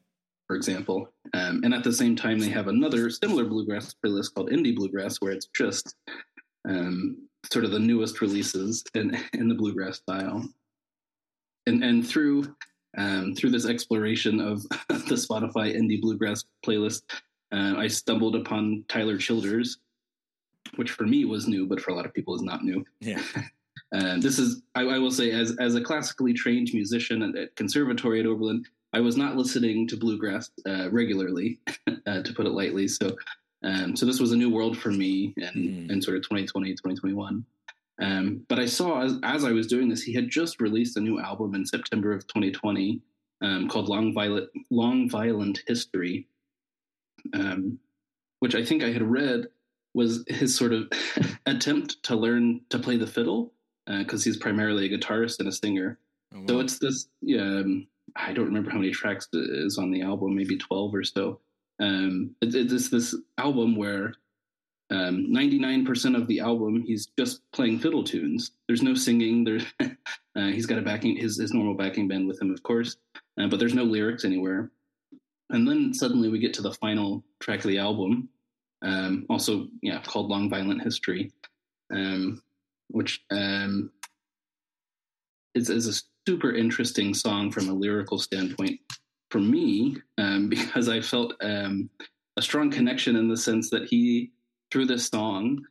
for 0.46 0.56
example. 0.56 1.12
Um, 1.34 1.62
and 1.64 1.74
at 1.74 1.84
the 1.84 1.92
same 1.92 2.16
time, 2.16 2.38
they 2.38 2.48
have 2.48 2.68
another 2.68 3.10
similar 3.10 3.44
bluegrass 3.44 3.94
playlist 4.04 4.34
called 4.34 4.50
Indie 4.50 4.74
Bluegrass, 4.74 5.20
where 5.20 5.32
it's 5.32 5.48
just 5.56 5.94
um, 6.68 7.28
sort 7.52 7.64
of 7.64 7.70
the 7.70 7.78
newest 7.78 8.20
releases 8.20 8.84
in, 8.94 9.16
in 9.34 9.48
the 9.48 9.54
bluegrass 9.54 9.98
style. 9.98 10.46
and 11.66 11.84
and 11.84 12.06
through 12.06 12.54
um, 12.96 13.34
through 13.34 13.50
this 13.50 13.66
exploration 13.66 14.40
of 14.40 14.62
the 14.88 15.14
Spotify 15.14 15.76
indie 15.76 16.00
bluegrass 16.00 16.44
playlist, 16.66 17.02
uh, 17.52 17.74
I 17.76 17.88
stumbled 17.88 18.36
upon 18.36 18.84
Tyler 18.88 19.16
Childers, 19.16 19.78
which 20.76 20.90
for 20.90 21.04
me 21.04 21.24
was 21.24 21.48
new, 21.48 21.66
but 21.66 21.80
for 21.80 21.90
a 21.90 21.94
lot 21.94 22.06
of 22.06 22.14
people 22.14 22.34
is 22.34 22.42
not 22.42 22.64
new. 22.64 22.84
Yeah. 23.00 23.22
Uh, 23.94 24.18
this 24.18 24.38
is, 24.38 24.60
I, 24.74 24.82
I, 24.82 24.98
will 24.98 25.10
say, 25.10 25.30
as 25.30 25.56
as 25.56 25.74
a 25.74 25.80
classically 25.80 26.34
trained 26.34 26.68
musician 26.74 27.22
at, 27.22 27.36
at 27.36 27.56
conservatory 27.56 28.20
at 28.20 28.26
Oberlin, 28.26 28.62
I 28.92 29.00
was 29.00 29.16
not 29.16 29.36
listening 29.36 29.86
to 29.88 29.96
bluegrass 29.96 30.50
uh, 30.66 30.90
regularly, 30.90 31.60
uh, 32.06 32.22
to 32.22 32.32
put 32.34 32.44
it 32.44 32.50
lightly. 32.50 32.86
So, 32.88 33.16
um, 33.62 33.96
so 33.96 34.04
this 34.04 34.20
was 34.20 34.32
a 34.32 34.36
new 34.36 34.50
world 34.50 34.76
for 34.76 34.90
me 34.90 35.32
in, 35.36 35.88
mm. 35.88 35.90
in 35.90 36.02
sort 36.02 36.16
of 36.16 36.22
2020, 36.24 36.72
2021. 36.72 37.44
Um, 38.00 38.46
but 38.48 38.58
I 38.58 38.66
saw 38.66 39.02
as, 39.02 39.18
as 39.22 39.44
I 39.44 39.52
was 39.52 39.66
doing 39.66 39.88
this, 39.88 40.02
he 40.02 40.12
had 40.12 40.28
just 40.28 40.60
released 40.60 40.96
a 40.96 41.00
new 41.00 41.18
album 41.18 41.54
in 41.54 41.66
September 41.66 42.12
of 42.12 42.26
2020 42.28 43.00
um, 43.42 43.68
called 43.68 43.88
Long 43.88 44.12
Violent, 44.14 44.48
Long 44.70 45.08
Violent 45.08 45.62
History, 45.66 46.26
um, 47.34 47.78
which 48.40 48.54
I 48.54 48.64
think 48.64 48.82
I 48.82 48.90
had 48.90 49.02
read 49.02 49.46
was 49.94 50.24
his 50.28 50.54
sort 50.54 50.72
of 50.72 50.90
attempt 51.46 52.02
to 52.04 52.16
learn 52.16 52.60
to 52.70 52.78
play 52.78 52.96
the 52.96 53.06
fiddle 53.06 53.52
because 53.86 54.22
uh, 54.22 54.24
he's 54.24 54.36
primarily 54.36 54.86
a 54.86 54.98
guitarist 54.98 55.38
and 55.38 55.48
a 55.48 55.52
singer. 55.52 55.98
Oh, 56.34 56.40
wow. 56.40 56.46
So 56.48 56.60
it's 56.60 56.78
this, 56.78 57.08
yeah, 57.22 57.40
um, 57.40 57.86
I 58.16 58.32
don't 58.32 58.46
remember 58.46 58.70
how 58.70 58.78
many 58.78 58.90
tracks 58.90 59.28
is 59.32 59.78
on 59.78 59.90
the 59.90 60.02
album, 60.02 60.36
maybe 60.36 60.58
12 60.58 60.94
or 60.94 61.04
so. 61.04 61.40
Um, 61.80 62.34
it, 62.40 62.54
it's 62.54 62.90
this 62.90 63.14
album 63.38 63.76
where 63.76 64.14
um, 64.90 65.26
99% 65.30 66.16
of 66.16 66.26
the 66.26 66.40
album 66.40 66.82
he's 66.86 67.08
just 67.18 67.40
playing 67.52 67.78
fiddle 67.78 68.04
tunes. 68.04 68.52
There's 68.66 68.82
no 68.82 68.94
singing. 68.94 69.44
There's 69.44 69.64
uh, 69.80 70.48
he's 70.48 70.66
got 70.66 70.78
a 70.78 70.82
backing 70.82 71.16
his 71.16 71.38
his 71.38 71.52
normal 71.52 71.74
backing 71.74 72.08
band 72.08 72.26
with 72.26 72.40
him, 72.40 72.50
of 72.50 72.62
course, 72.62 72.96
uh, 73.38 73.48
but 73.48 73.58
there's 73.58 73.74
no 73.74 73.84
lyrics 73.84 74.24
anywhere. 74.24 74.70
And 75.50 75.66
then 75.66 75.94
suddenly 75.94 76.28
we 76.28 76.38
get 76.38 76.54
to 76.54 76.62
the 76.62 76.74
final 76.74 77.24
track 77.40 77.60
of 77.60 77.70
the 77.70 77.78
album, 77.78 78.28
um, 78.82 79.26
also 79.28 79.68
yeah 79.82 80.00
called 80.02 80.28
Long 80.28 80.48
Violent 80.50 80.82
History, 80.82 81.32
um, 81.92 82.42
which 82.88 83.24
um, 83.30 83.90
is, 85.54 85.70
is 85.70 85.86
a 85.86 86.02
super 86.26 86.52
interesting 86.52 87.14
song 87.14 87.50
from 87.50 87.68
a 87.68 87.72
lyrical 87.72 88.18
standpoint 88.18 88.78
for 89.30 89.40
me 89.40 89.96
um, 90.18 90.48
because 90.50 90.88
I 90.88 91.00
felt 91.00 91.34
um, 91.40 91.88
a 92.36 92.42
strong 92.42 92.70
connection 92.70 93.16
in 93.16 93.28
the 93.28 93.36
sense 93.36 93.70
that 93.70 93.84
he, 93.84 94.30
through 94.70 94.86
this 94.86 95.06
song, 95.06 95.64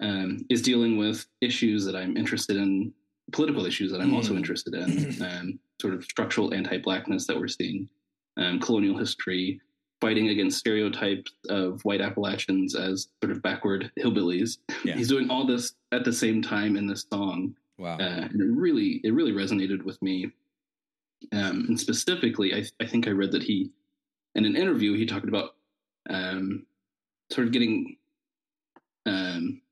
um, 0.00 0.44
is 0.50 0.62
dealing 0.62 0.96
with 0.96 1.26
issues 1.40 1.84
that 1.84 1.96
I'm 1.96 2.16
interested 2.16 2.56
in, 2.56 2.92
political 3.32 3.64
issues 3.64 3.90
that 3.90 4.00
I'm 4.00 4.10
mm. 4.10 4.16
also 4.16 4.36
interested 4.36 4.74
in, 4.74 5.22
um, 5.22 5.58
sort 5.80 5.94
of 5.94 6.04
structural 6.04 6.52
anti-blackness 6.52 7.26
that 7.26 7.38
we're 7.38 7.48
seeing, 7.48 7.88
um, 8.36 8.60
colonial 8.60 8.98
history, 8.98 9.60
fighting 10.00 10.28
against 10.28 10.58
stereotypes 10.58 11.32
of 11.48 11.82
white 11.84 12.00
Appalachians 12.00 12.74
as 12.74 13.08
sort 13.22 13.32
of 13.32 13.42
backward 13.42 13.90
hillbillies. 13.98 14.58
Yeah. 14.84 14.96
He's 14.96 15.08
doing 15.08 15.30
all 15.30 15.46
this 15.46 15.74
at 15.92 16.04
the 16.04 16.12
same 16.12 16.42
time 16.42 16.76
in 16.76 16.86
this 16.86 17.06
song. 17.12 17.54
Wow. 17.78 17.96
Uh, 17.98 18.28
and 18.30 18.40
it 18.40 18.50
really, 18.50 19.00
it 19.02 19.14
really 19.14 19.32
resonated 19.32 19.82
with 19.82 20.00
me. 20.02 20.30
Um, 21.32 21.64
and 21.68 21.80
specifically, 21.80 22.54
I, 22.54 22.64
I, 22.80 22.86
think 22.86 23.08
I 23.08 23.12
read 23.12 23.32
that 23.32 23.42
he, 23.42 23.70
in 24.34 24.44
an 24.44 24.56
interview, 24.56 24.96
he 24.96 25.06
talked 25.06 25.28
about 25.28 25.54
um, 26.10 26.66
sort 27.30 27.46
of 27.46 27.52
getting 27.52 27.96
um, 29.06 29.62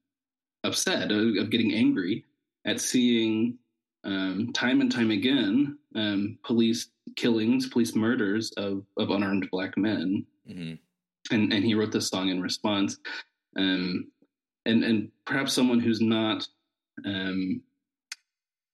upset, 0.65 1.13
of, 1.13 1.37
of, 1.37 1.51
getting 1.51 1.75
angry 1.75 2.25
at 2.65 2.81
seeing 2.81 3.59
um, 4.05 4.53
time 4.53 4.81
and 4.81 4.91
time 4.91 5.11
again 5.11 5.79
um, 5.95 6.39
police 6.45 6.89
killings, 7.17 7.69
police 7.69 7.95
murders 7.95 8.53
of, 8.57 8.85
of 8.97 9.11
unarmed 9.11 9.49
black 9.51 9.77
men. 9.77 10.25
Mm-hmm. 10.49 10.75
And, 11.35 11.53
and 11.53 11.65
he 11.65 11.75
wrote 11.75 11.93
this 11.93 12.09
song 12.09 12.29
in 12.29 12.43
response. 12.43 12.99
Um, 13.57 14.11
and, 14.67 14.85
and 14.85 15.11
perhaps 15.25 15.53
someone 15.53 15.81
who's 15.81 16.01
not 16.01 16.47
um, 17.05 17.63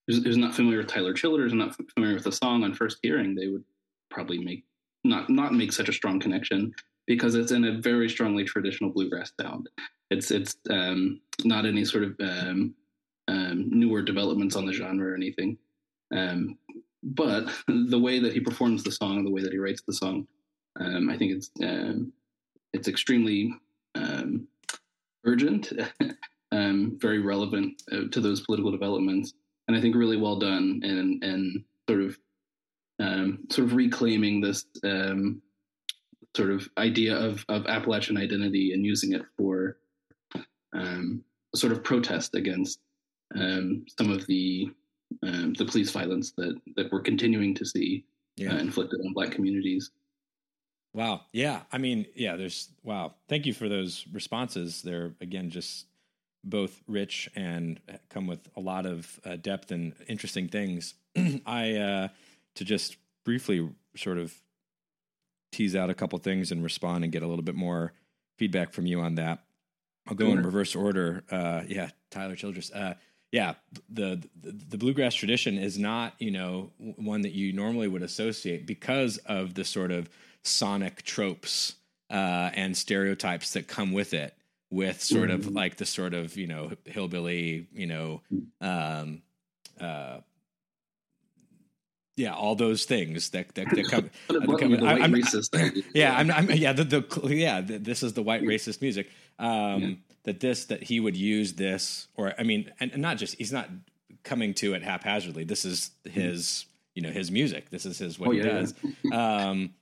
who's, 0.07 0.25
who's 0.25 0.37
not 0.37 0.55
familiar 0.55 0.79
with 0.79 0.89
Tyler 0.89 1.13
Childers 1.13 1.53
and 1.53 1.61
not 1.61 1.77
familiar 1.95 2.15
with 2.15 2.25
the 2.25 2.33
song 2.33 2.65
on 2.65 2.75
first 2.75 2.99
hearing, 3.03 3.35
they 3.35 3.49
would 3.49 3.65
probably 4.11 4.39
make 4.39 4.65
not 5.05 5.31
not 5.31 5.55
make 5.55 5.73
such 5.73 5.89
a 5.89 5.93
strong 5.93 6.19
connection 6.19 6.75
because 7.07 7.35
it's 7.35 7.53
in 7.53 7.65
a 7.65 7.79
very 7.81 8.09
strongly 8.09 8.45
traditional 8.45 8.91
bluegrass 8.91 9.33
sound. 9.41 9.69
It's 10.11 10.31
it's 10.31 10.57
um, 10.71 11.21
not 11.45 11.67
any 11.67 11.85
sort 11.85 12.05
of 12.05 12.17
um, 12.21 12.75
um, 13.29 13.69
newer 13.71 14.03
developments 14.03 14.57
on 14.57 14.67
the 14.67 14.73
genre 14.73 15.13
or 15.13 15.15
anything. 15.15 15.59
Um, 16.15 16.59
but 17.03 17.49
the 17.69 17.99
way 17.99 18.19
that 18.19 18.33
he 18.33 18.41
performs 18.41 18.83
the 18.83 18.91
song, 18.91 19.25
the 19.25 19.31
way 19.31 19.43
that 19.43 19.53
he 19.53 19.59
writes 19.59 19.83
the 19.87 19.93
song, 19.93 20.27
um, 20.81 21.11
I 21.11 21.17
think 21.17 21.33
it's 21.33 21.51
um, 21.63 22.13
it's 22.73 22.89
extremely 22.89 23.55
urgent, 25.25 25.73
very 26.53 27.19
relevant 27.19 27.83
uh, 27.93 28.09
to 28.11 28.21
those 28.21 28.41
political 28.43 28.71
developments, 28.71 29.35
and 29.67 29.77
I 29.77 29.81
think 29.81 29.95
really 29.95 30.17
well 30.17 30.37
done 30.37 30.81
and 30.83 31.23
and 31.23 31.65
sort 31.89 32.03
of 32.03 32.19
um, 33.01 33.39
sort 33.51 33.67
of 33.67 33.75
reclaiming 33.75 34.41
this 34.41 34.65
um, 34.85 35.43
sort 36.37 36.51
of 36.51 36.69
idea 36.79 37.17
of 37.17 37.45
of 37.49 37.67
Appalachian 37.67 38.17
identity 38.17 38.73
and 38.73 38.85
using 38.85 39.13
it 39.13 39.23
for 39.37 39.79
um, 40.75 41.25
sort 41.55 41.73
of 41.73 41.83
protest 41.83 42.35
against 42.35 42.81
um, 43.35 43.85
some 43.99 44.11
of 44.11 44.27
the 44.27 44.71
um, 45.23 45.55
the 45.55 45.65
police 45.65 45.91
violence 45.91 46.33
that 46.33 46.61
that 46.77 46.91
we're 46.93 47.01
continuing 47.01 47.55
to 47.55 47.65
see 47.65 48.05
yeah. 48.37 48.55
uh, 48.55 48.59
inflicted 48.59 49.01
on 49.05 49.13
Black 49.13 49.31
communities. 49.33 49.91
Wow. 50.95 51.23
Yeah. 51.33 51.63
I 51.71 51.79
mean, 51.79 52.07
yeah. 52.15 52.37
There's 52.37 52.71
wow. 52.83 53.15
Thank 53.29 53.47
you 53.47 53.53
for 53.53 53.69
those 53.69 54.07
responses. 54.13 54.83
They're 54.83 55.15
again 55.21 55.51
just 55.51 55.87
both 56.45 56.81
rich 56.87 57.29
and 57.35 57.81
come 58.09 58.27
with 58.27 58.49
a 58.57 58.61
lot 58.61 58.87
of 58.87 59.21
uh, 59.25 59.37
depth 59.37 59.71
and 59.71 59.93
interesting 60.09 60.49
things. 60.49 60.95
I 61.47 61.75
uh, 61.75 62.09
to 62.57 62.65
just 62.65 62.97
briefly 63.25 63.69
sort 63.97 64.19
of 64.19 64.35
tease 65.53 65.75
out 65.77 65.91
a 65.91 65.95
couple 65.95 66.19
things 66.19 66.53
and 66.53 66.63
respond 66.63 67.05
and 67.05 67.13
get 67.13 67.23
a 67.23 67.27
little 67.27 67.45
bit 67.45 67.55
more 67.55 67.93
feedback 68.39 68.73
from 68.73 68.87
you 68.87 69.01
on 69.01 69.17
that. 69.17 69.45
I'll 70.07 70.15
go 70.15 70.27
in 70.27 70.43
reverse 70.43 70.75
order. 70.75 71.23
Uh, 71.31 71.63
yeah, 71.67 71.91
Tyler 72.11 72.35
Childers. 72.35 72.71
Uh, 72.71 72.95
yeah, 73.31 73.55
the, 73.91 74.23
the, 74.41 74.53
the 74.53 74.79
bluegrass 74.79 75.15
tradition 75.15 75.59
is 75.59 75.79
not 75.79 76.15
you 76.19 76.31
know 76.31 76.71
one 76.79 77.23
that 77.23 77.33
you 77.33 77.53
normally 77.53 77.89
would 77.89 78.03
associate 78.03 78.67
because 78.67 79.19
of 79.27 79.55
the 79.55 79.65
sort 79.65 79.91
of 79.91 80.09
sonic 80.43 81.03
tropes 81.03 81.75
uh, 82.11 82.51
and 82.55 82.77
stereotypes 82.77 83.53
that 83.53 83.69
come 83.69 83.93
with 83.93 84.15
it 84.15 84.35
with 84.71 85.03
sort 85.03 85.31
mm-hmm. 85.31 85.49
of 85.49 85.55
like 85.55 85.77
the 85.77 85.87
sort 85.87 86.15
of 86.15 86.37
you 86.37 86.47
know 86.47 86.71
hillbilly 86.85 87.67
you 87.73 87.87
know 87.87 88.21
um 88.61 89.23
uh 89.81 90.19
yeah 92.17 92.35
all 92.35 92.55
those 92.55 92.85
things 92.85 93.31
that 93.31 93.55
that, 93.55 93.67
that 93.71 93.89
come, 93.89 94.11
come 94.59 94.85
I, 94.85 95.01
I'm, 95.01 95.13
racist. 95.15 95.83
yeah 95.95 96.17
I'm, 96.17 96.31
I'm 96.31 96.51
yeah 96.51 96.73
the, 96.73 96.85
the 96.85 97.35
yeah 97.35 97.61
the, 97.61 97.79
this 97.79 98.03
is 98.03 98.13
the 98.13 98.23
white 98.23 98.43
racist 98.43 98.83
music. 98.83 99.09
Um 99.39 99.83
yeah. 99.83 99.95
That 100.29 100.41
this 100.41 100.67
that 100.67 100.83
he 100.83 101.01
would 101.01 101.17
use 101.17 101.55
this 101.55 102.09
or 102.15 102.35
i 102.39 102.43
mean 102.43 102.71
and, 102.81 102.93
and, 102.93 103.01
not 103.01 103.17
just 103.17 103.35
he's 103.37 103.53
not 103.53 103.71
coming 104.25 104.53
to 104.53 104.75
it 104.75 104.83
haphazardly 104.83 105.43
this 105.43 105.65
is 105.65 105.91
his 106.05 106.67
you 106.95 107.01
know 107.01 107.11
his 107.11 107.31
music 107.31 107.71
this 107.71 107.87
is 107.87 107.99
his 107.99 108.19
what 108.19 108.29
oh, 108.29 108.33
he 108.33 108.39
yeah, 108.39 108.45
does 108.45 108.75
yeah. 109.03 109.49
um 109.49 109.75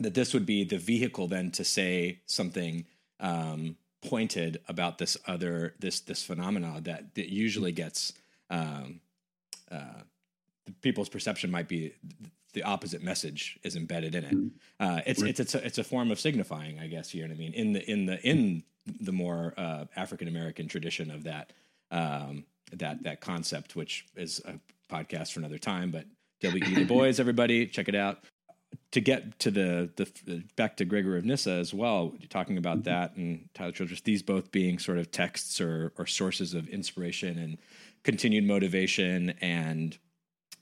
that 0.00 0.14
this 0.14 0.32
would 0.32 0.46
be 0.46 0.64
the 0.64 0.78
vehicle 0.78 1.28
then 1.28 1.50
to 1.50 1.62
say 1.62 2.20
something 2.24 2.86
um 3.20 3.76
pointed 4.02 4.60
about 4.66 4.96
this 4.98 5.16
other 5.26 5.74
this 5.78 6.00
this 6.00 6.22
phenomena 6.22 6.80
that, 6.82 7.14
that 7.14 7.28
usually 7.30 7.72
gets 7.72 8.12
um, 8.48 9.00
uh, 9.70 10.02
people's 10.80 11.08
perception 11.08 11.50
might 11.50 11.68
be 11.68 11.92
the 12.52 12.62
opposite 12.62 13.02
message 13.02 13.58
is 13.62 13.76
embedded 13.76 14.14
in 14.14 14.24
it. 14.24 14.34
Mm-hmm. 14.34 14.48
Uh, 14.80 15.00
it's, 15.06 15.22
it's 15.22 15.40
it's 15.40 15.54
a, 15.54 15.66
it's 15.66 15.78
a 15.78 15.84
form 15.84 16.10
of 16.10 16.18
signifying, 16.18 16.78
I 16.78 16.86
guess. 16.86 17.14
You 17.14 17.22
know 17.22 17.28
what 17.28 17.34
I 17.34 17.38
mean? 17.38 17.52
In 17.52 17.72
the 17.74 17.90
in 17.90 18.06
the 18.06 18.20
in 18.26 18.62
the 19.00 19.12
more 19.12 19.54
uh, 19.56 19.84
African 19.96 20.28
American 20.28 20.68
tradition 20.68 21.10
of 21.10 21.24
that 21.24 21.52
um, 21.90 22.44
that 22.72 23.02
that 23.04 23.20
concept, 23.20 23.76
which 23.76 24.06
is 24.16 24.40
a 24.44 24.58
podcast 24.92 25.32
for 25.32 25.40
another 25.40 25.58
time. 25.58 25.90
But 25.90 26.06
W. 26.40 26.64
E. 26.64 26.74
Du 26.74 26.84
Bois, 26.84 27.14
everybody, 27.18 27.66
check 27.66 27.88
it 27.88 27.94
out 27.94 28.24
to 28.92 29.00
get 29.00 29.38
to 29.40 29.50
the 29.50 29.90
the 29.96 30.42
back 30.56 30.76
to 30.76 30.84
Gregory 30.84 31.18
of 31.18 31.24
Nyssa 31.24 31.52
as 31.52 31.74
well, 31.74 32.14
talking 32.28 32.58
about 32.58 32.78
mm-hmm. 32.78 32.90
that 32.90 33.16
and 33.16 33.48
Tyler 33.54 33.72
Childers, 33.72 34.00
these 34.02 34.22
both 34.22 34.50
being 34.50 34.78
sort 34.78 34.98
of 34.98 35.10
texts 35.10 35.60
or 35.60 35.92
or 35.98 36.06
sources 36.06 36.54
of 36.54 36.68
inspiration 36.68 37.38
and 37.38 37.58
continued 38.04 38.44
motivation 38.44 39.34
and 39.40 39.98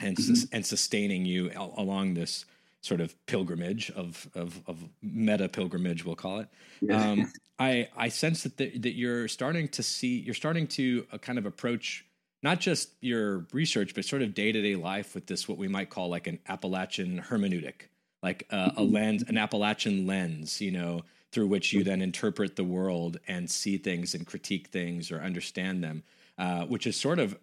and 0.01 0.16
mm-hmm. 0.16 0.45
and 0.53 0.66
sustaining 0.66 1.25
you 1.25 1.51
along 1.77 2.14
this 2.14 2.45
sort 2.85 3.01
of 3.01 3.14
pilgrimage 3.26 3.91
of 3.91 4.28
of, 4.35 4.61
of 4.66 4.85
meta 5.03 5.49
pilgrimage, 5.49 6.05
we'll 6.05 6.14
call 6.14 6.41
it. 6.41 6.49
Yeah. 6.80 7.11
Um, 7.11 7.32
I 7.59 7.89
I 7.97 8.09
sense 8.09 8.43
that 8.43 8.57
the, 8.57 8.76
that 8.78 8.95
you're 8.95 9.28
starting 9.28 9.68
to 9.68 9.82
see 9.82 10.18
you're 10.18 10.35
starting 10.35 10.66
to 10.68 11.07
uh, 11.12 11.18
kind 11.18 11.39
of 11.39 11.47
approach 11.47 12.05
not 12.43 12.61
just 12.61 12.91
your 13.01 13.47
research, 13.53 13.95
but 13.95 14.05
sort 14.05 14.20
of 14.20 14.35
day 14.35 14.53
to 14.53 14.61
day 14.61 14.76
life 14.76 15.14
with 15.14 15.26
this, 15.26 15.49
what 15.49 15.57
we 15.57 15.66
might 15.66 15.89
call 15.89 16.11
like 16.11 16.26
an 16.26 16.39
Appalachian 16.47 17.22
hermeneutic, 17.30 17.89
like 18.22 18.47
a, 18.51 18.57
a 18.57 18.70
mm-hmm. 18.82 18.95
lens, 18.95 19.24
an 19.26 19.39
Appalachian 19.39 20.07
lens, 20.07 20.61
you 20.61 20.70
know, 20.70 21.01
through 21.32 21.47
which 21.47 21.72
you 21.72 21.82
then 21.82 22.03
interpret 22.03 22.55
the 22.57 22.62
world 22.62 23.18
and 23.26 23.51
see 23.51 23.78
things 23.78 24.14
and 24.14 24.26
critique 24.26 24.68
things 24.68 25.11
or 25.11 25.20
understand 25.20 25.82
them, 25.82 26.03
uh, 26.37 26.66
which 26.66 26.87
is 26.87 26.97
sort 26.97 27.18
of, 27.18 27.37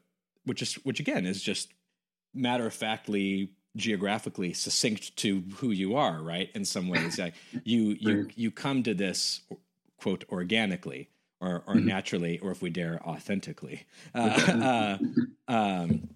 which 0.45 0.61
is, 0.61 0.75
which 0.85 0.99
again 0.99 1.25
is 1.25 1.41
just 1.41 1.73
matter 2.33 2.67
of 2.67 2.73
factly 2.73 3.49
geographically 3.75 4.53
succinct 4.53 5.15
to 5.17 5.43
who 5.55 5.71
you 5.71 5.95
are, 5.95 6.21
right? 6.21 6.49
In 6.53 6.65
some 6.65 6.89
ways, 6.89 7.17
like 7.17 7.35
you 7.63 7.97
you 7.99 8.29
you 8.35 8.51
come 8.51 8.83
to 8.83 8.93
this 8.93 9.41
quote 9.97 10.25
organically 10.29 11.09
or, 11.41 11.63
or 11.67 11.75
mm-hmm. 11.75 11.87
naturally, 11.87 12.39
or 12.39 12.51
if 12.51 12.61
we 12.61 12.69
dare, 12.69 13.01
authentically. 13.05 13.85
Uh, 14.13 14.97
uh, 15.47 15.53
um, 15.53 16.09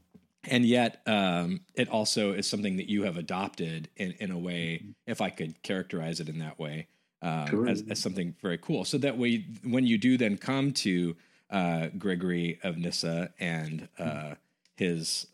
and 0.48 0.64
yet, 0.64 1.02
um, 1.08 1.62
it 1.74 1.90
also 1.90 2.32
is 2.34 2.48
something 2.48 2.78
that 2.78 2.88
you 2.88 3.04
have 3.04 3.18
adopted 3.18 3.90
in, 3.98 4.12
in 4.20 4.32
a 4.32 4.38
way, 4.38 4.80
mm-hmm. 4.82 4.92
if 5.08 5.22
I 5.22 5.32
could 5.32 5.62
characterize 5.64 6.20
it 6.20 6.30
in 6.30 6.40
that 6.40 6.60
way, 6.60 6.88
um, 7.24 7.48
sure. 7.48 7.68
as, 7.68 7.84
as, 7.90 8.00
something 8.00 8.36
very 8.42 8.60
cool. 8.60 8.86
So 8.86 9.00
that 9.00 9.18
way, 9.18 9.46
when 9.64 9.88
you 9.88 9.98
do 9.98 10.18
then 10.18 10.38
come 10.38 10.72
to 10.74 11.16
uh, 11.50 11.88
Gregory 11.98 12.60
of 12.64 12.78
Nyssa 12.78 13.34
and 13.40 13.88
uh, 13.98 14.04
mm-hmm. 14.04 14.34
his 14.76 15.26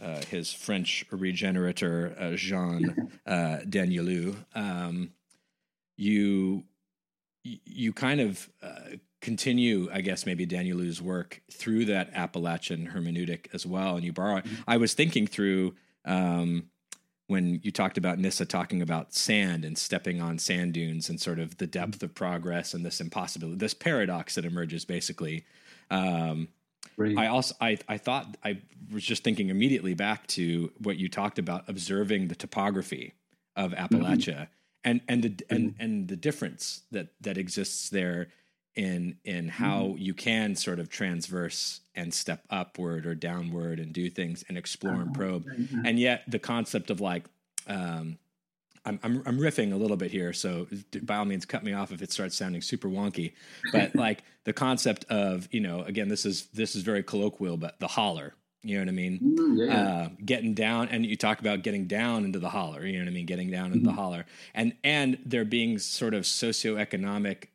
uh, 0.00 0.14
uh, 0.14 0.22
his 0.24 0.52
French 0.52 1.04
regenerator 1.10 2.36
Jean 2.36 3.10
uh, 3.26 3.58
Danielou, 3.64 4.36
um, 4.54 5.12
you 5.96 6.64
you 7.42 7.92
kind 7.92 8.20
of 8.20 8.48
uh, 8.62 8.96
continue, 9.20 9.90
I 9.92 10.00
guess, 10.00 10.24
maybe 10.24 10.46
Danielou's 10.46 11.02
work 11.02 11.42
through 11.52 11.84
that 11.86 12.10
Appalachian 12.14 12.90
hermeneutic 12.94 13.48
as 13.52 13.66
well. 13.66 13.96
And 13.96 14.04
you 14.04 14.14
borrow. 14.14 14.40
Mm-hmm. 14.40 14.62
I 14.66 14.78
was 14.78 14.94
thinking 14.94 15.26
through 15.26 15.74
um, 16.06 16.70
when 17.26 17.60
you 17.62 17.70
talked 17.70 17.98
about 17.98 18.18
Nyssa 18.18 18.46
talking 18.46 18.80
about 18.80 19.12
sand 19.12 19.64
and 19.64 19.76
stepping 19.76 20.22
on 20.22 20.38
sand 20.38 20.72
dunes 20.72 21.10
and 21.10 21.20
sort 21.20 21.38
of 21.38 21.58
the 21.58 21.66
depth 21.66 21.98
mm-hmm. 21.98 22.06
of 22.06 22.14
progress 22.14 22.72
and 22.72 22.84
this 22.84 23.00
impossibility, 23.00 23.58
this 23.58 23.74
paradox 23.74 24.36
that 24.36 24.46
emerges 24.46 24.84
basically. 24.86 25.44
Um, 25.90 26.48
right. 26.96 27.16
I 27.16 27.26
also 27.28 27.54
I 27.60 27.78
I 27.88 27.98
thought 27.98 28.36
I 28.44 28.58
was 28.92 29.04
just 29.04 29.24
thinking 29.24 29.48
immediately 29.48 29.94
back 29.94 30.26
to 30.28 30.72
what 30.78 30.96
you 30.96 31.08
talked 31.08 31.38
about 31.38 31.68
observing 31.68 32.28
the 32.28 32.34
topography 32.34 33.14
of 33.56 33.72
Appalachia. 33.72 34.34
Mm-hmm 34.34 34.44
and 34.84 35.00
and 35.08 35.22
the 35.22 35.44
and 35.50 35.70
mm-hmm. 35.70 35.82
and 35.82 36.08
the 36.08 36.16
difference 36.16 36.82
that 36.92 37.08
that 37.20 37.38
exists 37.38 37.88
there 37.88 38.28
in 38.76 39.16
in 39.24 39.48
how 39.48 39.82
mm-hmm. 39.82 39.98
you 39.98 40.14
can 40.14 40.54
sort 40.54 40.78
of 40.78 40.88
transverse 40.88 41.80
and 41.94 42.12
step 42.12 42.44
upward 42.50 43.06
or 43.06 43.14
downward 43.14 43.80
and 43.80 43.92
do 43.92 44.10
things 44.10 44.44
and 44.48 44.58
explore 44.58 44.94
uh-huh. 44.94 45.02
and 45.02 45.14
probe 45.14 45.46
mm-hmm. 45.46 45.86
and 45.86 45.98
yet 45.98 46.22
the 46.28 46.38
concept 46.38 46.90
of 46.90 47.00
like 47.00 47.24
um, 47.66 48.18
I'm, 48.86 49.00
I'm, 49.02 49.22
I'm 49.24 49.38
riffing 49.38 49.72
a 49.72 49.76
little 49.76 49.96
bit 49.96 50.10
here, 50.10 50.32
so 50.32 50.66
by 51.02 51.16
all 51.16 51.24
means, 51.24 51.46
cut 51.46 51.64
me 51.64 51.72
off 51.72 51.90
if 51.90 52.02
it 52.02 52.12
starts 52.12 52.36
sounding 52.36 52.60
super 52.60 52.88
wonky. 52.88 53.32
But 53.72 53.94
like 53.96 54.24
the 54.44 54.52
concept 54.52 55.04
of 55.06 55.48
you 55.50 55.60
know, 55.60 55.82
again, 55.82 56.08
this 56.08 56.26
is 56.26 56.46
this 56.46 56.76
is 56.76 56.82
very 56.82 57.02
colloquial, 57.02 57.56
but 57.56 57.80
the 57.80 57.88
holler, 57.88 58.34
you 58.64 58.76
know 58.76 58.82
what 58.82 58.88
I 58.88 58.92
mean? 58.92 59.20
Mm, 59.20 59.66
yeah. 59.68 59.78
Uh, 59.78 60.08
getting 60.24 60.54
down, 60.54 60.88
and 60.88 61.04
you 61.04 61.16
talk 61.16 61.40
about 61.40 61.62
getting 61.62 61.86
down 61.86 62.24
into 62.24 62.38
the 62.38 62.48
holler. 62.48 62.84
You 62.84 62.94
know 62.94 63.04
what 63.04 63.10
I 63.10 63.14
mean? 63.14 63.26
Getting 63.26 63.50
down 63.50 63.66
into 63.66 63.78
mm-hmm. 63.78 63.86
the 63.86 63.92
holler, 63.92 64.26
and 64.54 64.74
and 64.82 65.18
there 65.24 65.44
being 65.44 65.78
sort 65.78 66.14
of 66.14 66.22
socioeconomic, 66.22 67.48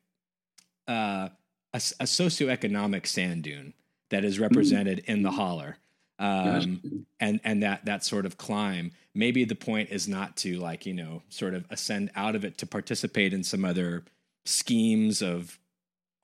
uh, 0.86 1.28
a, 1.72 1.76
a 1.76 2.04
socioeconomic 2.04 3.06
sand 3.06 3.42
dune 3.42 3.74
that 4.10 4.24
is 4.24 4.38
represented 4.38 4.98
mm-hmm. 5.02 5.12
in 5.12 5.22
the 5.22 5.32
holler, 5.32 5.78
um, 6.20 7.06
and 7.18 7.40
and 7.42 7.62
that 7.64 7.84
that 7.86 8.04
sort 8.04 8.24
of 8.24 8.38
climb. 8.38 8.92
Maybe 9.14 9.44
the 9.44 9.56
point 9.56 9.90
is 9.90 10.06
not 10.06 10.36
to 10.38 10.58
like 10.58 10.86
you 10.86 10.94
know 10.94 11.22
sort 11.28 11.54
of 11.54 11.64
ascend 11.70 12.10
out 12.14 12.34
of 12.34 12.44
it 12.44 12.58
to 12.58 12.66
participate 12.66 13.32
in 13.32 13.42
some 13.44 13.64
other 13.64 14.04
schemes 14.44 15.22
of 15.22 15.58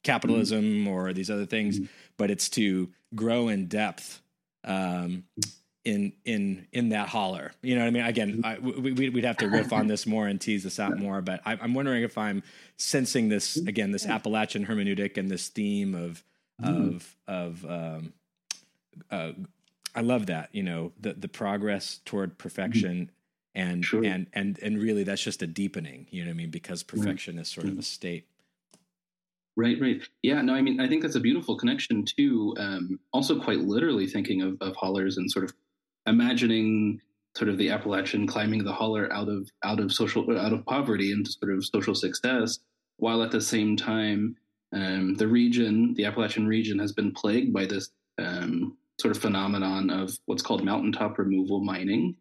capitalism 0.04 0.62
mm-hmm. 0.62 0.88
or 0.88 1.12
these 1.12 1.30
other 1.30 1.46
things, 1.46 1.78
mm-hmm. 1.78 1.86
but 2.16 2.30
it's 2.30 2.48
to 2.50 2.88
grow 3.14 3.48
in 3.48 3.66
depth 3.66 4.22
um, 4.64 5.24
in 5.84 6.12
in 6.24 6.66
in 6.72 6.88
that 6.90 7.08
holler. 7.08 7.52
You 7.62 7.76
know 7.76 7.82
what 7.82 7.88
I 7.88 7.90
mean? 7.90 8.04
Again, 8.04 8.40
I, 8.44 8.58
we, 8.58 9.10
would 9.10 9.24
have 9.24 9.36
to 9.38 9.48
riff 9.48 9.72
on 9.72 9.86
this 9.86 10.06
more 10.06 10.26
and 10.26 10.40
tease 10.40 10.64
this 10.64 10.80
out 10.80 10.98
more. 10.98 11.22
But 11.22 11.40
I, 11.46 11.54
am 11.54 11.74
wondering 11.74 12.02
if 12.02 12.18
I'm 12.18 12.42
sensing 12.76 13.28
this 13.28 13.56
again, 13.56 13.92
this 13.92 14.06
Appalachian 14.06 14.66
hermeneutic 14.66 15.16
and 15.16 15.30
this 15.30 15.48
theme 15.48 15.94
of 15.94 16.24
mm. 16.62 16.96
of 16.96 17.16
of 17.28 17.64
um, 17.64 18.12
uh, 19.10 19.32
I 19.96 20.02
love 20.02 20.26
that. 20.26 20.50
You 20.52 20.62
know, 20.62 20.92
the 21.00 21.14
the 21.14 21.28
progress 21.28 22.00
toward 22.04 22.38
perfection. 22.38 23.10
And, 23.58 23.82
sure. 23.82 24.04
and 24.04 24.26
and 24.34 24.58
and 24.60 24.78
really 24.78 25.02
that's 25.02 25.22
just 25.22 25.40
a 25.40 25.46
deepening 25.46 26.08
you 26.10 26.22
know 26.22 26.28
what 26.28 26.34
i 26.34 26.36
mean 26.36 26.50
because 26.50 26.82
perfection 26.82 27.38
is 27.38 27.48
sort 27.48 27.66
of 27.66 27.78
a 27.78 27.82
state 27.82 28.26
Right, 29.56 29.80
right. 29.80 30.02
Yeah, 30.22 30.42
no, 30.42 30.54
I 30.54 30.60
mean, 30.60 30.80
I 30.80 30.88
think 30.88 31.02
that's 31.02 31.14
a 31.14 31.20
beautiful 31.20 31.56
connection 31.56 32.04
too. 32.04 32.54
Um, 32.58 33.00
also, 33.12 33.40
quite 33.40 33.60
literally 33.60 34.06
thinking 34.06 34.42
of, 34.42 34.58
of 34.60 34.76
hollers 34.76 35.16
and 35.16 35.30
sort 35.30 35.46
of 35.46 35.54
imagining 36.06 37.00
sort 37.34 37.48
of 37.48 37.56
the 37.56 37.70
Appalachian 37.70 38.26
climbing 38.26 38.64
the 38.64 38.72
holler 38.72 39.10
out 39.12 39.28
of 39.28 39.50
out 39.64 39.80
of 39.80 39.92
social 39.92 40.38
out 40.38 40.52
of 40.52 40.64
poverty 40.66 41.10
into 41.10 41.32
sort 41.32 41.54
of 41.54 41.64
social 41.64 41.94
success, 41.94 42.58
while 42.98 43.22
at 43.22 43.30
the 43.30 43.40
same 43.40 43.76
time, 43.76 44.36
um, 44.74 45.14
the 45.14 45.26
region, 45.26 45.94
the 45.94 46.04
Appalachian 46.04 46.46
region, 46.46 46.78
has 46.78 46.92
been 46.92 47.12
plagued 47.12 47.54
by 47.54 47.64
this 47.64 47.88
um, 48.18 48.76
sort 49.00 49.14
of 49.14 49.22
phenomenon 49.22 49.90
of 49.90 50.16
what's 50.26 50.42
called 50.42 50.64
mountaintop 50.64 51.18
removal 51.18 51.60
mining, 51.60 52.16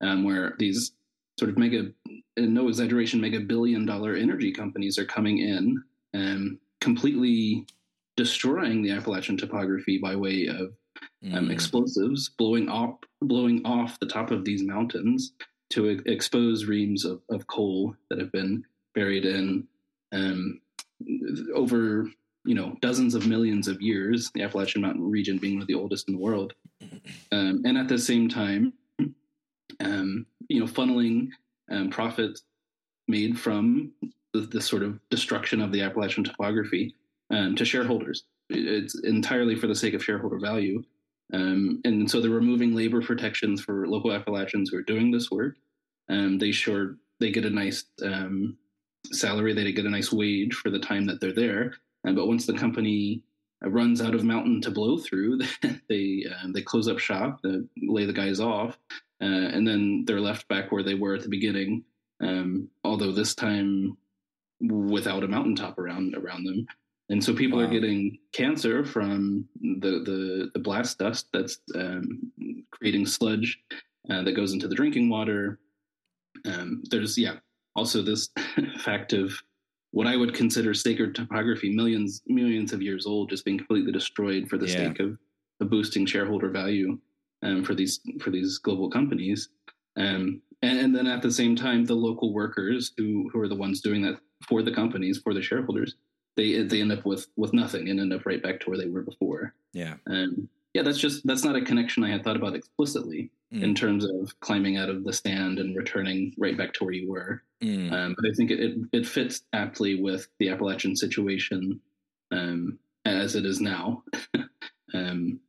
um, 0.00 0.24
where 0.24 0.54
these 0.58 0.92
sort 1.38 1.50
of 1.50 1.58
mega, 1.58 1.90
no 2.36 2.68
exaggeration, 2.68 3.20
mega 3.20 3.40
billion 3.40 3.86
dollar 3.86 4.14
energy 4.14 4.52
companies 4.52 4.98
are 4.98 5.06
coming 5.06 5.38
in. 5.38 5.82
Um, 6.14 6.58
completely 6.80 7.66
destroying 8.16 8.82
the 8.82 8.90
Appalachian 8.90 9.36
topography 9.36 9.98
by 9.98 10.16
way 10.16 10.46
of 10.46 10.72
um, 11.32 11.48
mm. 11.48 11.52
explosives, 11.52 12.30
blowing 12.30 12.68
off 12.68 12.96
blowing 13.22 13.62
off 13.64 14.00
the 14.00 14.06
top 14.06 14.30
of 14.30 14.44
these 14.44 14.62
mountains 14.62 15.32
to 15.70 15.90
e- 15.90 16.00
expose 16.06 16.64
reams 16.64 17.04
of, 17.04 17.20
of 17.30 17.46
coal 17.46 17.94
that 18.08 18.18
have 18.18 18.32
been 18.32 18.64
buried 18.94 19.24
in 19.24 19.66
um, 20.12 20.60
over 21.54 22.10
you 22.50 22.56
know 22.56 22.76
dozens 22.80 23.14
of 23.14 23.28
millions 23.28 23.68
of 23.68 23.80
years. 23.80 24.28
The 24.34 24.42
Appalachian 24.42 24.82
Mountain 24.82 25.08
region 25.08 25.38
being 25.38 25.54
one 25.54 25.62
of 25.62 25.68
the 25.68 25.74
oldest 25.74 26.08
in 26.08 26.14
the 26.16 26.20
world, 26.20 26.52
um, 27.30 27.62
and 27.64 27.78
at 27.78 27.86
the 27.86 27.96
same 27.96 28.28
time, 28.28 28.72
um, 29.78 30.26
you 30.48 30.58
know, 30.58 30.66
funneling 30.66 31.28
um, 31.70 31.90
profits 31.90 32.42
made 33.06 33.38
from 33.38 33.92
the, 34.32 34.40
the 34.40 34.60
sort 34.60 34.82
of 34.82 34.98
destruction 35.10 35.60
of 35.60 35.70
the 35.70 35.80
Appalachian 35.80 36.24
topography 36.24 36.96
um, 37.30 37.54
to 37.54 37.64
shareholders. 37.64 38.24
It's 38.48 38.98
entirely 39.04 39.54
for 39.54 39.68
the 39.68 39.74
sake 39.76 39.94
of 39.94 40.02
shareholder 40.02 40.40
value. 40.40 40.82
Um, 41.32 41.80
and 41.84 42.10
so 42.10 42.20
they're 42.20 42.30
removing 42.30 42.74
labor 42.74 43.00
protections 43.00 43.60
for 43.60 43.86
local 43.86 44.12
Appalachians 44.12 44.70
who 44.70 44.78
are 44.78 44.82
doing 44.82 45.12
this 45.12 45.30
work. 45.30 45.54
Um, 46.08 46.38
they 46.38 46.50
sure 46.50 46.96
they 47.20 47.30
get 47.30 47.44
a 47.44 47.50
nice 47.50 47.84
salary, 49.12 49.54
they 49.54 49.70
get 49.70 49.86
a 49.86 49.90
nice 49.90 50.12
wage 50.12 50.54
for 50.54 50.70
the 50.70 50.80
time 50.80 51.06
that 51.06 51.20
they're 51.20 51.32
there. 51.32 51.74
Um, 52.06 52.14
but 52.14 52.26
once 52.26 52.46
the 52.46 52.54
company 52.54 53.22
runs 53.62 54.00
out 54.00 54.14
of 54.14 54.24
mountain 54.24 54.60
to 54.62 54.70
blow 54.70 54.98
through, 54.98 55.40
they 55.88 56.24
uh, 56.30 56.48
they 56.54 56.62
close 56.62 56.88
up 56.88 56.98
shop, 56.98 57.40
uh, 57.44 57.58
lay 57.76 58.06
the 58.06 58.12
guys 58.12 58.40
off, 58.40 58.78
uh, 59.22 59.24
and 59.24 59.66
then 59.66 60.04
they're 60.06 60.20
left 60.20 60.48
back 60.48 60.72
where 60.72 60.82
they 60.82 60.94
were 60.94 61.14
at 61.14 61.22
the 61.22 61.28
beginning. 61.28 61.84
Um, 62.22 62.68
although 62.84 63.12
this 63.12 63.34
time 63.34 63.96
without 64.60 65.24
a 65.24 65.28
mountaintop 65.28 65.78
around 65.78 66.14
around 66.14 66.44
them. 66.44 66.66
And 67.08 67.22
so 67.22 67.34
people 67.34 67.58
wow. 67.58 67.64
are 67.64 67.70
getting 67.70 68.18
cancer 68.32 68.84
from 68.84 69.48
the, 69.60 70.02
the, 70.04 70.50
the 70.54 70.60
blast 70.60 70.98
dust 70.98 71.26
that's 71.32 71.58
um, 71.74 72.30
creating 72.70 73.06
sludge 73.06 73.58
uh, 74.08 74.22
that 74.22 74.36
goes 74.36 74.52
into 74.52 74.68
the 74.68 74.76
drinking 74.76 75.08
water. 75.08 75.58
Um, 76.44 76.84
there's, 76.88 77.18
yeah, 77.18 77.36
also 77.74 78.00
this 78.00 78.28
fact 78.78 79.12
of 79.12 79.32
what 79.92 80.06
I 80.06 80.16
would 80.16 80.34
consider 80.34 80.72
sacred 80.74 81.14
topography, 81.14 81.74
millions 81.74 82.22
millions 82.26 82.72
of 82.72 82.82
years 82.82 83.06
old, 83.06 83.30
just 83.30 83.44
being 83.44 83.58
completely 83.58 83.92
destroyed 83.92 84.48
for 84.48 84.56
the 84.56 84.68
yeah. 84.68 84.88
sake 84.88 85.00
of, 85.00 85.18
of 85.60 85.70
boosting 85.70 86.06
shareholder 86.06 86.48
value 86.48 86.98
um, 87.42 87.64
for 87.64 87.74
these 87.74 88.00
for 88.20 88.30
these 88.30 88.58
global 88.58 88.90
companies. 88.90 89.48
Um, 89.96 90.42
and, 90.62 90.78
and, 90.78 90.94
then 90.94 91.06
at 91.06 91.22
the 91.22 91.32
same 91.32 91.56
time, 91.56 91.84
the 91.84 91.94
local 91.94 92.32
workers 92.32 92.92
who 92.96 93.28
who 93.32 93.40
are 93.40 93.48
the 93.48 93.56
ones 93.56 93.80
doing 93.80 94.02
that 94.02 94.20
for 94.46 94.62
the 94.62 94.72
companies, 94.72 95.18
for 95.18 95.34
the 95.34 95.42
shareholders, 95.42 95.96
they 96.36 96.62
they 96.62 96.80
end 96.80 96.92
up 96.92 97.04
with 97.04 97.26
with 97.36 97.52
nothing 97.52 97.88
and 97.88 97.98
end 97.98 98.12
up 98.12 98.26
right 98.26 98.42
back 98.42 98.60
to 98.60 98.70
where 98.70 98.78
they 98.78 98.88
were 98.88 99.02
before. 99.02 99.54
Yeah. 99.72 99.94
And 100.06 100.48
yeah, 100.74 100.82
that's 100.82 100.98
just 100.98 101.26
that's 101.26 101.44
not 101.44 101.56
a 101.56 101.64
connection 101.64 102.04
I 102.04 102.10
had 102.10 102.22
thought 102.22 102.36
about 102.36 102.54
explicitly 102.54 103.30
mm. 103.52 103.62
in 103.62 103.74
terms 103.74 104.04
of 104.04 104.38
climbing 104.40 104.76
out 104.76 104.88
of 104.88 105.04
the 105.04 105.12
stand 105.12 105.58
and 105.58 105.76
returning 105.76 106.34
right 106.38 106.56
back 106.56 106.72
to 106.74 106.84
where 106.84 106.92
you 106.92 107.10
were. 107.10 107.42
Mm. 107.62 107.92
Um, 107.92 108.16
but 108.16 108.30
I 108.30 108.32
think 108.34 108.50
it, 108.50 108.60
it, 108.60 108.78
it 108.92 109.06
fits 109.06 109.42
aptly 109.52 110.00
with 110.00 110.28
the 110.38 110.48
Appalachian 110.48 110.96
situation 110.96 111.80
um, 112.30 112.78
as 113.04 113.34
it 113.34 113.44
is 113.44 113.60
now. 113.60 114.02
um, 114.94 115.40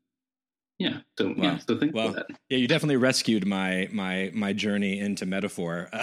yeah. 0.82 0.97
So 1.16 1.28
wow. 1.28 1.34
yeah. 1.38 1.57
So 1.59 1.78
think 1.78 1.93
well, 1.93 2.14
that. 2.14 2.26
Yeah, 2.49 2.57
you 2.57 2.68
definitely 2.68 2.97
rescued 2.97 3.45
my 3.45 3.88
my 3.91 4.32
my 4.34 4.51
journey 4.51 4.99
into 4.99 5.28
metaphor. 5.28 5.89
oh 5.93 5.99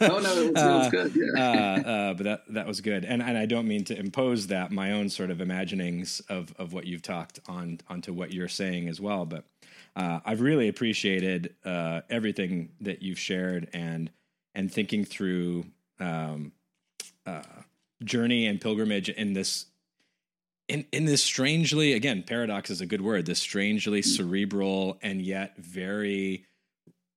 no, 0.00 0.18
it 0.18 0.20
was, 0.20 0.22
it 0.22 0.54
was 0.54 0.56
uh, 0.56 0.90
good. 0.90 1.12
Yeah. 1.16 1.42
uh, 1.42 1.80
uh, 1.88 2.14
but 2.14 2.24
that 2.24 2.42
that 2.50 2.66
was 2.66 2.82
good, 2.82 3.06
and 3.06 3.22
and 3.22 3.38
I 3.38 3.46
don't 3.46 3.66
mean 3.66 3.84
to 3.84 3.98
impose 3.98 4.48
that 4.48 4.72
my 4.72 4.92
own 4.92 5.08
sort 5.08 5.30
of 5.30 5.40
imaginings 5.40 6.20
of 6.28 6.54
of 6.58 6.74
what 6.74 6.86
you've 6.86 7.00
talked 7.00 7.40
on 7.48 7.80
onto 7.88 8.12
what 8.12 8.30
you're 8.30 8.48
saying 8.48 8.88
as 8.88 9.00
well. 9.00 9.24
But 9.24 9.44
uh, 9.96 10.20
I've 10.24 10.42
really 10.42 10.68
appreciated 10.68 11.54
uh, 11.64 12.02
everything 12.10 12.72
that 12.82 13.00
you've 13.00 13.18
shared 13.18 13.68
and 13.72 14.10
and 14.54 14.72
thinking 14.72 15.04
through 15.04 15.64
um, 15.98 16.52
uh, 17.26 17.42
journey 18.02 18.46
and 18.46 18.60
pilgrimage 18.60 19.08
in 19.08 19.32
this 19.32 19.66
in 20.68 20.86
in 20.92 21.04
this 21.04 21.22
strangely 21.22 21.92
again 21.92 22.22
paradox 22.22 22.70
is 22.70 22.80
a 22.80 22.86
good 22.86 23.00
word 23.00 23.26
this 23.26 23.38
strangely 23.38 24.00
mm-hmm. 24.00 24.10
cerebral 24.10 24.98
and 25.02 25.20
yet 25.20 25.56
very 25.58 26.46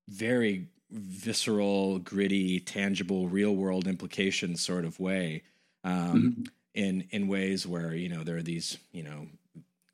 very 0.09 0.67
visceral 0.91 1.99
gritty 1.99 2.59
tangible 2.59 3.27
real 3.27 3.55
world 3.55 3.87
implications 3.87 4.61
sort 4.61 4.85
of 4.85 4.99
way 4.99 5.43
um, 5.83 5.93
mm-hmm. 5.93 6.43
in 6.73 7.07
in 7.11 7.27
ways 7.27 7.65
where 7.65 7.93
you 7.93 8.09
know 8.09 8.23
there 8.23 8.37
are 8.37 8.43
these 8.43 8.77
you 8.91 9.03
know 9.03 9.27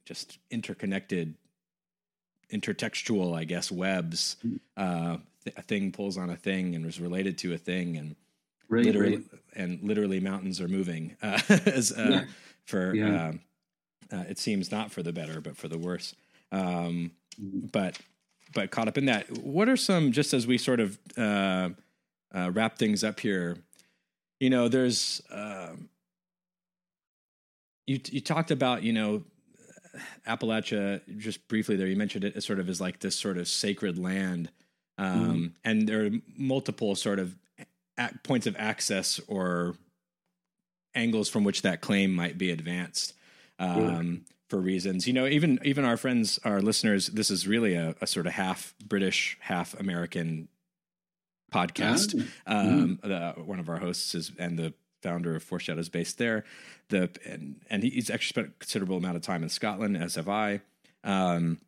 just 0.06 0.40
interconnected 0.50 1.36
intertextual 2.52 3.38
i 3.38 3.44
guess 3.44 3.72
webs 3.72 4.38
mm-hmm. 4.46 5.22
Uh, 5.50 5.60
a 5.60 5.62
thing 5.62 5.92
pulls 5.92 6.18
on 6.18 6.30
a 6.30 6.36
thing 6.36 6.76
and 6.76 6.86
is 6.86 7.00
related 7.00 7.38
to 7.40 7.54
a 7.54 7.58
thing 7.58 7.98
and 7.98 8.16
literally 8.70 9.24
and 9.56 9.82
literally 9.84 10.20
mountains 10.20 10.62
are 10.62 10.68
moving 10.68 11.16
uh, 11.22 11.40
as 11.66 11.92
uh, 11.92 12.08
yeah. 12.10 12.24
for 12.66 12.94
yeah. 12.94 13.30
Um, 13.30 13.42
uh, 14.12 14.24
it 14.28 14.40
seems 14.40 14.72
not 14.72 14.92
for 14.92 15.04
the 15.04 15.14
better, 15.14 15.40
but 15.40 15.56
for 15.56 15.68
the 15.68 15.78
worse. 15.78 16.16
Um, 16.52 17.12
but 17.38 18.00
but 18.54 18.72
caught 18.72 18.88
up 18.88 18.98
in 18.98 19.06
that, 19.06 19.30
what 19.44 19.70
are 19.70 19.78
some 19.78 20.12
just 20.12 20.34
as 20.34 20.48
we 20.48 20.58
sort 20.58 20.80
of 20.80 20.98
uh, 21.18 21.70
uh, 22.34 22.52
wrap 22.52 22.78
things 22.78 23.04
up 23.04 23.20
here? 23.20 23.58
You 24.40 24.50
know, 24.50 24.68
there's 24.68 25.22
um, 25.32 25.90
you 27.86 28.00
you 28.10 28.22
talked 28.22 28.52
about 28.52 28.84
you 28.84 28.94
know 28.94 29.24
Appalachia 30.28 31.02
just 31.18 31.48
briefly 31.48 31.76
there. 31.76 31.88
You 31.88 31.96
mentioned 31.96 32.24
it 32.24 32.36
as 32.36 32.46
sort 32.46 32.60
of 32.60 32.70
as 32.70 32.82
like 32.82 33.00
this 33.00 33.16
sort 33.16 33.38
of 33.38 33.48
sacred 33.48 33.98
land, 33.98 34.50
um, 35.00 35.20
mm-hmm. 35.20 35.46
and 35.64 35.88
there 35.88 36.06
are 36.06 36.10
multiple 36.38 36.94
sort 36.94 37.20
of 37.20 37.36
points 38.24 38.46
of 38.48 38.56
access 38.58 39.20
or 39.28 39.76
angles 40.94 41.30
from 41.30 41.44
which 41.44 41.62
that 41.62 41.82
claim 41.82 42.14
might 42.14 42.38
be 42.38 42.52
advanced 42.52 43.14
um, 43.60 44.26
for 44.50 44.60
reasons. 44.60 45.08
You 45.08 45.14
know, 45.14 45.26
even 45.26 45.60
even 45.64 45.86
our 45.86 45.96
friends, 45.96 46.38
our 46.44 46.62
listeners, 46.62 47.08
this 47.08 47.32
is 47.32 47.48
really 47.48 47.76
a, 47.76 47.96
a 48.02 48.08
sort 48.08 48.28
of 48.28 48.34
half 48.34 48.74
British, 48.86 49.38
half 49.40 49.74
American 49.80 50.50
podcast. 51.52 52.28
Ah, 52.46 52.60
um, 52.60 53.00
mm-hmm. 53.02 53.08
the, 53.08 53.44
one 53.44 53.60
of 53.60 53.70
our 53.70 53.78
hosts 53.78 54.14
is 54.14 54.34
and 54.38 54.60
the 54.60 54.74
founder 55.02 55.34
of 55.34 55.44
Foreshadows 55.44 55.88
based 55.88 56.18
there. 56.18 56.44
The 56.90 57.10
and, 57.26 57.62
and 57.70 57.84
he's 57.84 58.10
actually 58.10 58.30
spent 58.30 58.48
a 58.48 58.60
considerable 58.60 58.98
amount 58.98 59.16
of 59.16 59.22
time 59.22 59.44
in 59.44 59.50
Scotland, 59.50 59.96
as 59.96 60.16
have 60.16 60.28
I. 60.28 60.60
Um, 61.06 61.60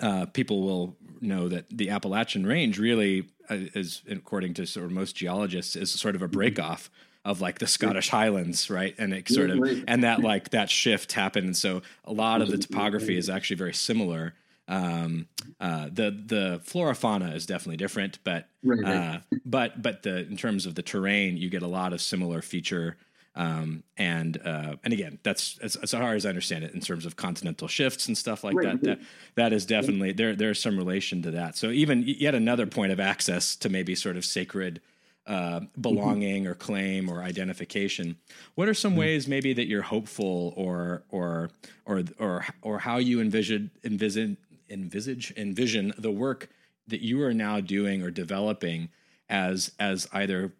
uh, 0.00 0.26
people 0.26 0.62
will 0.62 0.96
know 1.20 1.48
that 1.48 1.66
the 1.70 1.90
Appalachian 1.90 2.46
Range 2.46 2.78
really 2.78 3.28
uh, 3.48 3.56
is, 3.74 4.02
according 4.08 4.54
to 4.54 4.66
sort 4.66 4.86
of 4.86 4.92
most 4.92 5.16
geologists, 5.16 5.76
is 5.76 5.90
sort 5.90 6.14
of 6.14 6.22
a 6.22 6.28
break 6.28 6.58
off. 6.58 6.84
Mm-hmm 6.84 7.06
of 7.24 7.40
like 7.40 7.58
the 7.58 7.66
Scottish 7.66 8.08
Highlands, 8.08 8.70
right? 8.70 8.94
And 8.98 9.12
it 9.12 9.28
sort 9.28 9.50
of 9.50 9.84
and 9.86 10.04
that 10.04 10.20
like 10.20 10.50
that 10.50 10.70
shift 10.70 11.12
happened, 11.12 11.46
and 11.46 11.56
so 11.56 11.82
a 12.04 12.12
lot 12.12 12.40
of 12.40 12.48
the 12.48 12.58
topography 12.58 13.16
is 13.16 13.28
actually 13.28 13.56
very 13.56 13.74
similar. 13.74 14.34
Um, 14.68 15.26
uh, 15.60 15.90
the 15.92 16.10
the 16.10 16.60
flora 16.64 16.94
fauna 16.94 17.32
is 17.34 17.44
definitely 17.44 17.76
different, 17.76 18.18
but. 18.24 18.46
Uh, 18.86 19.18
but 19.44 19.82
but 19.82 20.02
the 20.02 20.26
in 20.26 20.36
terms 20.36 20.64
of 20.64 20.74
the 20.74 20.82
terrain, 20.82 21.36
you 21.36 21.50
get 21.50 21.62
a 21.62 21.66
lot 21.66 21.92
of 21.92 22.00
similar 22.00 22.40
feature. 22.40 22.96
Um, 23.40 23.84
and 23.96 24.38
uh, 24.44 24.76
and 24.84 24.92
again, 24.92 25.18
that's 25.22 25.56
as, 25.62 25.74
as 25.76 25.92
far 25.92 26.14
as 26.14 26.26
I 26.26 26.28
understand 26.28 26.62
it, 26.62 26.74
in 26.74 26.80
terms 26.80 27.06
of 27.06 27.16
continental 27.16 27.68
shifts 27.68 28.06
and 28.06 28.18
stuff 28.18 28.44
like 28.44 28.54
right, 28.54 28.78
that, 28.82 28.82
that 28.82 29.00
that 29.36 29.52
is 29.54 29.64
definitely 29.64 30.12
there. 30.12 30.36
There's 30.36 30.60
some 30.60 30.76
relation 30.76 31.22
to 31.22 31.30
that. 31.30 31.56
So 31.56 31.70
even 31.70 32.04
yet 32.06 32.34
another 32.34 32.66
point 32.66 32.92
of 32.92 33.00
access 33.00 33.56
to 33.56 33.70
maybe 33.70 33.94
sort 33.94 34.18
of 34.18 34.26
sacred 34.26 34.82
uh, 35.26 35.60
belonging 35.80 36.42
mm-hmm. 36.42 36.52
or 36.52 36.54
claim 36.54 37.08
or 37.08 37.22
identification. 37.22 38.18
What 38.56 38.68
are 38.68 38.74
some 38.74 38.92
mm-hmm. 38.92 39.00
ways 39.00 39.26
maybe 39.26 39.54
that 39.54 39.68
you're 39.68 39.80
hopeful 39.80 40.52
or 40.54 41.04
or 41.08 41.48
or 41.86 42.02
or 42.18 42.44
or 42.60 42.78
how 42.80 42.98
you 42.98 43.22
envision 43.22 43.70
envision 43.82 44.36
envisage 44.68 45.32
envision 45.38 45.94
the 45.96 46.10
work 46.10 46.50
that 46.88 47.00
you 47.00 47.22
are 47.22 47.32
now 47.32 47.58
doing 47.58 48.02
or 48.02 48.10
developing 48.10 48.90
as 49.30 49.72
as 49.78 50.06
either 50.12 50.52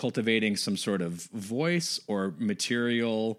cultivating 0.00 0.56
some 0.56 0.78
sort 0.78 1.02
of 1.02 1.24
voice 1.34 2.00
or 2.06 2.32
material 2.38 3.38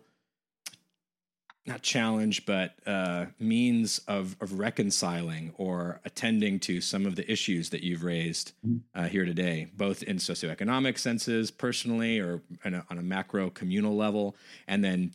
not 1.65 1.81
challenge, 1.81 2.45
but 2.45 2.73
uh, 2.87 3.25
means 3.39 3.99
of, 4.07 4.35
of 4.41 4.59
reconciling 4.59 5.53
or 5.57 5.99
attending 6.05 6.59
to 6.59 6.81
some 6.81 7.05
of 7.05 7.15
the 7.15 7.31
issues 7.31 7.69
that 7.69 7.81
you've 7.83 8.03
raised 8.03 8.53
mm-hmm. 8.65 8.77
uh, 8.99 9.07
here 9.07 9.25
today, 9.25 9.67
both 9.75 10.03
in 10.03 10.17
socioeconomic 10.17 10.97
senses, 10.97 11.49
personally, 11.51 12.19
or 12.19 12.41
a, 12.63 12.83
on 12.89 12.97
a 12.97 13.03
macro 13.03 13.49
communal 13.49 13.95
level, 13.95 14.35
and 14.67 14.83
then 14.83 15.11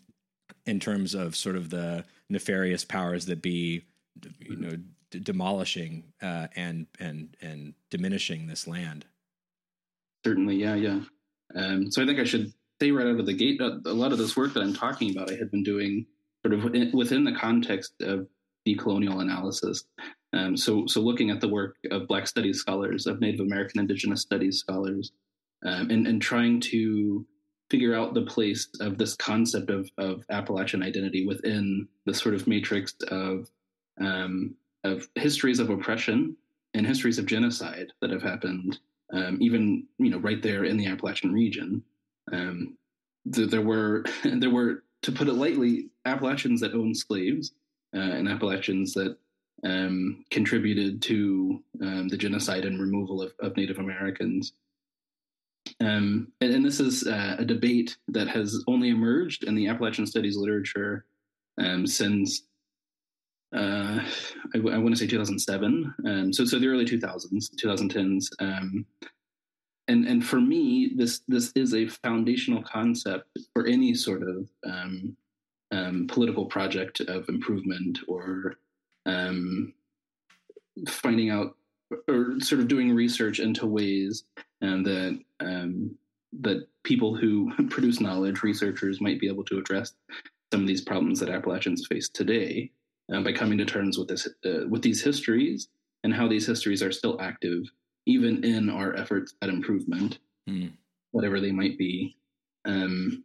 in 0.66 0.80
terms 0.80 1.14
of 1.14 1.34
sort 1.36 1.56
of 1.56 1.70
the 1.70 2.04
nefarious 2.28 2.84
powers 2.84 3.26
that 3.26 3.40
be, 3.40 3.82
you 4.40 4.56
know, 4.56 4.76
d- 5.10 5.20
demolishing 5.20 6.04
uh, 6.22 6.46
and 6.56 6.86
and 6.98 7.36
and 7.40 7.74
diminishing 7.90 8.46
this 8.46 8.66
land. 8.66 9.04
Certainly, 10.24 10.56
yeah, 10.56 10.74
yeah. 10.74 11.00
Um, 11.54 11.90
so 11.90 12.02
I 12.02 12.06
think 12.06 12.18
I 12.18 12.24
should 12.24 12.52
say 12.80 12.90
right 12.90 13.06
out 13.06 13.20
of 13.20 13.26
the 13.26 13.32
gate, 13.32 13.60
uh, 13.60 13.78
a 13.86 13.92
lot 13.92 14.12
of 14.12 14.18
this 14.18 14.36
work 14.36 14.54
that 14.54 14.62
I'm 14.62 14.74
talking 14.74 15.10
about, 15.10 15.30
I 15.30 15.36
had 15.36 15.50
been 15.50 15.62
doing 15.62 16.06
sort 16.44 16.54
of 16.54 16.92
within 16.92 17.24
the 17.24 17.34
context 17.34 17.94
of 18.00 18.26
decolonial 18.66 19.20
analysis. 19.20 19.84
Um, 20.32 20.56
so, 20.56 20.86
so 20.86 21.00
looking 21.00 21.30
at 21.30 21.40
the 21.40 21.48
work 21.48 21.76
of 21.90 22.08
Black 22.08 22.26
Studies 22.26 22.58
scholars, 22.58 23.06
of 23.06 23.20
Native 23.20 23.40
American 23.40 23.80
Indigenous 23.80 24.22
Studies 24.22 24.58
scholars, 24.58 25.12
um, 25.64 25.90
and, 25.90 26.06
and 26.06 26.20
trying 26.20 26.60
to 26.60 27.26
figure 27.70 27.94
out 27.94 28.14
the 28.14 28.22
place 28.22 28.68
of 28.80 28.98
this 28.98 29.16
concept 29.16 29.70
of, 29.70 29.90
of 29.98 30.24
Appalachian 30.30 30.82
identity 30.82 31.26
within 31.26 31.88
the 32.04 32.14
sort 32.14 32.34
of 32.34 32.46
matrix 32.46 32.94
of 33.08 33.48
um, 34.00 34.54
of 34.84 35.08
histories 35.14 35.58
of 35.58 35.70
oppression 35.70 36.36
and 36.74 36.86
histories 36.86 37.18
of 37.18 37.26
genocide 37.26 37.92
that 38.00 38.10
have 38.10 38.22
happened, 38.22 38.78
um, 39.12 39.38
even 39.40 39.86
you 39.98 40.10
know 40.10 40.18
right 40.18 40.42
there 40.42 40.64
in 40.64 40.76
the 40.76 40.86
Appalachian 40.86 41.32
region. 41.32 41.82
Um, 42.32 42.76
th- 43.32 43.50
there 43.50 43.62
were 43.62 44.04
there 44.24 44.50
were 44.50 44.82
to 45.02 45.12
put 45.12 45.28
it 45.28 45.34
lightly, 45.34 45.90
Appalachians 46.04 46.60
that 46.60 46.74
owned 46.74 46.96
slaves 46.96 47.52
uh, 47.94 48.00
and 48.00 48.28
Appalachians 48.28 48.92
that 48.94 49.16
um, 49.64 50.24
contributed 50.30 51.00
to 51.02 51.62
um, 51.80 52.08
the 52.08 52.16
genocide 52.16 52.64
and 52.64 52.80
removal 52.80 53.22
of, 53.22 53.32
of 53.40 53.56
Native 53.56 53.78
Americans. 53.78 54.52
Um, 55.80 56.32
and, 56.40 56.54
and, 56.54 56.64
this 56.64 56.80
is 56.80 57.06
uh, 57.06 57.36
a 57.38 57.44
debate 57.44 57.96
that 58.08 58.28
has 58.28 58.62
only 58.68 58.90
emerged 58.90 59.44
in 59.44 59.54
the 59.54 59.68
Appalachian 59.68 60.06
studies 60.06 60.36
literature 60.36 61.06
um, 61.58 61.86
since 61.86 62.42
uh, 63.54 64.00
I, 64.54 64.56
I 64.56 64.78
want 64.78 64.90
to 64.90 64.96
say 64.96 65.06
2007. 65.06 65.94
Um, 66.04 66.32
so, 66.32 66.44
so 66.44 66.58
the 66.58 66.68
early 66.68 66.84
2000s, 66.84 67.50
2010s. 67.62 68.26
Um, 68.40 68.86
and 69.88 70.04
and 70.06 70.26
for 70.26 70.40
me, 70.40 70.92
this 70.96 71.20
this 71.28 71.52
is 71.54 71.74
a 71.74 71.86
foundational 71.86 72.62
concept 72.62 73.28
for 73.52 73.66
any 73.66 73.94
sort 73.94 74.22
of 74.22 74.48
um, 74.66 75.16
um, 75.70 76.06
political 76.08 76.46
project 76.46 77.00
of 77.00 77.28
improvement 77.28 78.00
or 78.08 78.56
um, 79.06 79.72
finding 80.88 81.30
out 81.30 81.56
or 82.08 82.40
sort 82.40 82.60
of 82.60 82.68
doing 82.68 82.94
research 82.94 83.38
into 83.38 83.66
ways 83.66 84.24
um, 84.60 84.82
that 84.82 85.20
um, 85.40 85.96
that 86.40 86.66
people 86.82 87.14
who 87.14 87.52
produce 87.70 88.00
knowledge, 88.00 88.42
researchers, 88.42 89.00
might 89.00 89.20
be 89.20 89.28
able 89.28 89.44
to 89.44 89.58
address 89.58 89.92
some 90.52 90.62
of 90.62 90.66
these 90.66 90.82
problems 90.82 91.20
that 91.20 91.28
Appalachians 91.28 91.86
face 91.86 92.08
today 92.08 92.70
uh, 93.12 93.20
by 93.20 93.32
coming 93.32 93.58
to 93.58 93.64
terms 93.64 93.98
with 93.98 94.08
this 94.08 94.28
uh, 94.44 94.66
with 94.68 94.82
these 94.82 95.02
histories 95.02 95.68
and 96.04 96.14
how 96.14 96.28
these 96.28 96.46
histories 96.46 96.82
are 96.82 96.92
still 96.92 97.20
active 97.20 97.64
even 98.06 98.44
in 98.44 98.70
our 98.70 98.94
efforts 98.96 99.34
at 99.42 99.48
improvement, 99.48 100.20
mm. 100.48 100.72
whatever 101.10 101.40
they 101.40 101.50
might 101.50 101.76
be. 101.76 102.16
Um, 102.64 103.24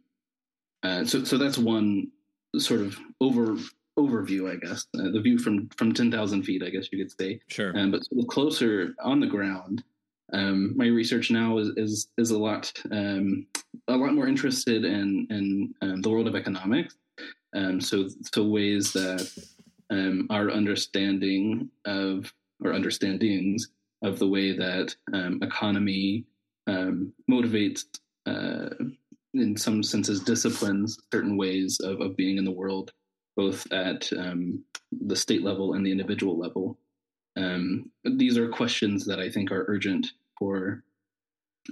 uh, 0.82 1.04
so, 1.04 1.24
so 1.24 1.38
that's 1.38 1.58
one 1.58 2.10
sort 2.58 2.80
of 2.80 2.98
over 3.20 3.56
overview, 3.98 4.50
I 4.50 4.56
guess, 4.56 4.86
uh, 4.98 5.10
the 5.10 5.20
view 5.20 5.38
from 5.38 5.68
from 5.76 5.92
ten 5.92 6.10
thousand 6.10 6.42
feet, 6.42 6.62
I 6.62 6.70
guess 6.70 6.88
you 6.90 6.98
could 6.98 7.12
say. 7.18 7.40
Sure. 7.46 7.76
Um, 7.78 7.92
but 7.92 8.04
sort 8.04 8.20
of 8.20 8.26
closer 8.26 8.94
on 9.00 9.20
the 9.20 9.26
ground, 9.26 9.84
um, 10.32 10.76
my 10.76 10.86
research 10.86 11.30
now 11.30 11.58
is 11.58 11.68
is 11.76 12.08
is 12.18 12.30
a 12.30 12.38
lot 12.38 12.72
um, 12.90 13.46
a 13.88 13.96
lot 13.96 14.14
more 14.14 14.26
interested 14.26 14.84
in 14.84 15.26
in 15.30 15.74
um, 15.82 16.02
the 16.02 16.10
world 16.10 16.26
of 16.26 16.34
economics. 16.34 16.96
Um, 17.54 17.80
so 17.80 18.08
so 18.34 18.44
ways 18.44 18.92
that 18.92 19.30
um, 19.92 20.26
our 20.30 20.50
understanding 20.50 21.68
of 21.84 22.32
or 22.64 22.72
understandings 22.72 23.68
of 24.02 24.18
the 24.18 24.26
way 24.26 24.56
that 24.56 24.96
um, 25.12 25.38
economy 25.42 26.24
um, 26.66 27.12
motivates, 27.30 27.84
uh, 28.26 28.70
in 29.34 29.56
some 29.56 29.82
senses, 29.82 30.20
disciplines 30.20 30.98
certain 31.12 31.36
ways 31.36 31.78
of, 31.80 32.00
of 32.00 32.16
being 32.16 32.38
in 32.38 32.44
the 32.44 32.50
world, 32.50 32.92
both 33.36 33.70
at 33.72 34.10
um, 34.14 34.64
the 34.92 35.16
state 35.16 35.42
level 35.42 35.74
and 35.74 35.84
the 35.84 35.92
individual 35.92 36.38
level. 36.38 36.78
Um, 37.36 37.90
these 38.04 38.38
are 38.38 38.48
questions 38.48 39.04
that 39.06 39.18
I 39.18 39.30
think 39.30 39.50
are 39.50 39.64
urgent 39.68 40.06
for 40.38 40.84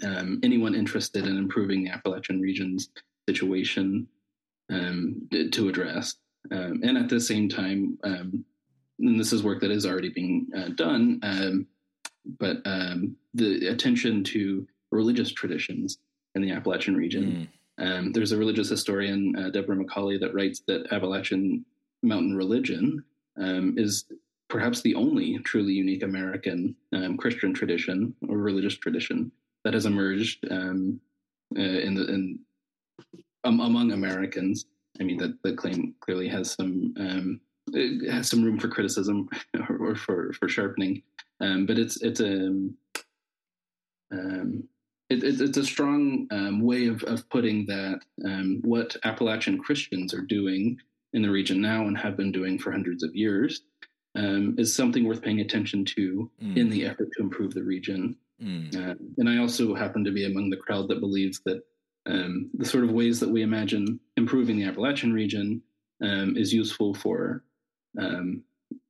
um, 0.05 0.41
anyone 0.43 0.75
interested 0.75 1.27
in 1.27 1.37
improving 1.37 1.85
the 1.85 1.91
Appalachian 1.91 2.41
region's 2.41 2.91
situation 3.29 4.07
to 4.71 5.69
address. 5.69 6.15
Um, 6.51 6.81
and 6.83 6.99
at 6.99 7.09
the 7.09 7.21
same 7.21 7.49
time, 7.49 7.99
um, 8.05 8.45
and 8.99 9.19
this 9.19 9.33
is 9.33 9.43
work 9.43 9.61
that 9.61 9.71
is 9.71 9.87
already 9.87 10.11
being 10.11 10.49
uh, 10.57 10.69
done, 10.75 11.21
um, 11.23 11.67
but 12.39 12.59
um, 12.65 13.17
the 13.35 13.69
attention 13.69 14.25
to 14.25 14.67
religious 14.91 15.33
traditions 15.33 15.99
in 16.35 16.43
the 16.43 16.53
Appalachian 16.53 16.97
region. 16.97 17.49
Mm. 17.79 18.13
there's 18.13 18.33
a 18.33 18.37
religious 18.37 18.69
historian, 18.69 19.35
uh, 19.37 19.51
Deborah 19.51 19.77
McCauley, 19.77 20.21
that 20.21 20.35
writes 20.35 20.63
that 20.67 20.93
Appalachian 20.93 21.65
mountain 22.03 22.37
religion 22.37 23.05
is 23.77 24.05
perhaps 24.51 24.83
the 24.83 24.95
only 24.97 25.39
truly 25.39 25.73
unique 25.73 26.03
American 26.03 26.75
um, 26.93 27.17
Christian 27.17 27.55
tradition 27.55 28.15
or 28.29 28.37
religious 28.37 28.77
tradition 28.77 29.31
that 29.65 29.73
has 29.73 29.87
emerged 29.87 30.47
um, 30.51 31.01
uh, 31.57 31.61
in 31.61 31.95
the 31.95 32.07
in 32.07 32.39
um, 33.45 33.61
among 33.61 33.93
Americans. 33.93 34.67
I 35.01 35.05
mean, 35.05 35.19
that 35.19 35.43
that 35.43 35.57
claim 35.57 35.95
clearly 36.01 36.29
has 36.29 36.53
some 36.53 36.95
um, 36.99 37.41
has 38.09 38.29
some 38.29 38.43
room 38.43 38.59
for 38.59 38.69
criticism 38.69 39.29
or, 39.69 39.91
or 39.91 39.95
for 39.95 40.33
for 40.35 40.49
sharpening, 40.49 41.03
um, 41.41 41.67
but 41.67 41.79
it's 41.79 42.01
it's 42.03 42.21
a 42.21 42.49
um, 44.13 44.65
it, 45.09 45.25
it, 45.25 45.41
it's 45.41 45.57
a 45.57 45.65
strong 45.65 46.27
um, 46.31 46.61
way 46.61 46.87
of, 46.87 47.03
of 47.05 47.29
putting 47.31 47.67
that 47.67 48.01
um, 48.25 48.61
what 48.63 48.97
Appalachian 49.05 49.59
Christians 49.59 50.15
are 50.15 50.21
doing 50.21 50.79
in 51.13 51.23
the 51.23 51.31
region 51.31 51.61
now 51.61 51.83
and 51.83 51.99
have 51.99 52.17
been 52.17 52.31
doing 52.31 52.59
for 52.59 52.71
hundreds 52.71 53.03
of 53.03 53.15
years 53.15 53.63
um, 54.15 54.55
is 54.59 54.75
something 54.75 55.05
worth 55.05 55.23
paying 55.23 55.41
attention 55.41 55.85
to 55.85 56.31
mm. 56.43 56.57
in 56.57 56.69
the 56.71 56.87
effort 56.87 57.09
to 57.17 57.23
improve 57.23 57.55
the 57.55 57.63
region. 57.63 58.17
Mm. 58.43 58.75
Uh, 58.75 58.95
and 59.19 59.29
I 59.29 59.39
also 59.39 59.75
happen 59.75 60.05
to 60.05 60.13
be 60.13 60.27
among 60.27 60.51
the 60.51 60.57
crowd 60.57 60.89
that 60.89 61.01
believes 61.01 61.41
that 61.45 61.63
um, 62.11 62.51
the 62.55 62.65
sort 62.65 62.85
of 62.85 62.91
ways 62.91 63.21
that 63.21 63.31
we 63.31 63.43
imagine 63.43 64.01
improving 64.17 64.57
the 64.57 64.65
Appalachian 64.65 65.13
region 65.13 65.63
um, 66.03 66.37
is 66.37 66.53
useful 66.53 66.95
for 66.95 67.45
um, 67.99 68.43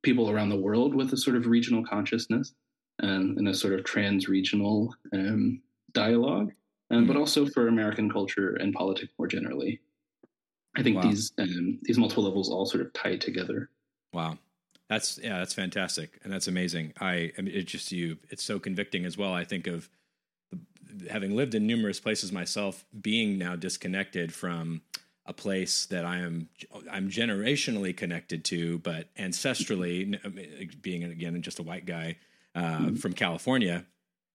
people 0.03 0.31
around 0.31 0.49
the 0.49 0.61
world 0.61 0.95
with 0.95 1.13
a 1.13 1.17
sort 1.17 1.37
of 1.37 1.47
regional 1.47 1.85
consciousness 1.85 2.55
um, 3.03 3.35
and 3.39 3.49
a 3.49 3.55
sort 3.55 3.75
of 3.75 3.85
trans-regional 3.85 4.95
um, 5.13 5.61
dialogue, 5.93 6.53
mm. 6.93 7.07
but 7.07 7.17
also 7.17 7.47
for 7.47 7.69
American 7.69 8.11
culture 8.11 8.55
and 8.57 8.73
politics 8.73 9.13
more 9.19 9.29
generally. 9.29 9.81
I 10.77 10.83
think 10.83 10.97
wow. 10.97 11.03
these 11.03 11.33
these 11.83 11.99
multiple 11.99 12.25
levels 12.25 12.49
all 12.49 12.65
sort 12.65 12.87
of 12.87 12.93
tie 12.93 13.17
together. 13.17 13.71
Wow. 14.13 14.39
That's 14.89 15.19
yeah, 15.23 15.39
that's 15.39 15.55
fantastic, 15.55 16.19
and 16.25 16.33
that's 16.33 16.49
amazing. 16.49 16.95
I, 17.01 17.31
I 17.39 17.43
mean, 17.43 17.55
it's 17.55 17.71
just 17.71 17.93
you. 17.93 18.19
It's 18.29 18.43
so 18.43 18.59
convicting 18.59 19.05
as 19.05 19.17
well. 19.17 19.33
I 19.33 19.45
think 19.45 19.69
of 19.69 19.89
having 21.11 21.37
lived 21.37 21.55
in 21.55 21.67
numerous 21.67 22.01
places 22.01 22.33
myself, 22.33 22.85
being 22.99 23.39
now 23.39 23.57
disconnected 23.57 24.33
from 24.33 24.83
a 25.27 25.33
place 25.33 25.87
that 25.87 26.05
I 26.05 26.19
am 26.19 26.49
I'm 26.91 27.11
generationally 27.11 27.97
connected 27.97 28.45
to, 28.47 28.79
but 28.79 29.15
ancestrally, 29.17 30.83
being 30.83 31.05
again 31.05 31.41
just 31.43 31.59
a 31.59 31.63
white 31.63 31.87
guy 31.87 32.17
uh, 32.55 32.61
mm-hmm. 32.61 32.95
from 32.97 33.13
California, 33.13 33.85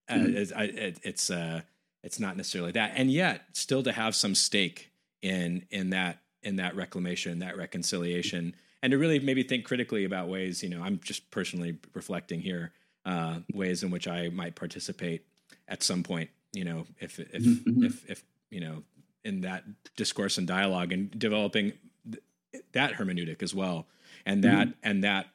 uh, 0.08 0.14
mm-hmm. 0.14 0.38
it's, 0.38 0.52
I, 0.52 0.64
it, 0.64 1.00
it's 1.04 1.30
uh, 1.30 1.62
it's 2.04 2.20
not 2.20 2.38
necessarily 2.38 2.72
that, 2.74 2.94
and 2.96 3.12
yet 3.12 3.44
still 3.54 3.84
to 3.84 3.92
have 3.92 4.16
some 4.16 4.36
stake 4.36 4.92
in 5.22 5.66
in 5.72 5.90
that 5.90 6.20
in 6.44 6.58
that 6.58 6.76
reclamation, 6.76 7.40
that 7.40 7.58
reconciliation 7.58 8.54
and 8.86 8.92
to 8.92 9.00
really 9.00 9.18
maybe 9.18 9.42
think 9.42 9.66
critically 9.66 10.06
about 10.06 10.28
ways, 10.28 10.62
you 10.62 10.70
know, 10.70 10.80
I'm 10.80 11.00
just 11.04 11.32
personally 11.32 11.80
reflecting 11.96 12.40
here, 12.40 12.72
uh, 13.04 13.40
ways 13.52 13.82
in 13.82 13.90
which 13.90 14.08
I 14.08 14.30
might 14.30 14.54
participate 14.54 15.26
at 15.68 15.82
some 15.82 16.04
point, 16.04 16.30
you 16.56 16.64
know, 16.64 16.86
if, 17.00 17.20
if, 17.20 17.32
mm-hmm. 17.32 17.84
if, 17.84 18.10
if, 18.10 18.24
you 18.50 18.62
know, 18.62 18.84
in 19.24 19.42
that 19.42 19.64
discourse 19.96 20.38
and 20.38 20.48
dialogue 20.48 20.92
and 20.92 21.12
developing 21.18 21.74
th- 22.10 22.64
that 22.74 22.94
hermeneutic 22.94 23.42
as 23.44 23.54
well. 23.54 23.88
And 24.26 24.44
that, 24.44 24.68
mm-hmm. 24.68 24.80
and 24.84 25.04
that, 25.04 25.28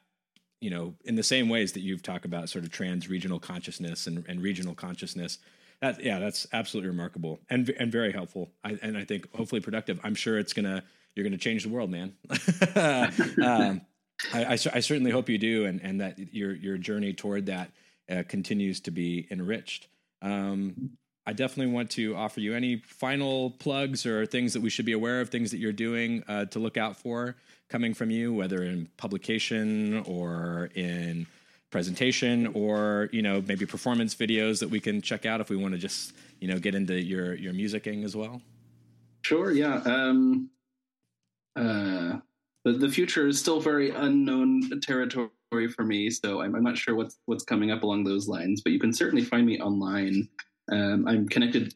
you 0.59 0.69
know, 0.69 0.95
in 1.05 1.15
the 1.15 1.23
same 1.23 1.49
ways 1.49 1.73
that 1.73 1.81
you've 1.81 2.03
talked 2.03 2.25
about 2.25 2.49
sort 2.49 2.63
of 2.63 2.71
trans 2.71 3.09
regional 3.09 3.39
consciousness 3.39 4.07
and, 4.07 4.25
and 4.27 4.41
regional 4.41 4.75
consciousness, 4.75 5.39
that, 5.81 6.03
yeah, 6.03 6.19
that's 6.19 6.47
absolutely 6.53 6.89
remarkable 6.89 7.39
and, 7.49 7.69
and 7.79 7.91
very 7.91 8.11
helpful. 8.11 8.51
I, 8.63 8.77
and 8.81 8.97
I 8.97 9.03
think 9.03 9.33
hopefully 9.35 9.61
productive. 9.61 9.99
I'm 10.03 10.15
sure 10.15 10.37
it's 10.37 10.53
going 10.53 10.65
to, 10.65 10.83
you're 11.15 11.23
going 11.23 11.37
to 11.37 11.37
change 11.37 11.63
the 11.63 11.69
world, 11.69 11.89
man. 11.89 12.13
um, 13.43 13.81
I, 14.33 14.43
I, 14.45 14.51
I, 14.51 14.55
certainly 14.79 15.11
hope 15.11 15.29
you 15.29 15.37
do, 15.37 15.65
and, 15.65 15.81
and 15.81 15.99
that 15.99 16.33
your 16.33 16.53
your 16.53 16.77
journey 16.77 17.11
toward 17.11 17.47
that 17.47 17.71
uh, 18.09 18.23
continues 18.27 18.79
to 18.81 18.91
be 18.91 19.27
enriched. 19.31 19.87
Um, 20.21 20.91
I 21.25 21.33
definitely 21.33 21.73
want 21.73 21.91
to 21.91 22.15
offer 22.15 22.39
you 22.39 22.55
any 22.55 22.77
final 22.77 23.51
plugs 23.51 24.05
or 24.05 24.25
things 24.25 24.53
that 24.53 24.61
we 24.61 24.69
should 24.69 24.85
be 24.85 24.93
aware 24.93 25.21
of, 25.21 25.29
things 25.29 25.51
that 25.51 25.57
you're 25.57 25.71
doing 25.71 26.23
uh, 26.27 26.45
to 26.45 26.59
look 26.59 26.77
out 26.77 26.97
for 26.97 27.35
coming 27.69 27.93
from 27.93 28.09
you, 28.09 28.33
whether 28.33 28.63
in 28.63 28.89
publication 28.97 30.03
or 30.05 30.69
in 30.75 31.27
presentation 31.69 32.47
or 32.47 33.07
you 33.13 33.21
know 33.21 33.41
maybe 33.47 33.65
performance 33.65 34.13
videos 34.13 34.59
that 34.59 34.69
we 34.69 34.79
can 34.79 35.01
check 35.01 35.25
out 35.25 35.39
if 35.39 35.49
we 35.49 35.55
want 35.55 35.73
to 35.73 35.77
just 35.77 36.13
you 36.41 36.47
know 36.47 36.59
get 36.59 36.75
into 36.75 36.99
your 37.01 37.33
your 37.35 37.53
musicking 37.53 38.03
as 38.03 38.15
well. 38.15 38.41
Sure. 39.23 39.51
Yeah. 39.51 39.75
Um, 39.85 40.49
uh, 41.55 42.17
the, 42.65 42.73
the 42.73 42.89
future 42.89 43.27
is 43.27 43.39
still 43.39 43.59
very 43.59 43.91
unknown 43.91 44.81
territory 44.81 45.29
for 45.75 45.83
me, 45.83 46.09
so 46.09 46.41
I'm, 46.41 46.55
I'm, 46.55 46.63
not 46.63 46.77
sure 46.77 46.95
what's 46.95 47.17
what's 47.25 47.43
coming 47.43 47.71
up 47.71 47.83
along 47.83 48.03
those 48.03 48.27
lines. 48.27 48.61
But 48.61 48.73
you 48.73 48.79
can 48.79 48.93
certainly 48.93 49.23
find 49.23 49.45
me 49.45 49.59
online. 49.59 50.27
Um, 50.69 51.07
I'm 51.07 51.27
connected 51.27 51.73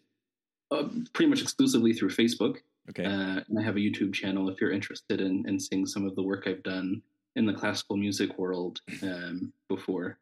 uh, 0.72 0.88
pretty 1.14 1.30
much 1.30 1.42
exclusively 1.42 1.94
through 1.94 2.10
Facebook. 2.10 2.58
Okay. 2.90 3.06
Uh, 3.06 3.42
and 3.48 3.60
I 3.60 3.64
have 3.64 3.78
a 3.78 3.80
YouTube 3.80 4.14
channel 4.14 4.50
if 4.50 4.62
you're 4.62 4.72
interested 4.72 5.22
in, 5.22 5.48
in 5.48 5.60
seeing 5.60 5.86
some 5.86 6.06
of 6.06 6.16
the 6.16 6.22
work 6.22 6.48
I've 6.48 6.64
done 6.64 7.02
in 7.36 7.46
the 7.46 7.54
classical 7.54 7.98
music 7.98 8.38
world 8.38 8.82
um, 9.04 9.52
before. 9.68 10.18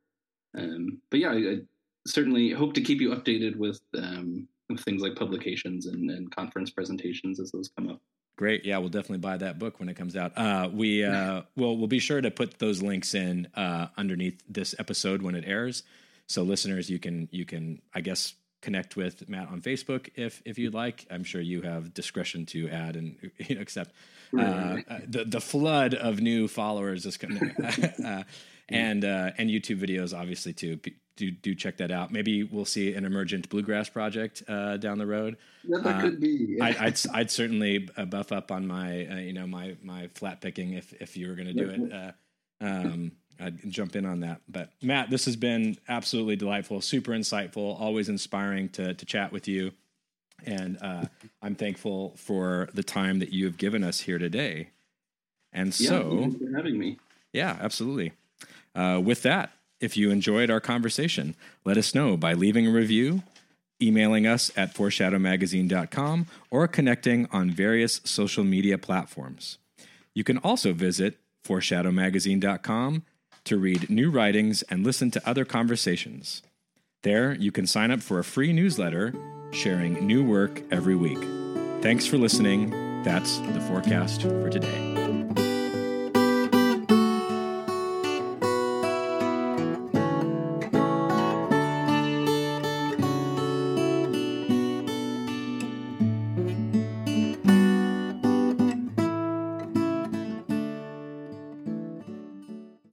Um, 0.58 1.02
but 1.10 1.20
yeah, 1.20 1.32
I, 1.32 1.36
I, 1.36 1.58
certainly 2.06 2.52
hope 2.52 2.74
to 2.74 2.82
keep 2.82 3.00
you 3.00 3.12
updated 3.12 3.56
with, 3.56 3.80
um, 3.98 4.46
with 4.70 4.82
things 4.82 5.02
like 5.02 5.16
publications 5.16 5.86
and, 5.86 6.12
and 6.12 6.36
conference 6.36 6.70
presentations 6.70 7.40
as 7.40 7.52
those 7.52 7.70
come 7.78 7.90
up. 7.90 8.02
Great. 8.36 8.66
Yeah, 8.66 8.78
we'll 8.80 8.90
definitely 8.90 9.20
buy 9.20 9.38
that 9.38 9.58
book 9.58 9.80
when 9.80 9.88
it 9.88 9.96
comes 9.96 10.18
out. 10.18 10.38
Uh, 10.38 10.70
we 10.74 11.04
uh, 11.04 11.44
will 11.56 11.78
we'll 11.78 11.88
be 11.88 12.00
sure 12.00 12.20
to 12.20 12.32
put 12.32 12.60
those 12.60 12.82
links 12.82 13.14
in 13.14 13.48
uh, 13.56 13.88
underneath 13.96 14.44
this 14.50 14.74
episode 14.80 15.22
when 15.22 15.36
it 15.36 15.44
airs. 15.46 15.84
So 16.28 16.44
listeners, 16.44 16.90
you 16.90 17.00
can 17.00 17.30
you 17.32 17.46
can 17.46 17.82
I 17.94 18.02
guess 18.02 18.34
connect 18.64 18.96
with 18.96 19.30
Matt 19.30 19.50
on 19.50 19.62
Facebook 19.62 20.10
if 20.16 20.42
if 20.46 20.58
you'd 20.58 20.74
like. 20.74 21.06
I'm 21.12 21.24
sure 21.24 21.42
you 21.42 21.62
have 21.62 21.94
discretion 21.94 22.46
to 22.48 22.70
add 22.70 22.96
and 22.96 23.18
you 23.38 23.56
know, 23.56 23.62
accept 23.62 23.92
uh, 24.36 24.42
uh, 24.42 25.00
the 25.08 25.26
the 25.26 25.42
flood 25.42 25.94
of 25.94 26.22
new 26.22 26.48
followers 26.48 27.06
is 27.06 27.18
coming, 27.18 27.52
uh, 28.04 28.24
and 28.70 29.06
uh, 29.06 29.32
and 29.38 29.50
YouTube 29.50 29.80
videos 29.80 30.18
obviously 30.18 30.54
too 30.54 30.80
do 31.16 31.30
do 31.30 31.54
check 31.54 31.78
that 31.78 31.92
out. 31.92 32.12
Maybe 32.12 32.44
we'll 32.44 32.66
see 32.66 32.94
an 32.94 33.06
emergent 33.06 33.50
bluegrass 33.50 33.90
project 33.90 34.42
uh, 34.48 34.78
down 34.78 34.98
the 34.98 35.06
road. 35.06 35.38
That 35.66 35.86
uh, 35.86 36.02
could 36.02 36.20
be. 36.20 36.58
I, 36.62 36.70
would 36.70 36.78
I'd, 36.78 37.00
I'd 37.14 37.32
certainly 37.32 37.90
buff 38.08 38.32
up 38.32 38.52
on 38.52 38.66
my 38.66 39.06
uh, 39.06 39.16
you 39.18 39.34
know 39.34 39.46
my 39.46 39.76
my 39.84 40.08
flat 40.16 40.42
picking 40.42 40.74
if 40.74 40.94
if 41.02 41.18
you 41.18 41.28
were 41.28 41.36
going 41.36 41.48
to 41.48 41.54
do 41.54 41.70
it. 41.70 41.94
Uh, 41.94 42.12
um, 42.62 43.12
I'd 43.40 43.70
jump 43.70 43.96
in 43.96 44.06
on 44.06 44.22
that. 44.22 44.42
But 44.48 44.72
Matt, 44.82 45.10
this 45.10 45.26
has 45.26 45.36
been 45.36 45.78
absolutely 45.88 46.36
delightful, 46.36 46.82
super 46.82 47.12
insightful, 47.12 47.80
always 47.80 48.10
inspiring 48.10 48.70
to 48.70 48.94
to 48.94 49.06
chat 49.06 49.32
with 49.32 49.48
you, 49.48 49.72
and 50.46 50.78
uh, 50.82 51.06
I'm 51.42 51.56
thankful 51.56 52.14
for 52.18 52.70
the 52.74 52.84
time 52.84 53.20
that 53.20 53.32
you 53.34 53.46
have 53.46 53.58
given 53.58 53.84
us 53.84 54.02
here 54.02 54.18
today. 54.18 54.70
And 55.52 55.74
so, 55.74 56.34
yeah, 56.40 56.58
having 56.58 56.80
me. 56.80 56.98
Yeah, 57.32 57.58
absolutely. 57.62 58.14
with 58.76 59.22
that, 59.24 59.52
if 59.84 59.98
you 59.98 60.12
enjoyed 60.12 60.50
our 60.50 60.62
conversation, 60.62 61.36
let 61.66 61.78
us 61.78 61.94
know 61.94 62.16
by 62.16 62.34
leaving 62.34 62.66
a 62.66 62.72
review, 62.72 63.22
emailing 63.82 64.26
us 64.26 64.50
at 64.56 64.74
foreshadowmagazine.com, 64.74 66.28
or 66.50 66.68
connecting 66.70 67.28
on 67.32 67.52
various 67.52 68.00
social 68.06 68.46
media 68.46 68.78
platforms. 68.78 69.58
You 70.16 70.24
can 70.24 70.38
also 70.38 70.72
visit 70.72 71.18
foreshadowmagazine.com 71.46 73.04
to 73.46 73.58
read 73.58 73.90
new 73.90 74.10
writings 74.10 74.62
and 74.64 74.84
listen 74.84 75.12
to 75.12 75.30
other 75.30 75.46
conversations. 75.46 76.42
There, 77.04 77.34
you 77.36 77.52
can 77.52 77.68
sign 77.68 77.92
up 77.92 78.02
for 78.02 78.20
a 78.20 78.24
free 78.24 78.54
newsletter 78.54 79.14
sharing 79.52 80.06
new 80.06 80.24
work 80.24 80.62
every 80.72 80.96
week. 80.96 81.20
Thanks 81.82 82.06
for 82.06 82.18
listening. 82.18 82.70
That's 83.04 83.38
the 83.40 83.62
forecast 83.62 84.22
for 84.22 84.50
today. 84.50 84.93